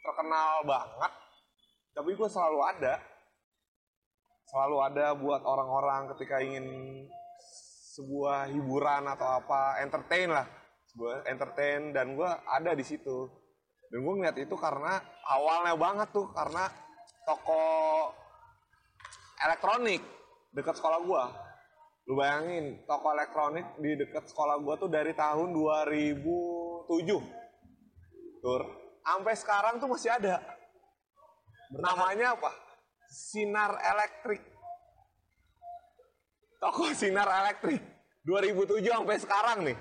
terkenal 0.02 0.64
banget 0.64 1.12
tapi 1.92 2.10
gua 2.16 2.30
selalu 2.32 2.60
ada. 2.64 2.96
Selalu 4.46 4.78
ada 4.80 5.06
buat 5.18 5.42
orang-orang 5.44 6.16
ketika 6.16 6.40
ingin 6.40 6.66
sebuah 7.96 8.52
hiburan 8.52 9.04
atau 9.12 9.44
apa 9.44 9.84
entertain 9.84 10.32
lah. 10.32 10.48
Sebuah 10.96 11.28
entertain 11.28 11.92
dan 11.92 12.16
gua 12.16 12.40
ada 12.48 12.72
di 12.72 12.84
situ. 12.88 13.28
Dan 13.86 14.02
gue 14.02 14.14
ngeliat 14.18 14.36
itu 14.42 14.58
karena 14.58 14.98
awalnya 15.30 15.78
banget 15.78 16.10
tuh 16.10 16.26
karena 16.34 16.68
toko 17.22 17.64
elektronik 19.46 20.02
dekat 20.52 20.74
sekolah 20.74 21.00
gua 21.06 21.45
lu 22.06 22.22
bayangin 22.22 22.86
toko 22.86 23.10
elektronik 23.18 23.66
di 23.82 23.98
dekat 23.98 24.30
sekolah 24.30 24.62
gua 24.62 24.78
tuh 24.78 24.90
dari 24.90 25.18
tahun 25.18 25.50
2007 25.58 26.86
tur 28.46 28.62
sampai 29.06 29.34
sekarang 29.38 29.78
tuh 29.82 29.90
masih 29.90 30.14
ada. 30.14 30.42
Namanya 31.74 32.38
apa? 32.38 32.54
Sinar 33.10 33.78
elektrik 33.82 34.56
toko 36.66 36.90
sinar 36.98 37.30
elektrik 37.46 37.82
2007 38.26 38.82
sampai 38.82 39.18
sekarang 39.22 39.58
nih. 39.70 39.78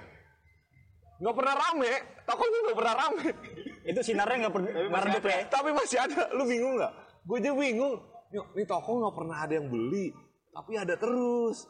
Nggak 1.25 1.35
pernah 1.41 1.55
rame. 1.57 1.93
Tokonya 2.29 2.59
nggak 2.68 2.79
pernah 2.79 2.95
rame. 3.01 3.27
Itu 3.89 4.01
sinarnya 4.05 4.37
nggak 4.45 4.53
per- 4.53 4.72
nggak 4.93 5.03
redup 5.09 5.25
ya? 5.25 5.37
tapi 5.49 5.70
masih 5.72 5.99
ada. 6.05 6.29
Lu 6.37 6.45
bingung 6.45 6.77
nggak? 6.77 6.93
Gue 7.25 7.41
aja 7.41 7.53
bingung. 7.57 7.95
Yuk, 8.37 8.47
ini 8.53 8.64
toko 8.68 8.91
nggak 9.01 9.14
pernah 9.16 9.37
ada 9.41 9.53
yang 9.57 9.68
beli. 9.72 10.12
Tapi 10.53 10.72
ada 10.77 10.95
terus 11.01 11.64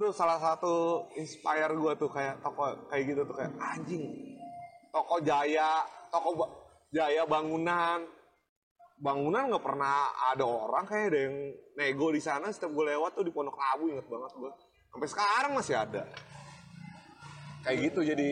tuh 0.00 0.16
salah 0.16 0.40
satu 0.40 1.04
inspire 1.20 1.76
gue 1.76 1.92
tuh 2.00 2.08
kayak 2.08 2.40
toko 2.40 2.88
kayak 2.88 3.04
gitu 3.04 3.20
tuh 3.28 3.36
kayak 3.36 3.52
anjing 3.60 4.08
toko 4.88 5.20
jaya 5.20 5.84
toko 6.08 6.40
ba- 6.40 6.52
jaya 6.88 7.28
bangunan. 7.28 8.08
Bangunan 9.00 9.48
nggak 9.48 9.64
pernah 9.64 10.12
ada 10.28 10.44
orang 10.44 10.84
kayak 10.84 11.08
ada 11.08 11.18
yang 11.24 11.36
nego 11.72 12.12
di 12.12 12.20
sana. 12.20 12.52
Setiap 12.52 12.68
gue 12.72 12.84
lewat 12.92 13.16
tuh 13.16 13.24
di 13.24 13.32
Pondok 13.32 13.56
Labu 13.56 13.88
inget 13.88 14.04
banget 14.04 14.32
gue 14.36 14.52
sampai 14.92 15.08
sekarang 15.08 15.52
masih 15.56 15.76
ada. 15.76 16.02
Kayak 17.64 17.92
gitu 17.92 18.00
jadi 18.04 18.30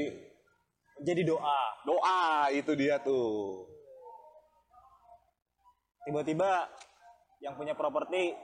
Jadi 0.98 1.22
doa. 1.24 1.60
doa 1.86 2.50
itu 2.50 2.74
dia 2.74 2.98
tuh. 2.98 3.64
Tiba-tiba 6.04 6.66
yang 7.38 7.54
punya 7.54 7.78
properti 7.78 8.34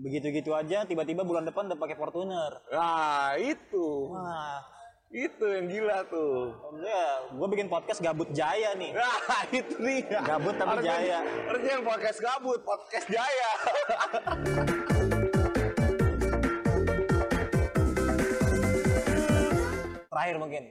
begitu-gitu 0.00 0.56
aja 0.56 0.88
tiba-tiba 0.88 1.22
bulan 1.22 1.44
depan 1.44 1.68
udah 1.68 1.76
pakai 1.76 1.92
Fortuner. 1.94 2.52
Nah 2.72 3.36
itu, 3.36 4.08
Wah, 4.08 4.64
itu 5.12 5.44
yang 5.44 5.68
gila 5.68 6.08
tuh. 6.08 6.56
ya, 6.80 7.04
gue 7.30 7.46
bikin 7.52 7.68
podcast 7.68 8.00
gabut 8.00 8.32
jaya 8.32 8.72
nih. 8.74 8.96
Nah 8.96 9.20
itu 9.52 9.76
dia. 9.76 10.20
Gabut 10.24 10.56
tapi 10.56 10.80
Harusnya- 10.80 10.96
jaya. 10.96 11.18
Harusnya 11.46 11.72
yang 11.76 11.84
podcast 11.84 12.18
gabut, 12.18 12.60
podcast 12.64 13.06
jaya. 13.12 13.50
Terakhir 20.10 20.36
mungkin 20.36 20.62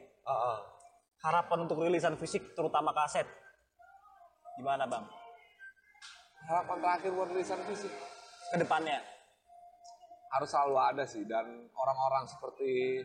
harapan 1.19 1.57
untuk 1.65 1.77
rilisan 1.81 2.15
fisik 2.15 2.53
terutama 2.53 2.93
kaset. 2.93 3.25
Gimana 4.59 4.83
bang? 4.85 5.05
Harapan 6.49 6.77
terakhir 6.81 7.11
buat 7.13 7.29
rilisan 7.31 7.59
fisik 7.69 7.91
Ke 8.49 8.57
depannya. 8.57 8.99
Harus 10.29 10.49
selalu 10.49 10.77
ada 10.77 11.03
sih 11.09 11.25
dan 11.25 11.45
orang-orang 11.73 12.25
seperti 12.29 13.01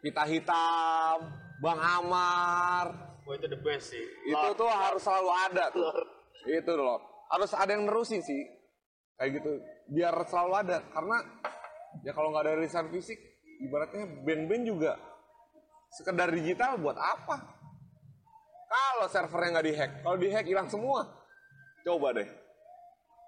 Pita 0.00 0.24
Hitam, 0.24 1.18
Bang 1.60 1.80
Amar, 1.80 3.16
Wah 3.26 3.34
itu 3.34 3.50
the 3.50 3.58
best 3.58 3.90
sih. 3.90 4.06
itu 4.22 4.48
tuh 4.54 4.70
harus 4.70 5.02
selalu 5.02 5.30
ada 5.34 5.64
tuh. 5.74 5.90
Itu 6.46 6.72
loh. 6.78 7.26
Harus 7.26 7.50
ada 7.58 7.74
yang 7.74 7.90
nerusin 7.90 8.22
sih. 8.22 8.38
Kayak 9.18 9.42
gitu. 9.42 9.50
Biar 9.90 10.14
selalu 10.30 10.52
ada. 10.62 10.78
Karena 10.94 11.16
ya 12.06 12.14
kalau 12.14 12.30
nggak 12.30 12.46
ada 12.46 12.52
rilisan 12.54 12.86
fisik, 12.94 13.18
ibaratnya 13.66 14.06
band-band 14.22 14.62
juga 14.62 14.94
sekedar 15.90 16.30
digital 16.30 16.78
buat 16.78 16.94
apa? 16.94 17.36
Kalau 18.66 19.06
servernya 19.10 19.58
nggak 19.58 19.66
dihack, 19.66 19.90
kalau 20.06 20.16
dihack 20.22 20.46
hilang 20.46 20.70
semua. 20.70 21.02
Coba 21.82 22.14
deh. 22.14 22.30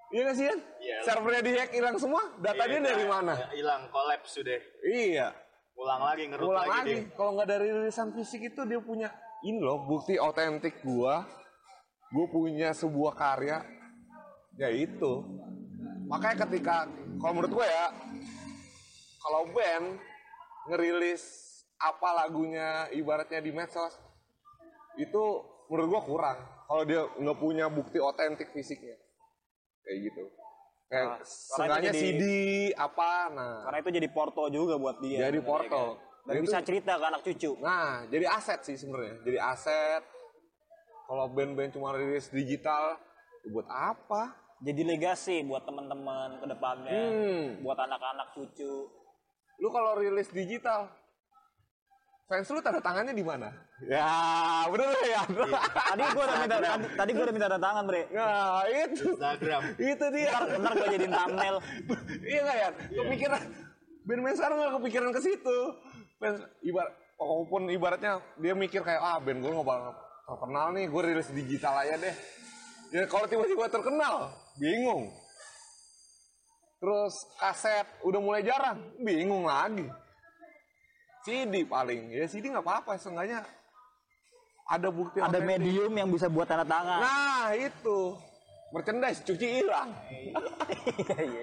Iya 0.09 0.21
nggak 0.25 0.37
sih 0.41 0.45
Yan? 0.49 0.61
Iya. 0.81 0.99
Servernya 1.05 1.43
dihack 1.45 1.71
hilang 1.77 1.97
semua, 2.01 2.23
datanya 2.41 2.79
Iya, 2.81 2.87
dari 2.89 3.05
nah, 3.05 3.11
mana? 3.13 3.33
ya, 3.37 3.49
Hilang 3.53 3.83
kolaps 3.93 4.31
sudah. 4.33 4.61
Iya. 4.81 5.29
Ulang 5.79 6.01
lagi 6.03 6.23
ngerut 6.33 6.49
Ulang 6.49 6.69
lagi. 6.69 6.95
Kalau 7.13 7.31
nggak 7.37 7.49
dari 7.49 7.69
rilisan 7.71 8.09
fisik 8.17 8.41
itu 8.51 8.61
dia 8.65 8.81
punya 8.81 9.09
ini 9.45 9.61
loh 9.63 9.85
bukti 9.85 10.17
otentik 10.19 10.81
gua. 10.83 11.23
Gue 12.09 12.27
punya 12.33 12.73
sebuah 12.73 13.13
karya. 13.15 13.63
Ya 14.57 14.73
itu. 14.73 15.23
Makanya 16.09 16.49
ketika 16.49 16.89
kalau 17.21 17.33
menurut 17.37 17.53
gue 17.63 17.67
ya 17.69 17.87
kalau 19.21 19.45
band 19.53 19.87
ngerilis 20.73 21.23
apa 21.79 22.09
lagunya 22.25 22.89
ibaratnya 22.91 23.39
di 23.45 23.53
medsos 23.55 23.95
itu 24.99 25.25
menurut 25.71 25.89
gua 25.95 26.03
kurang 26.03 26.39
kalau 26.67 26.83
dia 26.83 27.07
nggak 27.07 27.39
punya 27.39 27.71
bukti 27.71 28.03
otentik 28.03 28.51
fisiknya 28.51 28.99
kayak 29.89 30.01
gitu 30.05 30.23
kayak 30.87 31.07
Nah, 31.07 31.21
seenggaknya 31.23 31.91
jadi- 31.91 32.01
CD 32.03 32.23
apa 32.75 33.11
nah 33.31 33.57
Karena 33.65 33.79
itu 33.79 33.91
jadi 33.95 34.09
porto 34.09 34.45
juga 34.49 34.75
buat 34.77 34.97
dia. 34.99 35.19
Jadi 35.23 35.41
sebenarnya, 35.41 35.49
porto. 35.49 35.85
kan? 35.87 36.07
Dan 36.25 36.33
Itu- 36.35 36.45
bisa 36.45 36.59
cerita 36.61 36.93
ke 36.93 37.05
anak 37.07 37.21
cucu. 37.23 37.51
Nah, 37.59 38.05
jadi 38.07 38.25
aset 38.29 38.61
sih 38.63 38.77
sebenarnya. 38.77 39.17
Jadi 39.23 39.39
aset. 39.39 40.03
Kalau 41.07 41.25
band-band 41.27 41.73
cuma 41.73 41.93
rilis 41.93 42.29
digital, 42.29 43.01
ya 43.43 43.49
buat 43.51 43.65
apa? 43.67 44.37
Jadi 44.61 44.81
legasi 44.83 45.41
buat 45.43 45.65
teman-teman 45.65 46.37
ke 46.37 46.47
depannya. 46.47 46.93
Hmm. 46.93 47.45
Buat 47.63 47.79
anak-anak 47.81 48.29
cucu. 48.35 48.93
Lu 49.57 49.69
kalau 49.71 49.97
rilis 49.97 50.29
digital, 50.29 50.93
fans 52.29 52.49
lu 52.53 52.61
tanda 52.61 52.81
tangannya 52.85 53.17
di 53.17 53.25
mana? 53.25 53.49
Ya, 53.89 54.13
bener 54.69 54.93
ya. 55.01 55.23
Tadi 55.73 56.03
gue 56.13 56.23
udah 56.29 56.39
minta 56.45 56.57
tadi, 56.61 56.87
tadi 56.93 57.11
gue 57.17 57.25
udah 57.25 57.35
minta 57.35 57.49
tanda 57.49 57.65
tangan, 57.65 57.83
Bre. 57.89 58.03
Nah, 58.13 58.63
itu. 58.69 59.05
Instagram. 59.17 59.63
Itu 59.81 60.07
dia. 60.13 60.33
Ntar, 60.37 60.47
ntar 60.61 60.73
gue 60.77 60.89
jadiin 60.93 61.13
thumbnail. 61.17 61.57
iya 62.29 62.41
nggak 62.45 62.57
ya? 62.61 62.69
Kepikiran. 62.93 63.41
Band-band 64.05 64.37
sekarang 64.37 64.57
nggak 64.61 64.73
kepikiran 64.77 65.09
ke 65.17 65.21
situ. 65.25 65.59
Fans, 66.21 66.39
ibarat, 66.61 66.93
walaupun 67.17 67.63
ibaratnya 67.73 68.13
dia 68.37 68.53
mikir 68.53 68.85
kayak, 68.85 69.01
ah 69.01 69.17
band 69.17 69.41
gue 69.41 69.49
nggak 69.49 69.65
bakal 69.65 69.93
terkenal 70.29 70.67
nih, 70.77 70.85
gue 70.85 71.03
rilis 71.09 71.29
digital 71.33 71.75
aja 71.81 71.97
deh. 71.97 72.15
Ya 72.93 73.05
kalau 73.09 73.25
tiba-tiba 73.25 73.73
terkenal, 73.73 74.33
bingung. 74.61 75.09
Terus 76.79 77.15
kaset 77.41 77.89
udah 78.05 78.21
mulai 78.21 78.45
jarang, 78.45 78.79
bingung 79.01 79.49
lagi. 79.49 79.89
CD 81.29 81.55
paling, 81.63 82.09
ya 82.09 82.25
CD 82.25 82.49
nggak 82.49 82.65
apa-apa, 82.65 82.97
seenggaknya 82.97 83.45
ada 84.65 84.89
bukti 84.89 85.21
Ada 85.21 85.37
otentik. 85.37 85.49
medium 85.51 85.93
yang 85.93 86.09
bisa 86.09 86.27
buat 86.27 86.45
tanda 86.45 86.65
tangan. 86.65 87.01
Nah 87.01 87.53
itu, 87.53 88.17
merchandise 88.71 89.21
cuci 89.23 89.47
hilang. 89.61 89.89
Iya, 90.09 91.17
iya, 91.19 91.43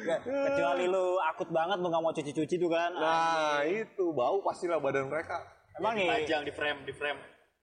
iya. 0.00 0.16
Kecuali 0.20 0.84
lu 0.84 1.04
akut 1.22 1.48
banget 1.48 1.76
lu 1.76 1.88
nggak 1.88 2.00
mau 2.00 2.10
cuci-cuci 2.10 2.54
tuh 2.56 2.68
kan. 2.68 2.90
Nah 2.92 3.60
itu 3.62 4.04
bau 4.10 4.40
pastilah 4.40 4.76
badan 4.76 5.06
mereka. 5.06 5.40
Emang 5.76 5.92
nih, 5.94 6.08
Dipajang 6.08 6.42
di 6.44 6.52
frame, 6.52 6.80
di 6.84 6.92
frame. 6.92 7.20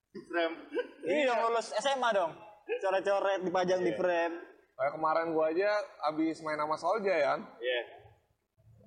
Di 0.07 0.21
frame. 0.23 0.55
iya 1.03 1.33
lulus 1.39 1.73
SMA 1.75 2.09
dong. 2.11 2.31
Coret-coret 2.67 3.41
dipajang 3.41 3.81
di 3.81 3.93
frame. 3.93 4.33
Kayak 4.73 4.93
kemarin 4.93 5.27
gua 5.31 5.49
aja 5.49 5.69
abis 6.07 6.37
main 6.39 6.57
sama 6.57 6.77
Solja 6.77 7.09
ya, 7.09 7.33
Iya. 7.57 7.81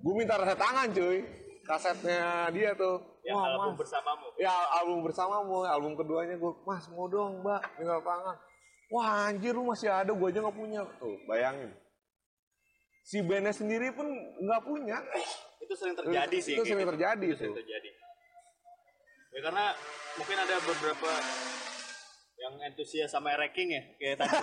gue 0.01 0.14
minta 0.14 0.39
rasa 0.39 0.55
tangan 0.55 0.87
cuy. 0.91 1.18
Kasetnya 1.71 2.51
dia 2.51 2.75
tuh. 2.75 2.99
Yang 3.23 3.37
Wah, 3.39 3.47
album 3.47 3.73
Mas. 3.73 3.79
bersamamu. 3.87 4.27
Ya 4.41 4.55
album 4.75 4.99
bersamamu, 5.07 5.57
album 5.62 5.93
keduanya 5.95 6.35
gue, 6.35 6.53
Mas 6.66 6.85
mau 6.91 7.07
dong 7.07 7.47
mbak, 7.47 7.62
tinggal 7.79 8.01
tangan. 8.03 8.37
Wah 8.91 9.31
anjir 9.31 9.55
lu 9.55 9.62
masih 9.71 9.87
ada, 9.87 10.11
gue 10.11 10.27
aja 10.27 10.43
nggak 10.43 10.57
punya. 10.59 10.83
Tuh 10.99 11.14
bayangin. 11.31 11.71
Si 13.07 13.23
bandnya 13.23 13.55
sendiri 13.55 13.95
pun 13.95 14.11
nggak 14.43 14.62
punya. 14.66 14.99
Itu 15.62 15.75
sering 15.79 15.95
terjadi 15.95 16.37
sih. 16.43 16.59
Itu 16.59 16.66
sering 16.66 16.83
gitu. 16.83 16.93
terjadi 16.99 17.27
Itu 17.31 17.39
sering 17.39 17.55
tuh. 17.55 17.61
terjadi. 17.62 17.91
Ya 19.31 19.41
karena 19.47 19.64
mungkin 20.18 20.37
ada 20.43 20.57
beberapa 20.59 21.11
yang 22.41 22.55
entusias 22.66 23.12
sama 23.12 23.37
ranking 23.39 23.68
ya 23.71 23.83
kayak 24.01 24.16
tadi. 24.18 24.37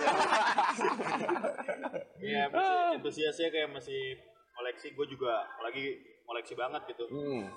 Masih 2.18 2.96
entusiasnya 3.02 3.48
kayak 3.52 3.68
masih 3.74 4.16
koleksi. 4.56 4.94
Gue 4.94 5.06
juga 5.10 5.44
lagi 5.60 5.98
koleksi 6.28 6.52
banget 6.52 6.84
gitu. 6.92 7.08
Hmm. 7.08 7.48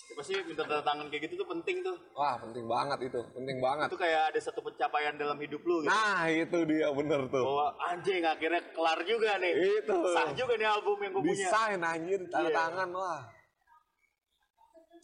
Ya, 0.00 0.14
pasti 0.16 0.32
minta 0.48 0.64
tanda 0.64 0.80
tangan 0.80 1.06
kayak 1.12 1.28
gitu 1.28 1.44
tuh 1.44 1.48
penting 1.50 1.84
tuh. 1.84 1.92
Wah 2.16 2.40
penting 2.40 2.64
banget 2.64 3.12
itu, 3.12 3.20
penting 3.36 3.58
banget. 3.60 3.86
Itu 3.92 3.98
kayak 4.00 4.32
ada 4.32 4.40
satu 4.40 4.64
pencapaian 4.64 5.14
dalam 5.20 5.36
hidup 5.36 5.60
lu 5.60 5.84
gitu. 5.84 5.92
Nah 5.92 6.24
itu 6.30 6.58
dia 6.64 6.88
bener 6.88 7.20
tuh. 7.28 7.44
Bahwa 7.44 7.68
anjing 7.90 8.22
akhirnya 8.24 8.62
kelar 8.72 8.98
juga 9.04 9.36
nih. 9.36 9.52
Itu. 9.84 9.96
Sah 10.16 10.32
juga 10.32 10.56
nih 10.56 10.68
album 10.70 10.96
yang 11.04 11.12
gue 11.12 11.22
punya. 11.28 11.36
Desain 11.36 11.80
anjir, 11.84 12.20
tanda 12.32 12.48
Iya. 12.48 12.56
tangan 12.56 12.88
wah. 12.96 13.22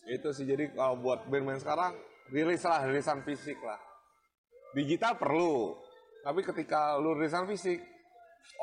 Itu 0.07 0.29
sih 0.33 0.47
jadi 0.49 0.71
kalau 0.73 1.03
buat 1.03 1.29
band-band 1.29 1.61
sekarang 1.61 1.93
rilis 2.33 2.63
lah, 2.65 2.87
rilisan 2.89 3.21
fisik 3.27 3.59
lah. 3.61 3.79
Digital 4.73 5.19
perlu, 5.21 5.77
tapi 6.25 6.41
ketika 6.41 6.97
lu 6.97 7.15
rilisan 7.19 7.45
fisik, 7.45 7.85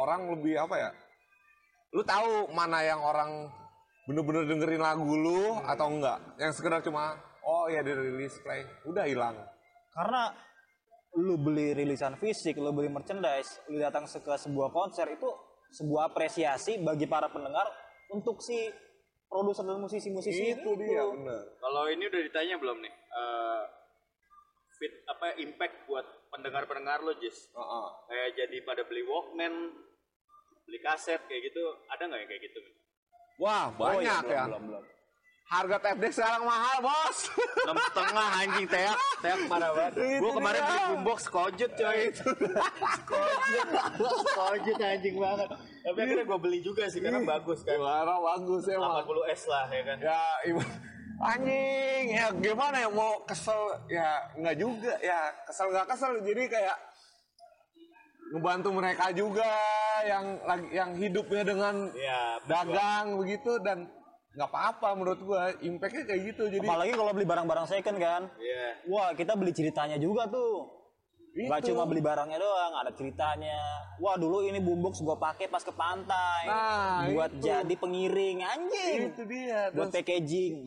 orang 0.01 0.33
lebih 0.33 0.55
apa 0.55 0.75
ya? 0.81 0.91
Lu 1.93 2.01
tahu 2.01 2.49
mana 2.51 2.81
yang 2.81 2.99
orang 3.05 3.47
bener-bener 4.03 4.43
dengerin 4.47 4.81
lagu 4.83 5.07
lu 5.07 5.59
atau 5.63 5.87
enggak? 5.87 6.19
Yang 6.39 6.59
sekedar 6.59 6.83
cuma 6.83 7.15
oh 7.43 7.67
ya 7.67 7.83
dirilis 7.83 8.39
play, 8.43 8.63
udah 8.87 9.05
hilang. 9.07 9.35
Karena 9.93 10.31
lu 11.19 11.37
beli 11.37 11.77
rilisan 11.77 12.17
fisik, 12.17 12.57
lu 12.57 12.73
beli 12.73 12.89
merchandise, 12.89 13.61
lu 13.69 13.77
datang 13.77 14.09
ke 14.09 14.33
sebuah 14.33 14.73
konser 14.73 15.05
itu 15.13 15.29
sebuah 15.73 16.13
apresiasi 16.13 16.81
bagi 16.81 17.05
para 17.09 17.29
pendengar 17.29 17.65
untuk 18.13 18.41
si 18.41 18.69
produser 19.25 19.65
dan 19.65 19.81
musisi-musisi 19.81 20.53
Itu 20.53 20.77
dia 20.77 21.01
bener. 21.09 21.57
Kalau 21.57 21.89
ini 21.89 22.05
udah 22.05 22.21
ditanya 22.21 22.55
belum 22.61 22.77
nih? 22.85 22.93
Eh, 22.93 23.61
fit 24.77 24.93
apa 25.09 25.33
impact 25.41 25.89
buat 25.89 26.05
pendengar-pendengar 26.29 27.01
lo, 27.01 27.17
Jis? 27.17 27.49
Heeh. 27.53 27.87
Kayak 28.09 28.29
jadi 28.37 28.57
pada 28.61 28.81
beli 28.85 29.01
Walkman, 29.05 29.53
beli 30.69 30.79
kaset 30.81 31.21
kayak 31.25 31.41
gitu, 31.49 31.63
ada 31.89 32.05
nggak 32.05 32.19
yang 32.21 32.29
kayak 32.29 32.43
gitu? 32.45 32.61
Wah 33.41 33.73
Oh, 33.73 33.97
banyak 33.97 34.05
iya, 34.05 34.17
belum, 34.21 34.33
ya. 34.33 34.43
belum, 34.47 34.63
belum. 34.69 34.83
Harga 35.43 35.77
deck 36.01 36.13
sekarang 36.17 36.43
mahal 36.49 36.77
bos. 36.81 37.17
Enam 37.61 37.77
setengah 37.77 38.27
anjing 38.41 38.65
teak, 38.65 38.97
teak 39.21 39.39
mana 39.45 39.69
banget. 39.69 39.93
Gue 40.17 40.31
kemarin 40.33 40.61
beli 40.65 40.81
boombox 40.89 41.19
kojut 41.29 41.71
coy. 41.77 41.99
kojut, 43.05 43.67
kojut 44.33 44.77
anjing 44.81 45.15
banget. 45.21 45.47
Tapi 45.83 45.97
akhirnya 45.99 46.25
gue 46.25 46.39
beli 46.41 46.59
juga 46.65 46.89
sih 46.89 47.05
karena 47.05 47.21
bagus 47.21 47.61
kan. 47.61 47.77
Gimana 47.77 48.17
bagus 48.17 48.65
emang. 48.65 49.05
80 49.05 49.35
S 49.37 49.41
lah 49.45 49.65
ya 49.69 49.81
kan. 49.85 49.97
Ya 50.01 50.21
ibu 50.49 50.61
anjing 51.21 52.05
ya 52.09 52.25
gimana 52.33 52.75
ya 52.83 52.89
mau 52.89 53.21
kesel 53.23 53.77
ya 53.87 54.17
nggak 54.35 54.55
juga 54.57 54.97
ya 54.99 55.29
kesel 55.45 55.69
nggak 55.71 55.87
kesel 55.93 56.11
jadi 56.25 56.43
kayak 56.49 56.77
ngebantu 58.33 58.69
mereka 58.73 59.13
juga 59.13 59.45
yang 60.03 60.25
lagi 60.43 60.67
yang 60.69 60.91
hidupnya 60.93 61.43
dengan 61.45 61.75
Iya, 61.89 62.41
dagang 62.43 63.15
begitu 63.15 63.61
dan 63.61 63.85
nggak 64.33 64.49
apa-apa 64.49 64.89
menurut 64.97 65.19
gua 65.21 65.53
impactnya 65.55 66.03
kayak 66.03 66.21
gitu 66.27 66.43
jadi 66.49 66.65
Apalagi 66.65 66.91
kalau 66.91 67.13
beli 67.13 67.23
barang-barang 67.23 67.67
second 67.69 67.97
kan. 67.97 68.21
Iya. 68.35 68.65
Wah, 68.89 69.13
kita 69.13 69.37
beli 69.37 69.53
ceritanya 69.53 69.95
juga 69.95 70.25
tuh. 70.25 70.81
Gak 71.33 71.65
Itu. 71.65 71.73
cuma 71.73 71.85
beli 71.85 71.97
barangnya 71.97 72.37
doang, 72.37 72.73
ada 72.75 72.91
ceritanya. 72.91 73.57
Wah, 73.97 74.17
dulu 74.17 74.41
ini 74.41 74.57
boombox 74.57 75.01
gua 75.01 75.17
pakai 75.17 75.45
pas 75.45 75.61
ke 75.61 75.69
pantai. 75.69 76.45
Nah, 76.45 77.09
buat 77.09 77.31
itu. 77.31 77.41
jadi 77.41 77.73
pengiring 77.73 78.37
anjing. 78.41 78.99
itu 79.09 79.21
dia 79.25 79.69
Buat 79.69 79.89
packaging. 79.89 80.65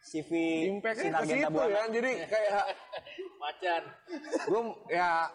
CV 0.00 0.30
impactnya 0.72 1.10
ke 1.12 1.26
situ 1.28 1.50
Buana. 1.52 1.68
ya 1.68 1.82
jadi 1.92 2.10
kayak 2.24 2.64
Macan. 3.42 3.82
gue 4.46 4.62
ya 4.88 5.28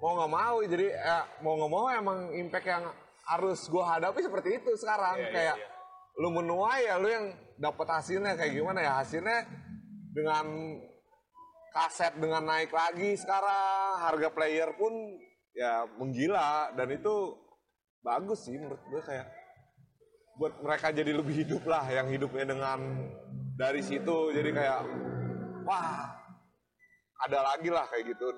mau 0.00 0.12
nggak 0.20 0.32
mau 0.32 0.56
jadi 0.64 0.86
ya, 0.92 1.18
mau 1.40 1.54
nggak 1.56 1.72
mau 1.72 1.86
emang 1.88 2.18
impact 2.36 2.68
yang 2.68 2.84
harus 3.26 3.66
gue 3.66 3.84
hadapi 3.84 4.20
seperti 4.22 4.48
itu 4.62 4.70
sekarang. 4.78 5.18
Iya, 5.18 5.26
iya, 5.26 5.34
kayak 5.34 5.56
iya. 5.58 5.68
lu 6.22 6.28
menuai 6.30 6.82
ya 6.86 6.94
lu 7.00 7.08
yang 7.10 7.26
dapat 7.58 7.86
hasilnya. 7.90 8.38
Kayak 8.38 8.52
gimana 8.54 8.80
ya 8.84 8.92
hasilnya 9.02 9.38
dengan 10.14 10.46
kaset 11.74 12.14
dengan 12.16 12.42
naik 12.46 12.72
lagi 12.72 13.18
sekarang 13.18 14.00
harga 14.00 14.28
player 14.30 14.70
pun 14.78 14.92
ya 15.56 15.88
menggila. 15.98 16.70
Dan 16.76 16.94
itu 16.94 17.34
bagus 18.04 18.46
sih 18.46 18.54
menurut 18.54 18.80
gue 18.86 19.02
kayak 19.02 19.26
buat 20.36 20.52
mereka 20.60 20.92
jadi 20.92 21.12
lebih 21.16 21.34
hidup 21.42 21.64
lah 21.64 21.82
yang 21.90 22.06
hidupnya 22.12 22.54
dengan 22.54 23.10
dari 23.58 23.82
situ. 23.82 24.30
Jadi 24.30 24.54
kayak 24.54 24.80
wah 25.66 26.14
ada 27.26 27.38
lagi 27.42 27.72
lah 27.72 27.88
kayak 27.90 28.14
gitu 28.14 28.28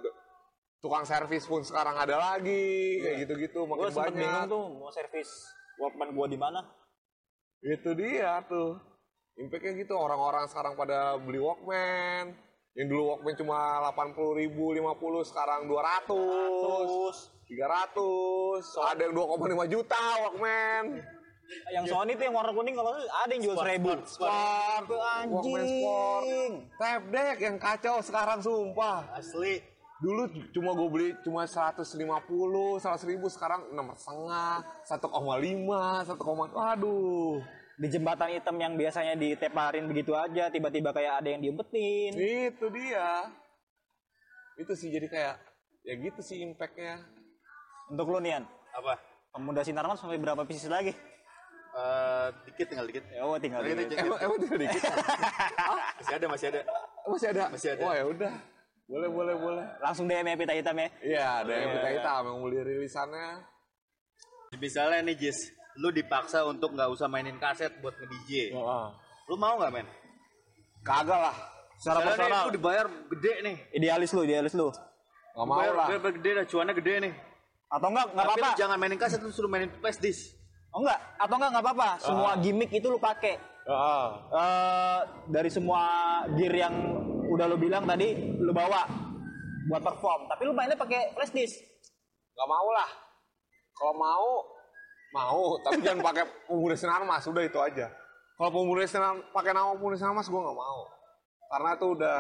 tukang 0.79 1.03
servis 1.03 1.43
pun 1.43 1.61
sekarang 1.61 1.99
ada 1.99 2.17
lagi 2.17 3.03
kayak 3.03 3.17
gitu-gitu 3.27 3.67
Gue 3.67 3.91
makin 3.91 4.15
bingung 4.15 4.15
banyak. 4.15 4.47
tuh 4.47 4.65
mau 4.79 4.91
servis 4.91 5.31
Walkman 5.79 6.11
gua 6.11 6.27
di 6.27 6.35
mana. 6.35 6.61
itu 7.61 7.91
dia 7.95 8.43
tuh. 8.47 8.79
Impactnya 9.35 9.79
gitu 9.79 9.95
orang-orang 9.95 10.47
sekarang 10.47 10.75
pada 10.75 11.15
beli 11.17 11.39
Walkman. 11.39 12.35
Yang 12.75 12.87
dulu 12.91 13.03
Walkman 13.15 13.35
cuma 13.35 13.59
80 13.91 14.41
ribu 14.43 14.75
50 14.75 15.31
sekarang 15.31 15.67
200 15.67 16.11
Terus 16.63 17.17
300 17.47 18.91
ada 18.91 19.03
yang 19.03 19.15
2,5 19.15 19.67
juta 19.71 20.03
Walkman. 20.27 20.85
Yang 21.73 21.85
Sony 21.89 22.13
tuh 22.13 22.25
yang 22.27 22.37
warna 22.37 22.53
kuning 22.53 22.75
kalau 22.75 22.93
ada 22.93 23.31
yang 23.31 23.43
jual 23.43 23.57
seribu. 23.57 23.91
Sport, 24.05 24.85
Anjing. 24.91 25.31
Walkman 25.33 25.65
Sport, 25.65 26.25
tape 26.77 27.07
deck 27.09 27.37
yang 27.39 27.57
kacau 27.57 27.97
sekarang 28.03 28.39
sumpah. 28.43 29.15
Asli. 29.15 29.63
Dulu 29.99 30.31
cuma 30.55 30.71
gue 30.79 30.89
beli 30.95 31.09
cuma 31.27 31.43
150, 31.43 31.83
100 31.83 33.11
ribu 33.11 33.27
sekarang 33.27 33.67
enam 33.75 33.91
setengah, 33.99 34.63
1,5, 34.87 36.07
1, 36.07 36.55
waduh. 36.55 37.43
Di 37.79 37.87
jembatan 37.91 38.31
hitam 38.35 38.59
yang 38.59 38.75
biasanya 38.79 39.19
diteparin 39.19 39.87
begitu 39.91 40.15
aja, 40.15 40.51
tiba-tiba 40.51 40.95
kayak 40.95 41.23
ada 41.23 41.29
yang 41.35 41.43
diumpetin. 41.43 42.15
Itu 42.15 42.71
dia. 42.71 43.27
Itu 44.59 44.75
sih 44.79 44.91
jadi 44.91 45.07
kayak 45.11 45.35
ya 45.83 45.95
gitu 45.99 46.21
sih 46.23 46.43
impactnya. 46.47 47.03
Untuk 47.91 48.11
lu 48.11 48.23
Nian, 48.23 48.47
Apa? 48.75 48.99
pemuda 49.35 49.63
Sinarmas 49.67 49.99
sampai 49.99 50.19
berapa 50.21 50.43
pieces 50.47 50.71
lagi? 50.71 50.93
Eh, 51.79 52.27
dikit 52.51 52.67
tinggal 52.71 52.87
dikit. 52.91 53.05
Ya, 53.11 53.23
oh 53.23 53.39
tinggal 53.39 53.63
dikit. 53.63 53.87
dikit. 53.87 53.99
Emang, 54.03 54.19
emang 54.19 54.39
tidak 54.43 54.59
dikit? 54.67 54.83
Masih 55.99 56.15
ada, 56.15 56.27
masih 56.31 56.47
ada. 56.51 56.61
Masih 57.07 57.29
ada? 57.31 57.45
Masih 57.51 57.69
ada. 57.75 57.83
Oh 57.83 57.95
ya 57.95 58.05
udah. 58.07 58.35
Boleh, 58.89 59.05
boleh, 59.07 59.35
boleh. 59.37 59.65
Langsung 59.79 60.09
DM 60.09 60.25
ya 60.25 60.35
pita 60.35 60.55
hitam 60.55 60.73
ya. 60.75 60.89
Iya, 60.99 61.27
ada 61.39 61.53
yang 61.53 61.71
kita 61.75 61.89
hitam 61.93 62.23
yang 62.25 62.39
beli 62.41 62.59
rilisannya. 62.63 63.29
Misalnya 64.57 65.05
nih 65.05 65.17
Jis, 65.19 65.39
lu 65.77 65.93
dipaksa 65.93 66.43
untuk 66.43 66.73
nggak 66.73 66.89
usah 66.89 67.05
mainin 67.05 67.37
kaset 67.37 67.69
buat 67.79 67.93
nge-DJ. 67.95 68.57
Oh, 68.57 68.89
Lu 69.29 69.37
mau 69.37 69.61
nggak 69.61 69.71
men? 69.71 69.87
kagak 70.81 71.21
lah. 71.21 71.37
Secara 71.77 72.01
Misalnya 72.01 72.09
nih, 72.09 72.17
personal, 72.25 72.43
lu 72.43 72.51
dibayar 72.51 72.87
gede 73.13 73.33
nih. 73.41 73.57
idealis 73.73 74.11
lu, 74.11 74.21
idealis 74.25 74.53
lu. 74.53 74.73
Gak 74.73 74.81
mau 75.39 75.55
Dibayar- 75.55 75.77
lah. 75.77 75.87
dibayar 75.87 76.15
gede 76.17 76.31
dah, 76.33 76.45
cuannya 76.49 76.75
gede 76.75 76.95
nih. 76.99 77.13
Atau 77.69 77.87
enggak, 77.87 78.07
enggak 78.09 78.25
apa-apa. 78.27 78.49
jangan 78.57 78.77
mainin 78.81 78.97
kaset, 78.97 79.21
lu 79.21 79.29
suruh 79.29 79.47
mainin 79.47 79.69
flash 79.77 80.01
disk. 80.01 80.33
Oh 80.73 80.81
enggak, 80.81 80.97
atau 81.15 81.35
enggak 81.37 81.51
enggak 81.53 81.65
apa-apa. 81.67 81.89
Semua 82.01 82.31
gimmick 82.37 82.73
itu 82.73 82.89
lu 82.89 82.97
pakai. 82.97 83.37
Heeh. 83.69 84.07
Eh, 84.33 84.99
dari 85.29 85.51
semua 85.53 85.83
gear 86.33 86.55
yang 86.57 86.75
udah 87.29 87.45
lu 87.47 87.57
bilang 87.61 87.85
tadi 87.85 88.37
lu 88.41 88.51
bawa 88.51 88.89
buat 89.69 89.83
perform, 89.85 90.27
tapi 90.33 90.49
lu 90.49 90.57
mainnya 90.57 90.75
pakai 90.75 91.13
flash 91.13 91.33
disk. 91.37 91.61
Gak 92.33 92.49
mau 92.49 92.69
lah. 92.73 92.89
Kalau 93.77 93.95
mau, 93.95 94.29
mau. 95.13 95.43
Tapi 95.61 95.85
jangan 95.85 96.01
pakai 96.03 96.25
pemuda 96.49 96.75
sinar 96.79 97.03
mas. 97.05 97.27
Udah 97.29 97.45
itu 97.45 97.59
aja. 97.61 97.93
Kalau 98.39 98.51
pemuda 98.55 98.87
sinar 98.89 99.19
pakai 99.35 99.53
nama 99.53 99.75
pemuda 99.77 99.99
sinar 99.99 100.17
mas, 100.17 100.31
gue 100.31 100.41
gak 100.41 100.59
mau. 100.59 100.81
Karena 101.49 101.71
itu 101.77 101.87
udah 101.99 102.19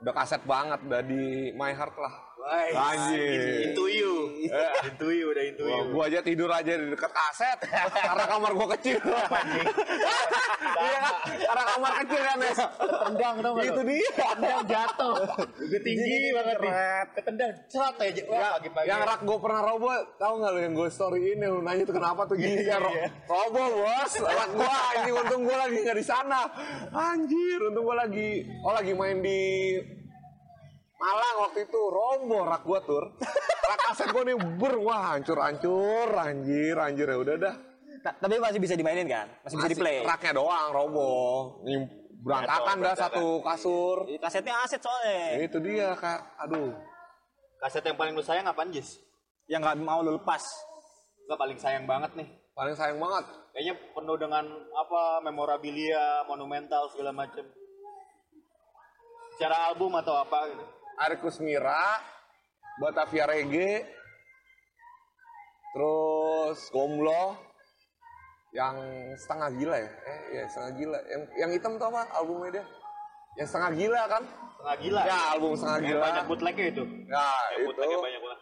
udah 0.00 0.12
kaset 0.16 0.42
banget, 0.48 0.80
udah 0.86 1.02
di 1.04 1.52
my 1.52 1.76
heart 1.76 1.92
lah. 2.00 2.14
Anjir. 2.48 3.70
Intuyu. 3.70 4.14
Intuyu 4.88 5.24
udah 5.32 5.44
intuyu. 5.44 5.70
Wah, 5.70 5.82
gua 5.92 6.04
aja 6.08 6.18
tidur 6.24 6.50
aja 6.50 6.72
di 6.76 6.86
dekat 6.92 7.12
kaset 7.12 7.58
karena 7.68 8.24
kamar 8.26 8.50
gua 8.56 8.68
kecil. 8.78 8.98
Iya 10.80 10.98
kan? 11.00 11.14
Karena 11.44 11.64
kamar 11.76 11.92
kecil 12.04 12.20
kan, 12.24 12.36
Nes. 12.40 12.60
Tendang 12.80 13.34
tau 13.40 13.52
gak 13.52 13.64
Itu 13.68 13.82
dia. 13.84 14.10
Tendang 14.16 14.64
jatuh. 14.64 15.16
Udah 15.60 15.80
tinggi 15.84 16.28
banget 16.32 16.56
nih. 16.56 16.72
Ketendang. 17.16 17.52
Cerat 17.68 17.96
aja. 18.00 18.22
Wah 18.28 18.50
pagi-pagi. 18.60 18.86
Yang 18.92 19.00
rak 19.08 19.20
gue 19.24 19.38
pernah 19.40 19.60
robo, 19.64 19.90
tahu 20.20 20.34
nggak 20.40 20.52
lo 20.52 20.60
yang 20.60 20.74
gue 20.76 20.88
story 20.92 21.20
ini 21.32 21.46
lu 21.48 21.60
nanya 21.64 21.84
tuh 21.88 21.96
kenapa 21.96 22.28
tuh 22.28 22.36
gini 22.36 22.62
ya 22.64 22.76
ro 22.76 22.92
robo 23.24 23.62
bos, 23.80 24.12
rak 24.20 24.50
gue 24.52 24.68
anjing 24.68 25.14
untung 25.16 25.42
gue 25.48 25.56
lagi 25.56 25.76
nggak 25.80 25.96
di 25.96 26.04
sana, 26.04 26.40
anjir 26.92 27.58
untung 27.64 27.84
gue 27.88 27.96
lagi 27.96 28.30
oh 28.60 28.72
lagi 28.76 28.92
main 28.92 29.18
di 29.24 29.40
Malang 31.00 31.36
waktu 31.48 31.64
itu 31.64 31.80
robo 31.80 32.44
rak 32.44 32.62
gue 32.62 32.80
tur, 32.84 33.04
rak 33.64 33.80
kaset 33.88 34.12
gue 34.12 34.22
nih 34.28 34.36
ber 34.36 34.76
wah 34.84 35.16
hancur 35.16 35.40
hancur 35.40 36.12
anjir 36.12 36.76
anjir 36.76 37.08
ya 37.08 37.16
udah 37.16 37.36
dah, 37.40 37.54
Ta- 38.04 38.16
tapi 38.20 38.36
masih 38.36 38.60
bisa 38.60 38.76
dimainin 38.76 39.08
kan? 39.08 39.24
Masih, 39.40 39.56
bisa 39.64 39.68
di 39.72 39.80
play. 39.80 40.04
raknya 40.04 40.36
doang 40.36 40.68
robo, 40.68 41.08
nih 41.64 41.88
berantakan 42.20 42.84
dah 42.84 42.92
satu 42.92 43.40
kasur, 43.40 44.04
Kasetnya 44.20 44.60
aset 44.60 44.84
soalnya. 44.84 45.40
Ya, 45.40 45.40
itu 45.48 45.56
dia 45.64 45.88
kak, 45.96 46.20
aduh 46.36 46.76
Kaset 47.60 47.80
yang 47.80 47.96
paling 47.96 48.12
lu 48.12 48.20
sayang 48.20 48.44
apaan, 48.44 48.68
Jis? 48.68 49.00
Yang 49.48 49.60
nggak 49.68 49.76
mau 49.80 50.04
lu 50.04 50.20
lepas. 50.20 50.40
Gak 51.28 51.38
paling 51.38 51.56
sayang 51.56 51.84
banget 51.88 52.12
nih. 52.16 52.28
paling 52.50 52.74
sayang 52.74 52.98
banget 52.98 53.24
Kayaknya 53.54 53.74
penuh 53.96 54.16
dengan 54.18 54.44
apa 54.74 55.02
memorabilia, 55.24 56.26
monumental 56.26 56.90
segala 56.92 57.12
macem. 57.14 57.46
Secara 59.36 59.72
album 59.72 59.96
atau 59.96 60.12
apa 60.18 60.44
gitu. 60.50 60.64
Arikus 61.00 61.40
Mira, 61.40 61.96
Batavia 62.76 63.24
Reggae, 63.24 63.88
terus 65.72 66.68
Gomblo, 66.68 67.40
yang 68.52 68.76
setengah 69.16 69.48
gila 69.56 69.76
ya? 69.80 69.90
Eh, 69.90 70.20
ya 70.36 70.42
setengah 70.50 70.72
gila. 70.76 70.98
Yang 71.08 71.22
yang 71.38 71.50
hitam 71.56 71.72
tuh 71.80 71.86
apa 71.88 72.02
albumnya 72.12 72.60
dia? 72.60 72.64
Yang 73.38 73.48
setengah 73.54 73.70
gila 73.78 74.02
kan? 74.10 74.22
Setengah 74.26 74.76
gila. 74.82 75.00
Ya 75.06 75.18
album 75.32 75.50
setengah 75.56 75.78
Yang 75.80 75.88
gila. 75.88 76.02
banyak 76.04 76.24
bootlegnya 76.28 76.66
itu. 76.68 76.84
Ya 77.08 77.26
Yang 77.56 77.62
itu. 77.64 77.80
banyak 78.02 78.20
banget. 78.20 78.40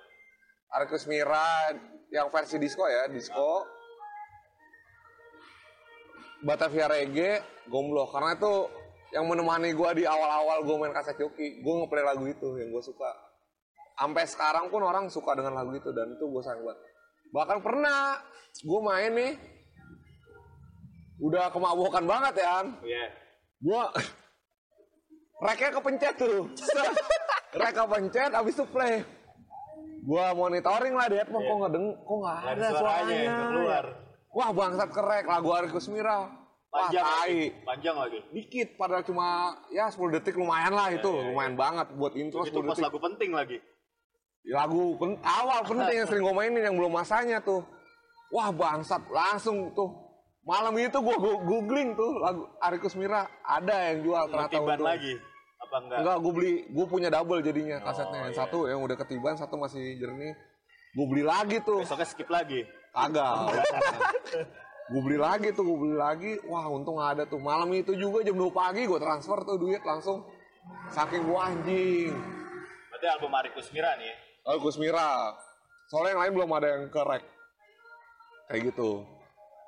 Arikus 0.69 1.05
Mira 1.09 1.49
yang 2.11 2.27
versi 2.29 2.57
disco 2.59 2.85
ya, 2.89 3.07
disco. 3.09 3.65
Batavia 6.39 6.87
Reggae, 6.87 7.43
Gomblo. 7.67 8.07
Karena 8.09 8.35
itu 8.39 8.53
yang 9.13 9.25
menemani 9.25 9.73
gua 9.73 9.97
di 9.97 10.05
awal-awal 10.05 10.65
gua 10.65 10.77
main 10.85 10.95
kaset 10.95 11.17
joki. 11.17 11.61
Gua 11.65 11.85
ngeplay 11.85 12.05
lagu 12.05 12.25
itu 12.29 12.49
yang 12.61 12.69
gua 12.73 12.83
suka. 12.85 13.29
Sampai 13.99 14.31
sekarang 14.31 14.71
pun 14.71 14.87
orang 14.87 15.11
suka 15.11 15.35
dengan 15.35 15.59
lagu 15.59 15.75
itu 15.75 15.91
dan 15.91 16.15
itu 16.15 16.23
gue 16.23 16.39
sayang 16.39 16.63
banget. 16.63 16.79
Bahkan 17.35 17.59
pernah 17.67 18.15
gue 18.63 18.81
main 18.81 19.11
nih, 19.11 19.33
udah 21.19 21.51
kemabukan 21.51 22.07
banget 22.07 22.47
ya. 22.47 22.63
Iya. 22.87 23.07
Gua 23.59 23.91
reknya 25.51 25.71
kepencet 25.83 26.15
tuh. 26.15 26.47
Rek 27.59 27.75
kepencet 27.75 28.31
abis 28.39 28.55
itu 28.55 28.65
play. 28.71 29.03
Gua 30.07 30.31
monitoring 30.31 30.95
lah 30.95 31.11
di 31.11 31.19
headphone 31.19 31.43
kok 31.43 31.57
nggak 31.59 31.73
deng 31.75 31.87
kok 31.99 32.17
nggak 32.23 32.39
ada 32.39 32.69
suaranya, 32.71 32.79
suaranya. 32.79 33.35
keluar. 33.51 33.85
Wah 34.31 34.51
bangsat 34.55 34.91
kerek 34.95 35.25
lagu 35.27 35.49
Arikus 35.59 35.91
Mira. 35.91 36.38
Wah 36.69 36.93
Panjang 36.93 37.05
tai. 37.05 37.17
lagi. 37.17 37.43
Panjang 37.65 37.97
lagi. 37.97 38.19
Dikit 38.29 38.69
padahal 38.77 39.01
cuma 39.01 39.27
ya 39.73 39.89
10 39.89 40.13
detik 40.21 40.37
lumayan 40.37 40.77
lah 40.77 40.93
itu. 40.93 41.09
Lumayan 41.09 41.57
banget 41.57 41.89
buat 41.97 42.13
intro 42.13 42.45
Itu 42.45 42.61
10 42.61 42.69
pas 42.69 42.77
detik. 42.77 42.85
lagu 42.85 42.99
penting 43.01 43.31
lagi. 43.33 43.59
Lagu 44.49 44.97
pen- 45.01 45.21
awal 45.25 45.61
penting 45.65 45.97
yang 46.05 46.09
sering 46.09 46.25
gue 46.25 46.35
mainin 46.37 46.63
yang 46.65 46.77
belum 46.77 46.93
masanya 46.93 47.41
tuh. 47.41 47.65
Wah 48.29 48.53
bangsat 48.53 49.01
langsung 49.09 49.73
tuh. 49.73 49.89
Malam 50.45 50.77
itu 50.77 50.97
gue 50.97 51.17
googling 51.45 51.93
tuh 51.93 52.21
lagu 52.21 52.45
Arikus 52.61 52.97
Mira 52.97 53.29
ada 53.45 53.93
yang 53.93 54.05
jual 54.05 54.25
ternyata 54.29 54.53
Ketiban 54.53 54.81
lagi. 54.81 55.13
Apa 55.59 55.77
enggak? 55.85 55.99
Enggak, 56.01 56.17
gue 56.23 56.33
beli, 56.33 56.53
gue 56.71 56.87
punya 56.89 57.09
double 57.13 57.41
jadinya 57.45 57.77
kasetnya. 57.83 58.29
yang 58.29 58.33
iya. 58.33 58.41
satu 58.41 58.59
yang 58.71 58.81
udah 58.81 58.97
ketiban, 58.97 59.35
satu 59.37 59.59
masih 59.59 60.01
jernih. 60.01 60.33
Gue 60.97 61.07
beli 61.11 61.25
lagi 61.27 61.61
tuh, 61.61 61.85
Besoknya 61.85 62.09
skip 62.09 62.29
lagi. 62.29 62.65
kagak. 62.93 63.53
gue 64.89 65.01
beli 65.05 65.19
lagi 65.21 65.53
tuh, 65.53 65.65
gue 65.69 65.79
beli 65.79 65.97
lagi. 65.97 66.33
Wah, 66.49 66.67
untung 66.73 66.97
ada 66.97 67.29
tuh. 67.29 67.37
Malam 67.37 67.69
itu 67.77 67.93
juga 67.93 68.25
jam 68.25 68.37
2 68.37 68.49
pagi 68.53 68.89
gue 68.89 69.01
transfer 69.01 69.39
tuh 69.45 69.61
duit 69.61 69.85
langsung. 69.85 70.25
Saking 70.93 71.29
gue 71.29 71.39
anjing. 71.39 72.13
Berarti 72.93 73.07
album 73.09 73.33
Arikus 73.37 73.69
Mira 73.73 73.95
nih 74.01 74.09
ya. 74.09 74.17
Oh, 74.49 74.57
Gus 74.61 74.81
Mira. 74.81 75.37
Soalnya 75.93 76.17
yang 76.17 76.21
lain 76.25 76.33
belum 76.41 76.51
ada 76.57 76.69
yang 76.73 76.85
kerek. 76.89 77.25
Kayak 78.49 78.73
gitu. 78.73 79.05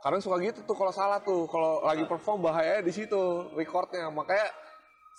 Karena 0.00 0.16
suka 0.24 0.40
gitu 0.40 0.64
tuh 0.64 0.76
kalau 0.76 0.92
salah 0.92 1.20
tuh. 1.20 1.44
Kalau 1.52 1.84
lagi 1.84 2.04
perform 2.08 2.40
bahaya 2.40 2.80
di 2.80 2.92
situ 2.92 3.52
recordnya. 3.52 4.08
Makanya 4.08 4.48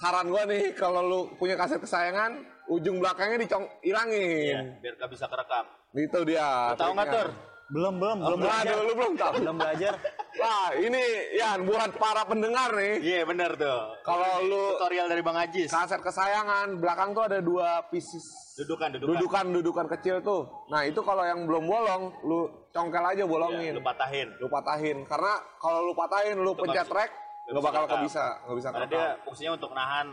saran 0.02 0.34
gua 0.34 0.49
nih 0.49 0.74
kalau 0.74 1.02
lu 1.06 1.20
punya 1.38 1.54
kaset 1.54 1.78
kesayangan, 1.78 2.41
ujung 2.74 2.97
belakangnya 2.97 3.38
dicong 3.45 3.70
Iya, 3.86 3.89
ilangin. 3.93 4.82
biar 4.82 4.93
gak 4.97 5.10
bisa 5.14 5.30
kerekam. 5.30 5.66
Itu 5.93 6.20
dia. 6.26 6.74
Tahu 6.74 6.91
nggak. 6.97 7.10
Tur? 7.14 7.30
Belum, 7.72 8.03
belum, 8.03 8.17
belum 8.19 8.39
Aduh, 8.39 8.47
belajar. 8.51 8.76
lu 8.84 8.93
belum 8.99 9.13
tahu. 9.15 9.34
Belum 9.39 9.55
belajar. 9.55 9.93
Wah, 10.36 10.69
ini 10.76 11.03
Yan 11.39 11.63
buat 11.63 11.91
para 11.95 12.28
pendengar 12.28 12.76
nih. 12.76 12.99
Iya 12.99 13.22
bener 13.24 13.55
tuh. 13.55 13.95
Kalau 14.03 14.43
lu 14.43 14.76
Tutorial 14.76 15.07
dari 15.07 15.24
Bang 15.24 15.39
Ajis. 15.39 15.72
kaset 15.72 16.03
kesayangan, 16.03 16.84
belakang 16.84 17.15
tuh 17.15 17.24
ada 17.32 17.39
dua 17.39 17.88
pieces 17.88 18.28
Dudukan, 18.59 18.99
dudukan. 18.99 19.07
dudukan 19.15 19.45
dudukan 19.55 19.86
kecil 19.97 20.15
tuh. 20.19 20.67
Nah 20.67 20.84
itu 20.84 20.99
kalau 20.99 21.24
yang 21.24 21.47
belum 21.47 21.63
bolong, 21.63 22.03
lu 22.28 22.67
congkel 22.76 23.03
aja 23.07 23.24
bolongin, 23.24 23.80
lu 23.80 23.84
patahin. 23.84 24.28
lu 24.36 24.47
patahin. 24.51 24.97
Karena 25.07 25.39
kalau 25.55 25.88
lu 25.88 25.93
patahin, 25.95 26.36
lu 26.43 26.51
pencet 26.53 26.91
rek, 26.91 27.07
nggak 27.07 27.55
nggak 27.55 27.55
bisa 27.55 27.67
bakal 27.72 27.84
rekam. 27.88 27.99
bisa, 28.03 28.26
nggak 28.43 28.57
bisa 28.59 28.67
Karena 28.76 28.88
dia 28.91 29.07
fungsinya 29.24 29.51
untuk 29.55 29.72
nahan 29.72 30.07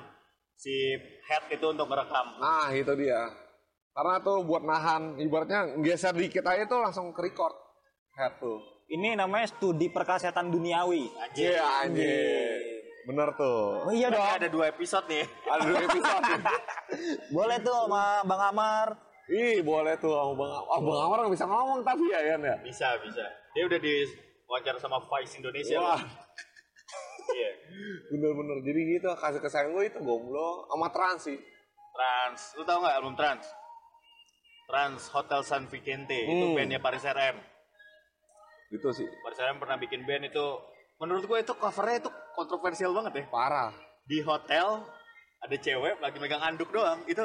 si 0.54 0.94
head 1.26 1.44
itu 1.50 1.66
untuk 1.66 1.86
merekam. 1.90 2.26
Nah 2.38 2.70
itu 2.70 2.92
dia. 2.94 3.47
Karena 3.99 4.22
tuh 4.22 4.46
buat 4.46 4.62
nahan, 4.62 5.18
ibaratnya 5.18 5.74
geser 5.82 6.14
dikit 6.14 6.46
aja 6.46 6.70
tuh 6.70 6.78
langsung 6.78 7.11
ke 7.11 7.18
record 7.18 7.51
head 8.14 8.38
tuh. 8.38 8.62
Ini 8.86 9.18
namanya 9.18 9.51
studi 9.51 9.90
perkasetan 9.90 10.55
duniawi. 10.55 11.11
Anjir. 11.18 11.59
Iya 11.59 11.66
anjir, 11.82 12.62
bener 13.11 13.34
tuh. 13.34 13.90
Oh 13.90 13.90
iya 13.90 14.07
dong. 14.07 14.22
ada 14.22 14.46
dua 14.46 14.70
episode 14.70 15.03
nih. 15.11 15.26
Ada 15.51 15.62
dua 15.66 15.80
episode. 15.82 16.22
Boleh 17.34 17.59
tuh 17.59 17.74
sama 17.74 18.22
Bang 18.22 18.42
Amar. 18.55 18.88
Ih 19.34 19.66
boleh 19.66 19.99
tuh 19.99 20.14
sama 20.14 20.32
Bang 20.46 20.53
Amar. 20.55 20.70
Oh, 20.70 20.78
Bang 20.78 21.01
Amar 21.03 21.16
nggak 21.26 21.34
bisa 21.34 21.46
ngomong 21.51 21.78
tapi 21.82 22.05
ya 22.07 22.20
Yan 22.22 22.40
ya. 22.46 22.57
Bisa, 22.62 22.94
bisa. 23.03 23.26
Dia 23.51 23.66
udah 23.66 23.82
di 23.82 23.94
wawancara 24.46 24.78
sama 24.78 25.03
Vice 25.11 25.42
Indonesia. 25.42 25.74
Wah. 25.82 25.99
Iya. 27.28 27.53
Bener-bener. 28.09 28.64
Jadi 28.64 28.80
gitu 28.96 29.12
kasih 29.20 29.42
kesayangan 29.44 29.76
gue 29.76 29.84
itu 29.84 30.01
gomblo 30.01 30.64
sama 30.72 30.88
trans 30.88 31.28
sih. 31.28 31.36
Trans. 31.92 32.57
Lu 32.57 32.64
tau 32.64 32.80
nggak 32.80 32.94
album 32.96 33.14
Trans? 33.20 33.44
Trans 34.68 35.08
Hotel 35.08 35.40
San 35.40 35.64
Vicente. 35.66 36.14
Itu 36.20 36.44
Hmm. 36.46 36.54
bandnya 36.54 36.76
Paris 36.78 37.02
RM. 37.02 37.36
Gitu 38.68 38.88
sih. 38.92 39.08
Paris 39.18 39.40
RM 39.40 39.56
pernah 39.56 39.76
bikin 39.76 40.04
band 40.04 40.28
itu. 40.28 40.46
Menurut 40.98 41.24
gue 41.24 41.38
itu 41.40 41.52
covernya 41.52 41.96
itu 42.00 42.10
kontroversial 42.34 42.92
banget 42.92 43.12
ya. 43.14 43.24
Parah. 43.28 43.72
Di 44.04 44.20
hotel 44.20 44.84
ada 45.38 45.56
cewek 45.56 45.96
lagi 45.98 46.18
megang 46.18 46.42
anduk 46.42 46.68
doang. 46.68 47.00
Itu 47.06 47.24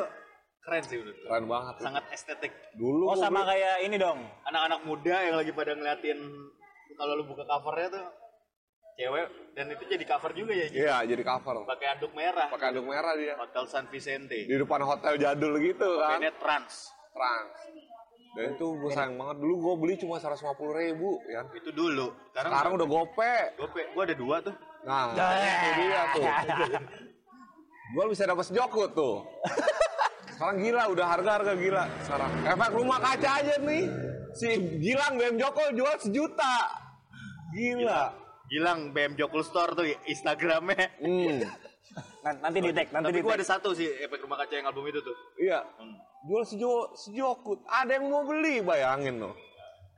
keren 0.61 0.83
sih 0.83 0.95
menurut 0.95 1.15
gue. 1.15 1.27
Keren 1.27 1.45
banget. 1.45 1.75
Sangat 1.81 2.03
estetik. 2.09 2.53
Dulu 2.73 3.03
Oh 3.05 3.17
sama 3.17 3.43
beli- 3.43 3.49
kayak 3.51 3.75
ini 3.83 3.97
dong. 3.97 4.23
Anak-anak 4.45 4.79
muda 4.83 5.15
yang 5.21 5.35
lagi 5.35 5.51
pada 5.51 5.73
ngeliatin 5.73 6.19
kalau 6.93 7.13
lu 7.13 7.25
buka 7.25 7.43
covernya 7.43 7.89
tuh 7.91 8.05
cewek 8.93 9.25
dan 9.51 9.65
itu 9.67 9.83
jadi 9.89 10.05
cover 10.05 10.31
juga 10.31 10.53
ya. 10.53 10.67
Iya, 10.69 10.95
jadi 11.09 11.23
cover. 11.25 11.65
Pakai 11.65 11.87
anduk 11.91 12.13
merah. 12.13 12.47
Pakai 12.47 12.71
anduk 12.71 12.85
merah 12.85 13.17
dia. 13.17 13.33
Hotel 13.35 13.65
San 13.65 13.89
Vicente. 13.89 14.37
Di 14.37 14.55
depan 14.55 14.79
hotel 14.79 15.17
jadul 15.17 15.57
gitu 15.57 15.97
kan. 15.99 16.15
Bandnya 16.15 16.31
Trans. 16.37 16.93
Trans. 17.14 17.53
Dan 18.34 18.57
itu 18.57 18.66
gue 18.66 18.89
sayang 18.89 19.14
banget. 19.14 19.38
Dulu 19.45 19.53
gue 19.61 19.74
beli 19.78 19.93
cuma 20.01 20.18
150 20.18 20.41
ribu 20.74 21.22
ya. 21.30 21.45
Itu 21.53 21.70
dulu. 21.70 22.09
Sekarang, 22.34 22.51
Sekarang 22.51 22.72
udah 22.82 22.88
gope. 22.89 23.36
Gope, 23.61 23.82
gua 23.93 24.03
ada 24.09 24.16
dua 24.18 24.36
tuh. 24.41 24.55
Nah, 24.84 25.14
itu 25.14 25.70
dia 25.78 26.01
tuh. 26.11 26.26
gue 27.93 28.05
bisa 28.09 28.24
dapat 28.26 28.45
sejoko 28.49 28.84
tuh. 28.89 29.16
Sekarang 30.34 30.57
gila, 30.66 30.84
udah 30.89 31.05
harga-harga 31.14 31.53
gila. 31.53 31.84
Sekarang 32.01 32.32
efek 32.41 32.72
rumah 32.74 32.97
kaca 32.97 33.30
aja 33.38 33.55
nih. 33.61 33.86
Si 34.34 34.49
Gilang 34.82 35.14
BM 35.22 35.38
Joko 35.38 35.61
jual 35.78 35.95
sejuta. 36.01 36.57
Gila. 37.53 38.01
Gilang 38.49 38.97
BM 38.97 39.14
Jokul 39.14 39.45
Store 39.45 39.78
tuh 39.78 39.86
Instagramnya. 40.09 40.89
Hmm. 40.97 41.38
Nan- 42.23 42.39
Nanti 42.39 42.57
di 42.59 42.71
tag, 42.71 42.87
nanti 42.89 43.09
Tapi 43.11 43.19
tag. 43.21 43.35
ada 43.35 43.45
satu 43.47 43.69
sih 43.71 43.87
efek 43.99 44.19
rumah 44.19 44.37
kaca 44.37 44.53
yang 44.53 44.65
album 44.65 44.87
itu 44.87 44.99
tuh. 44.99 45.15
Iya. 45.37 45.59
Jual 46.23 46.43
sejo 46.43 46.71
sejokut. 46.95 47.61
Ada 47.65 47.97
yang 47.97 48.07
mau 48.07 48.23
beli, 48.23 48.59
bayangin 48.59 49.19
loh. 49.19 49.35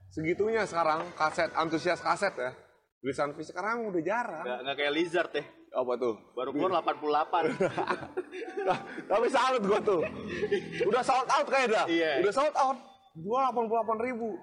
Segitunya 0.09 0.63
sekarang 0.63 1.11
kaset 1.13 1.51
antusias 1.53 1.99
kaset 1.99 2.33
ya. 2.33 2.51
Tulisan 2.99 3.31
fisik 3.31 3.53
sekarang 3.53 3.85
udah 3.85 4.01
jarang. 4.01 4.41
Nggak, 4.41 4.59
nggak 4.63 4.75
kayak 4.75 4.93
Lizard 4.93 5.31
ya. 5.31 5.43
Apa 5.75 5.93
tuh? 5.95 6.15
Baru 6.33 6.49
keluar 6.49 6.71
88. 6.79 7.51
Nah, 8.65 8.79
tapi 9.11 9.27
salut 9.27 9.61
gua 9.61 9.79
tuh. 9.79 10.01
Udah 10.83 11.03
sold 11.03 11.27
out 11.27 11.45
kayak 11.45 11.67
dah. 11.69 11.85
Iya. 11.85 12.23
Udah 12.23 12.33
sold 12.33 12.55
out. 12.55 12.79
Jual 13.13 13.43
88 13.45 13.99
ribu. 14.01 14.33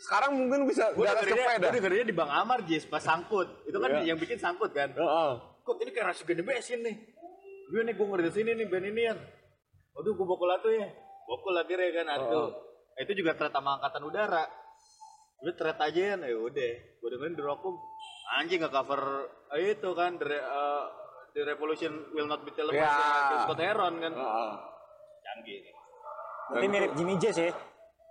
Sekarang 0.00 0.32
mungkin 0.32 0.64
bisa 0.64 0.88
Gue 0.96 1.04
dengerinnya, 1.04 1.60
gue 1.60 2.08
di 2.08 2.16
Bang 2.16 2.32
Amar, 2.32 2.64
Jis, 2.64 2.88
pas 2.88 2.98
sangkut. 2.98 3.44
Itu 3.68 3.76
kan 3.76 4.00
Iya. 4.00 4.10
yang 4.10 4.18
bikin 4.18 4.40
sangkut 4.40 4.72
kan. 4.72 4.88
Heeh. 4.90 5.32
Kok 5.70 5.78
ini 5.86 5.94
kayak 5.94 6.06
Rashid 6.10 6.26
the 6.26 6.42
Besin 6.42 6.82
nih. 6.82 6.98
Gue 7.70 7.86
nih, 7.86 7.94
gue 7.94 8.02
ngerti 8.02 8.42
sini 8.42 8.58
nih, 8.58 8.66
band 8.66 8.90
ini 8.90 9.06
ya. 9.06 9.14
Waduh, 9.94 10.18
gue 10.18 10.26
bokul 10.26 10.50
atuh 10.50 10.74
ya. 10.74 10.90
Bokul 11.30 11.54
akhirnya 11.54 11.94
kan, 11.94 12.06
aduh. 12.18 12.50
Nah, 12.90 13.00
itu 13.06 13.14
juga 13.14 13.38
thread 13.38 13.54
sama 13.54 13.78
angkatan 13.78 14.02
udara. 14.02 14.50
Udah 15.46 15.54
thread 15.54 15.78
aja 15.78 16.02
ya, 16.02 16.14
ya 16.18 16.34
udah. 16.42 16.72
Gue 16.98 17.08
dengerin 17.14 17.38
di 17.38 17.42
Rokum, 17.46 17.78
anjing 18.42 18.58
nggak 18.58 18.74
cover 18.74 19.30
eh, 19.54 19.78
itu 19.78 19.90
kan, 19.94 20.18
the, 20.18 20.26
eh, 20.26 20.84
The 21.38 21.46
Revolution 21.46 22.10
Will 22.18 22.26
Not 22.26 22.42
Be 22.42 22.50
Televised 22.50 22.82
Ya. 22.82 22.90
ya. 22.90 23.46
Scott 23.46 23.62
Heron 23.62 23.94
kan. 24.02 24.10
Heeh. 24.10 24.52
Canggih 25.22 25.56
nih. 25.62 25.74
Berarti 26.50 26.66
mirip 26.66 26.90
Jimmy 26.98 27.14
Jazz 27.22 27.38
ya. 27.38 27.54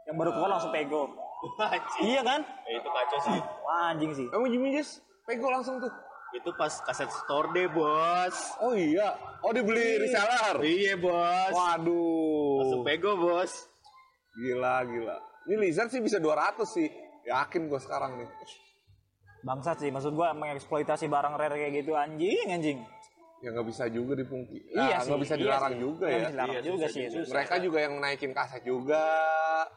Yang 0.07 0.15
baru 0.15 0.31
keluar 0.31 0.49
langsung 0.55 0.71
pego. 0.71 1.11
Wah. 1.59 1.75
Iya 1.99 2.23
kan? 2.23 2.39
Eh, 2.63 2.79
itu 2.79 2.87
kacau 2.87 3.19
sih. 3.27 3.39
Wah 3.67 3.91
anjing 3.91 4.15
sih. 4.15 4.27
Emang 4.31 4.47
Jimmy 4.47 4.71
Jazz 4.71 5.03
pego 5.27 5.51
langsung 5.51 5.83
tuh. 5.83 5.91
Itu 6.31 6.53
pas 6.53 6.69
kaset 6.79 7.09
store 7.09 7.49
deh, 7.51 7.67
bos. 7.67 8.35
Oh 8.59 8.71
iya. 8.71 9.17
Oh 9.41 9.49
dibeli 9.49 9.97
reseller. 9.97 10.61
Iya, 10.61 10.93
bos. 10.95 11.49
Waduh. 11.49 12.61
Langsung 12.61 12.83
pego, 12.83 13.17
bos. 13.17 13.65
Gila, 14.35 14.85
gila. 14.85 15.17
Ini 15.45 15.55
Lizard 15.57 15.89
sih 15.89 15.99
bisa 15.99 16.17
200 16.17 16.61
sih. 16.63 16.85
Yakin 17.25 17.65
gua 17.65 17.81
sekarang 17.81 18.21
nih. 18.21 18.29
Bangsat 19.41 19.79
sih. 19.79 19.89
Maksud 19.89 20.13
gua 20.13 20.31
mengeksploitasi 20.31 21.07
barang 21.07 21.33
rare 21.33 21.57
kayak 21.57 21.73
gitu 21.77 21.93
anjing 21.93 22.47
anjing. 22.47 22.79
Ya 23.39 23.49
nggak 23.49 23.67
bisa 23.67 23.87
juga 23.87 24.13
dipungki. 24.13 24.59
iya 24.69 24.77
Nah, 24.77 24.99
sih. 24.99 25.07
nggak 25.09 25.21
bisa 25.23 25.33
iya 25.33 25.41
dilarang 25.41 25.73
sih. 25.73 25.79
juga 25.79 26.03
Nggak 26.03 26.11
ya. 26.11 26.19
bisa 26.19 26.29
dilarang 26.29 26.51
Iya, 26.51 26.61
juga 26.61 26.85
sih. 26.85 27.01
juga. 27.01 27.15
Susah. 27.15 27.31
Mereka 27.33 27.55
juga 27.57 27.77
yang 27.79 27.93
naikin 27.97 28.31
kaset 28.35 28.63
juga. 28.63 29.03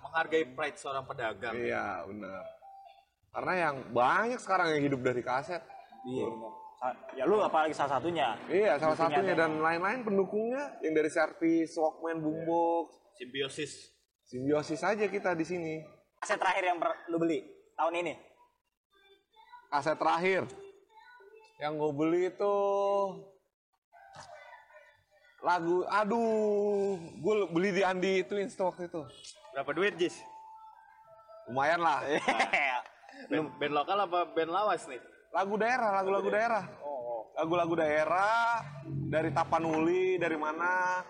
Menghargai 0.02 0.44
pride 0.50 0.76
seorang 0.76 1.04
pedagang. 1.06 1.54
Iya, 1.56 1.86
benar. 2.04 2.42
Karena 3.32 3.52
yang 3.56 3.76
banyak 3.88 4.36
sekarang 4.36 4.66
yang 4.76 4.82
hidup 4.84 5.00
dari 5.00 5.22
kaset. 5.22 5.62
Iya. 6.04 6.26
Sa- 6.76 6.98
Ya 7.14 7.24
lu 7.24 7.38
apalagi 7.38 7.70
salah 7.70 7.96
satunya. 7.96 8.34
Iya, 8.46 8.74
salah 8.76 8.96
satunya 8.96 9.32
dan 9.32 9.58
lain-lain 9.58 10.02
pendukungnya 10.02 10.74
yang 10.80 10.92
dari 10.92 11.06
servis, 11.06 11.74
Walkman, 11.74 12.18
Boombox, 12.18 12.98
Simbiosis. 13.14 13.72
simbiosis 14.24 14.82
aja 14.82 15.06
kita 15.06 15.32
di 15.32 15.44
sini. 15.44 15.74
Aset 16.18 16.36
terakhir 16.36 16.64
yang 16.64 16.78
lu 17.06 17.16
beli 17.16 17.38
tahun 17.74 17.94
ini. 17.96 18.14
Kaset 19.68 19.94
terakhir 19.94 20.42
yang 21.56 21.76
gue 21.76 21.92
beli 21.92 22.28
itu 22.28 22.54
lagu 25.40 25.82
aduh 25.84 26.94
gue 27.16 27.34
beli 27.48 27.70
di 27.72 27.82
Andi 27.82 28.22
Twins 28.22 28.52
tuh 28.52 28.68
waktu 28.68 28.86
itu 28.86 29.02
Berapa 29.52 29.70
duit, 29.72 29.94
Jis? 29.96 30.22
lumayan 31.44 31.78
lah 31.78 31.98
Band, 33.30 33.54
band 33.56 33.72
lokal 33.72 33.98
apa 34.00 34.30
band 34.30 34.50
lawas 34.50 34.86
nih? 34.86 34.98
Lagu 35.32 35.54
daerah 35.56 35.90
lagu-lagu 35.96 36.28
daerah. 36.28 36.64
Lagu-lagu 37.32 37.74
daerah 37.80 38.60
dari 39.08 39.32
Tapanuli 39.32 40.20
dari 40.20 40.36
mana. 40.36 41.00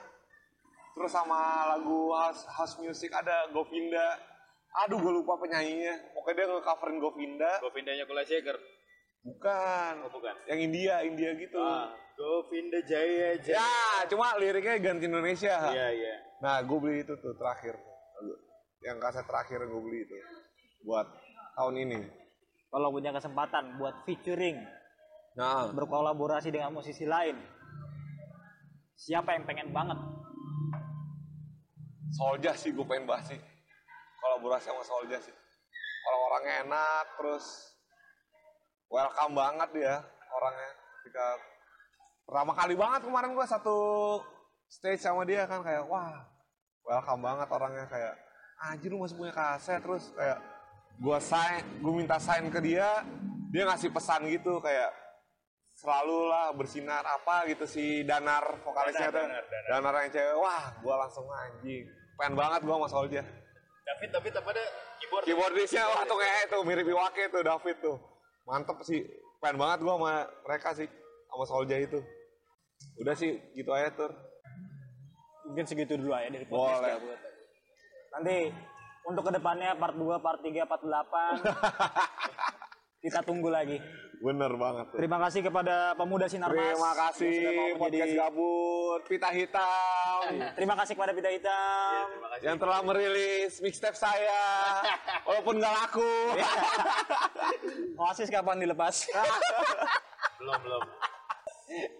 Terus 0.95 1.11
sama 1.11 1.67
lagu 1.75 2.15
house, 2.15 2.47
house 2.47 2.79
music 2.79 3.11
ada 3.11 3.51
Govinda. 3.51 4.23
Aduh 4.87 5.03
gue 5.03 5.13
lupa 5.21 5.37
penyanyinya. 5.43 6.15
Pokoknya 6.15 6.37
dia 6.39 6.47
nge-coverin 6.55 6.99
Govinda. 7.03 7.53
Govindanya 7.61 8.05
Kula 8.07 8.23
Shaker. 8.23 8.57
bukan. 9.23 10.03
Oh, 10.03 10.11
bukan. 10.11 10.35
yang 10.51 10.59
India 10.59 10.99
India 11.07 11.31
gitu. 11.39 11.55
Ah, 11.59 11.95
Govinda 12.19 12.83
Jaya 12.83 13.39
Jaya. 13.39 13.63
ya 13.63 14.03
cuma 14.11 14.35
liriknya 14.35 14.83
ganti 14.83 15.07
Indonesia. 15.07 15.71
Iya, 15.71 15.89
iya. 15.95 16.15
nah 16.43 16.59
gue 16.59 16.79
beli 16.79 17.07
itu 17.07 17.15
tuh 17.19 17.35
terakhir. 17.39 17.79
Yang 18.83 18.99
kaset 18.99 19.27
terakhir 19.27 19.63
gue 19.63 19.81
beli 19.83 20.03
itu. 20.07 20.17
Buat 20.83 21.07
tahun 21.55 21.87
ini 21.87 22.22
Kalau 22.73 22.89
punya 22.89 23.13
kesempatan 23.13 23.77
buat 23.77 24.01
featuring, 24.09 24.57
nah. 25.37 25.69
berkolaborasi 25.77 26.49
dengan 26.49 26.73
musisi 26.73 27.05
lain, 27.05 27.37
siapa 28.97 29.37
yang 29.37 29.45
pengen 29.45 29.77
banget? 29.77 30.01
Solja 32.17 32.57
sih 32.57 32.73
gue 32.73 32.85
pengen 32.89 33.05
bahas 33.05 33.29
sih. 33.29 33.41
Kolaborasi 34.25 34.73
sama 34.73 34.81
Solja 34.89 35.21
sih. 35.21 35.37
Orang-orangnya 36.09 36.55
enak 36.65 37.05
terus 37.21 37.45
welcome 38.89 39.37
banget 39.37 39.69
dia 39.77 39.95
orangnya. 40.33 40.71
Ketika 41.01 41.27
pertama 42.25 42.53
kali 42.57 42.75
banget 42.77 43.01
kemarin 43.05 43.33
gue 43.37 43.47
satu 43.49 43.79
stage 44.69 45.05
sama 45.05 45.29
dia 45.29 45.45
kan 45.45 45.61
kayak 45.61 45.85
wah 45.89 46.25
welcome 46.89 47.21
banget 47.21 47.49
orangnya. 47.53 47.85
Kayak 47.89 48.15
anjir 48.65 48.93
lu 48.93 49.01
masih 49.01 49.17
punya 49.17 49.33
kaset. 49.33 49.81
Terus 49.81 50.13
kayak 50.13 50.52
gue 51.03 51.19
sign 51.19 51.83
gue 51.83 51.93
minta 51.93 52.17
sign 52.23 52.47
ke 52.47 52.63
dia 52.63 53.03
dia 53.51 53.63
ngasih 53.67 53.91
pesan 53.91 54.31
gitu 54.31 54.63
kayak 54.63 55.03
selalu 55.77 56.31
lah 56.31 56.55
bersinar 56.55 57.03
apa 57.03 57.49
gitu 57.51 57.65
si 57.67 58.05
Danar 58.07 58.61
vokalisnya 58.63 59.09
tuh. 59.09 59.27
Danar, 59.73 59.93
yang 60.05 60.13
cewek. 60.13 60.37
Wah 60.39 60.65
gue 60.79 60.95
langsung 60.95 61.27
anjing. 61.27 61.85
Pengen 62.21 62.35
banget 62.39 62.61
gue 62.63 62.75
sama 62.77 62.89
Solja 62.89 63.23
David, 63.83 64.11
David 64.15 64.33
apa 64.39 64.49
ada 64.55 64.65
keyboard? 65.03 65.25
keyboardisnya 65.27 65.83
wah 65.91 66.07
tuh 66.07 66.19
kayak 66.23 66.37
itu 66.47 66.59
mirip 66.63 66.87
Iwake 66.87 67.25
tuh 67.35 67.43
David 67.43 67.77
tuh. 67.83 67.97
Mantep 68.47 68.79
sih. 68.87 69.03
Pengen 69.43 69.59
banget 69.59 69.79
gue 69.83 69.91
sama 69.91 70.15
mereka 70.47 70.69
sih 70.79 70.89
sama 71.27 71.45
Solja 71.51 71.77
itu. 71.83 71.99
Udah 73.03 73.15
sih 73.19 73.43
gitu 73.59 73.75
aja 73.75 73.91
tur. 73.91 74.13
Mungkin 75.51 75.67
segitu 75.67 75.99
dulu 75.99 76.15
aja 76.15 76.31
dari 76.31 76.47
podcast 76.47 76.79
Boleh. 76.79 77.19
Nanti 78.15 78.37
untuk 79.05 79.23
ke 79.25 79.33
depannya 79.33 79.75
part 79.75 79.93
2, 79.93 80.07
part 80.19 80.41
3, 80.41 80.63
part 80.65 80.83
8 80.83 81.43
kita 83.05 83.19
tunggu 83.21 83.49
lagi. 83.49 83.83
bener 84.23 84.55
banget 84.55 84.87
tuh. 84.87 84.97
Terima 84.97 85.19
kasih 85.19 85.43
kepada 85.43 85.99
pemuda 85.99 86.31
Sinar 86.31 86.47
Mas 86.49 86.63
terima 86.71 86.93
kasih 86.95 87.27
menjadi- 87.35 87.75
podcast 87.75 88.13
gabut 88.15 89.01
pita 89.05 89.31
hitam 89.35 90.21
Terima 90.57 90.75
kasih 90.75 90.95
kepada 90.95 91.11
Pita 91.11 91.27
Hitam. 91.27 92.03
Terima 92.07 92.29
kasih. 92.31 92.43
yang 92.47 92.57
telah 92.57 92.79
merilis 92.81 93.59
mixtape 93.59 93.99
saya 93.99 94.47
walaupun 95.27 95.59
nggak 95.59 95.75
laku 95.75 96.15
Oasis 97.99 98.31
kapan 98.31 98.63
dilepas? 98.63 99.11
Belum, 100.39 100.59
belum. 100.61 100.83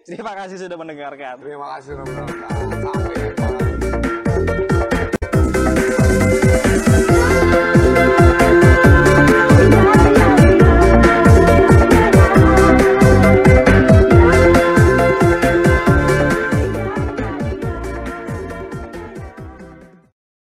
Terima 0.05 0.31
kasih 0.33 0.55
sudah 0.57 0.77
mendengarkan. 0.77 1.35
terima 1.35 1.67
kasih 1.75 1.89
sudah 1.93 2.05
sampai 2.05 2.37
lagi 2.39 3.12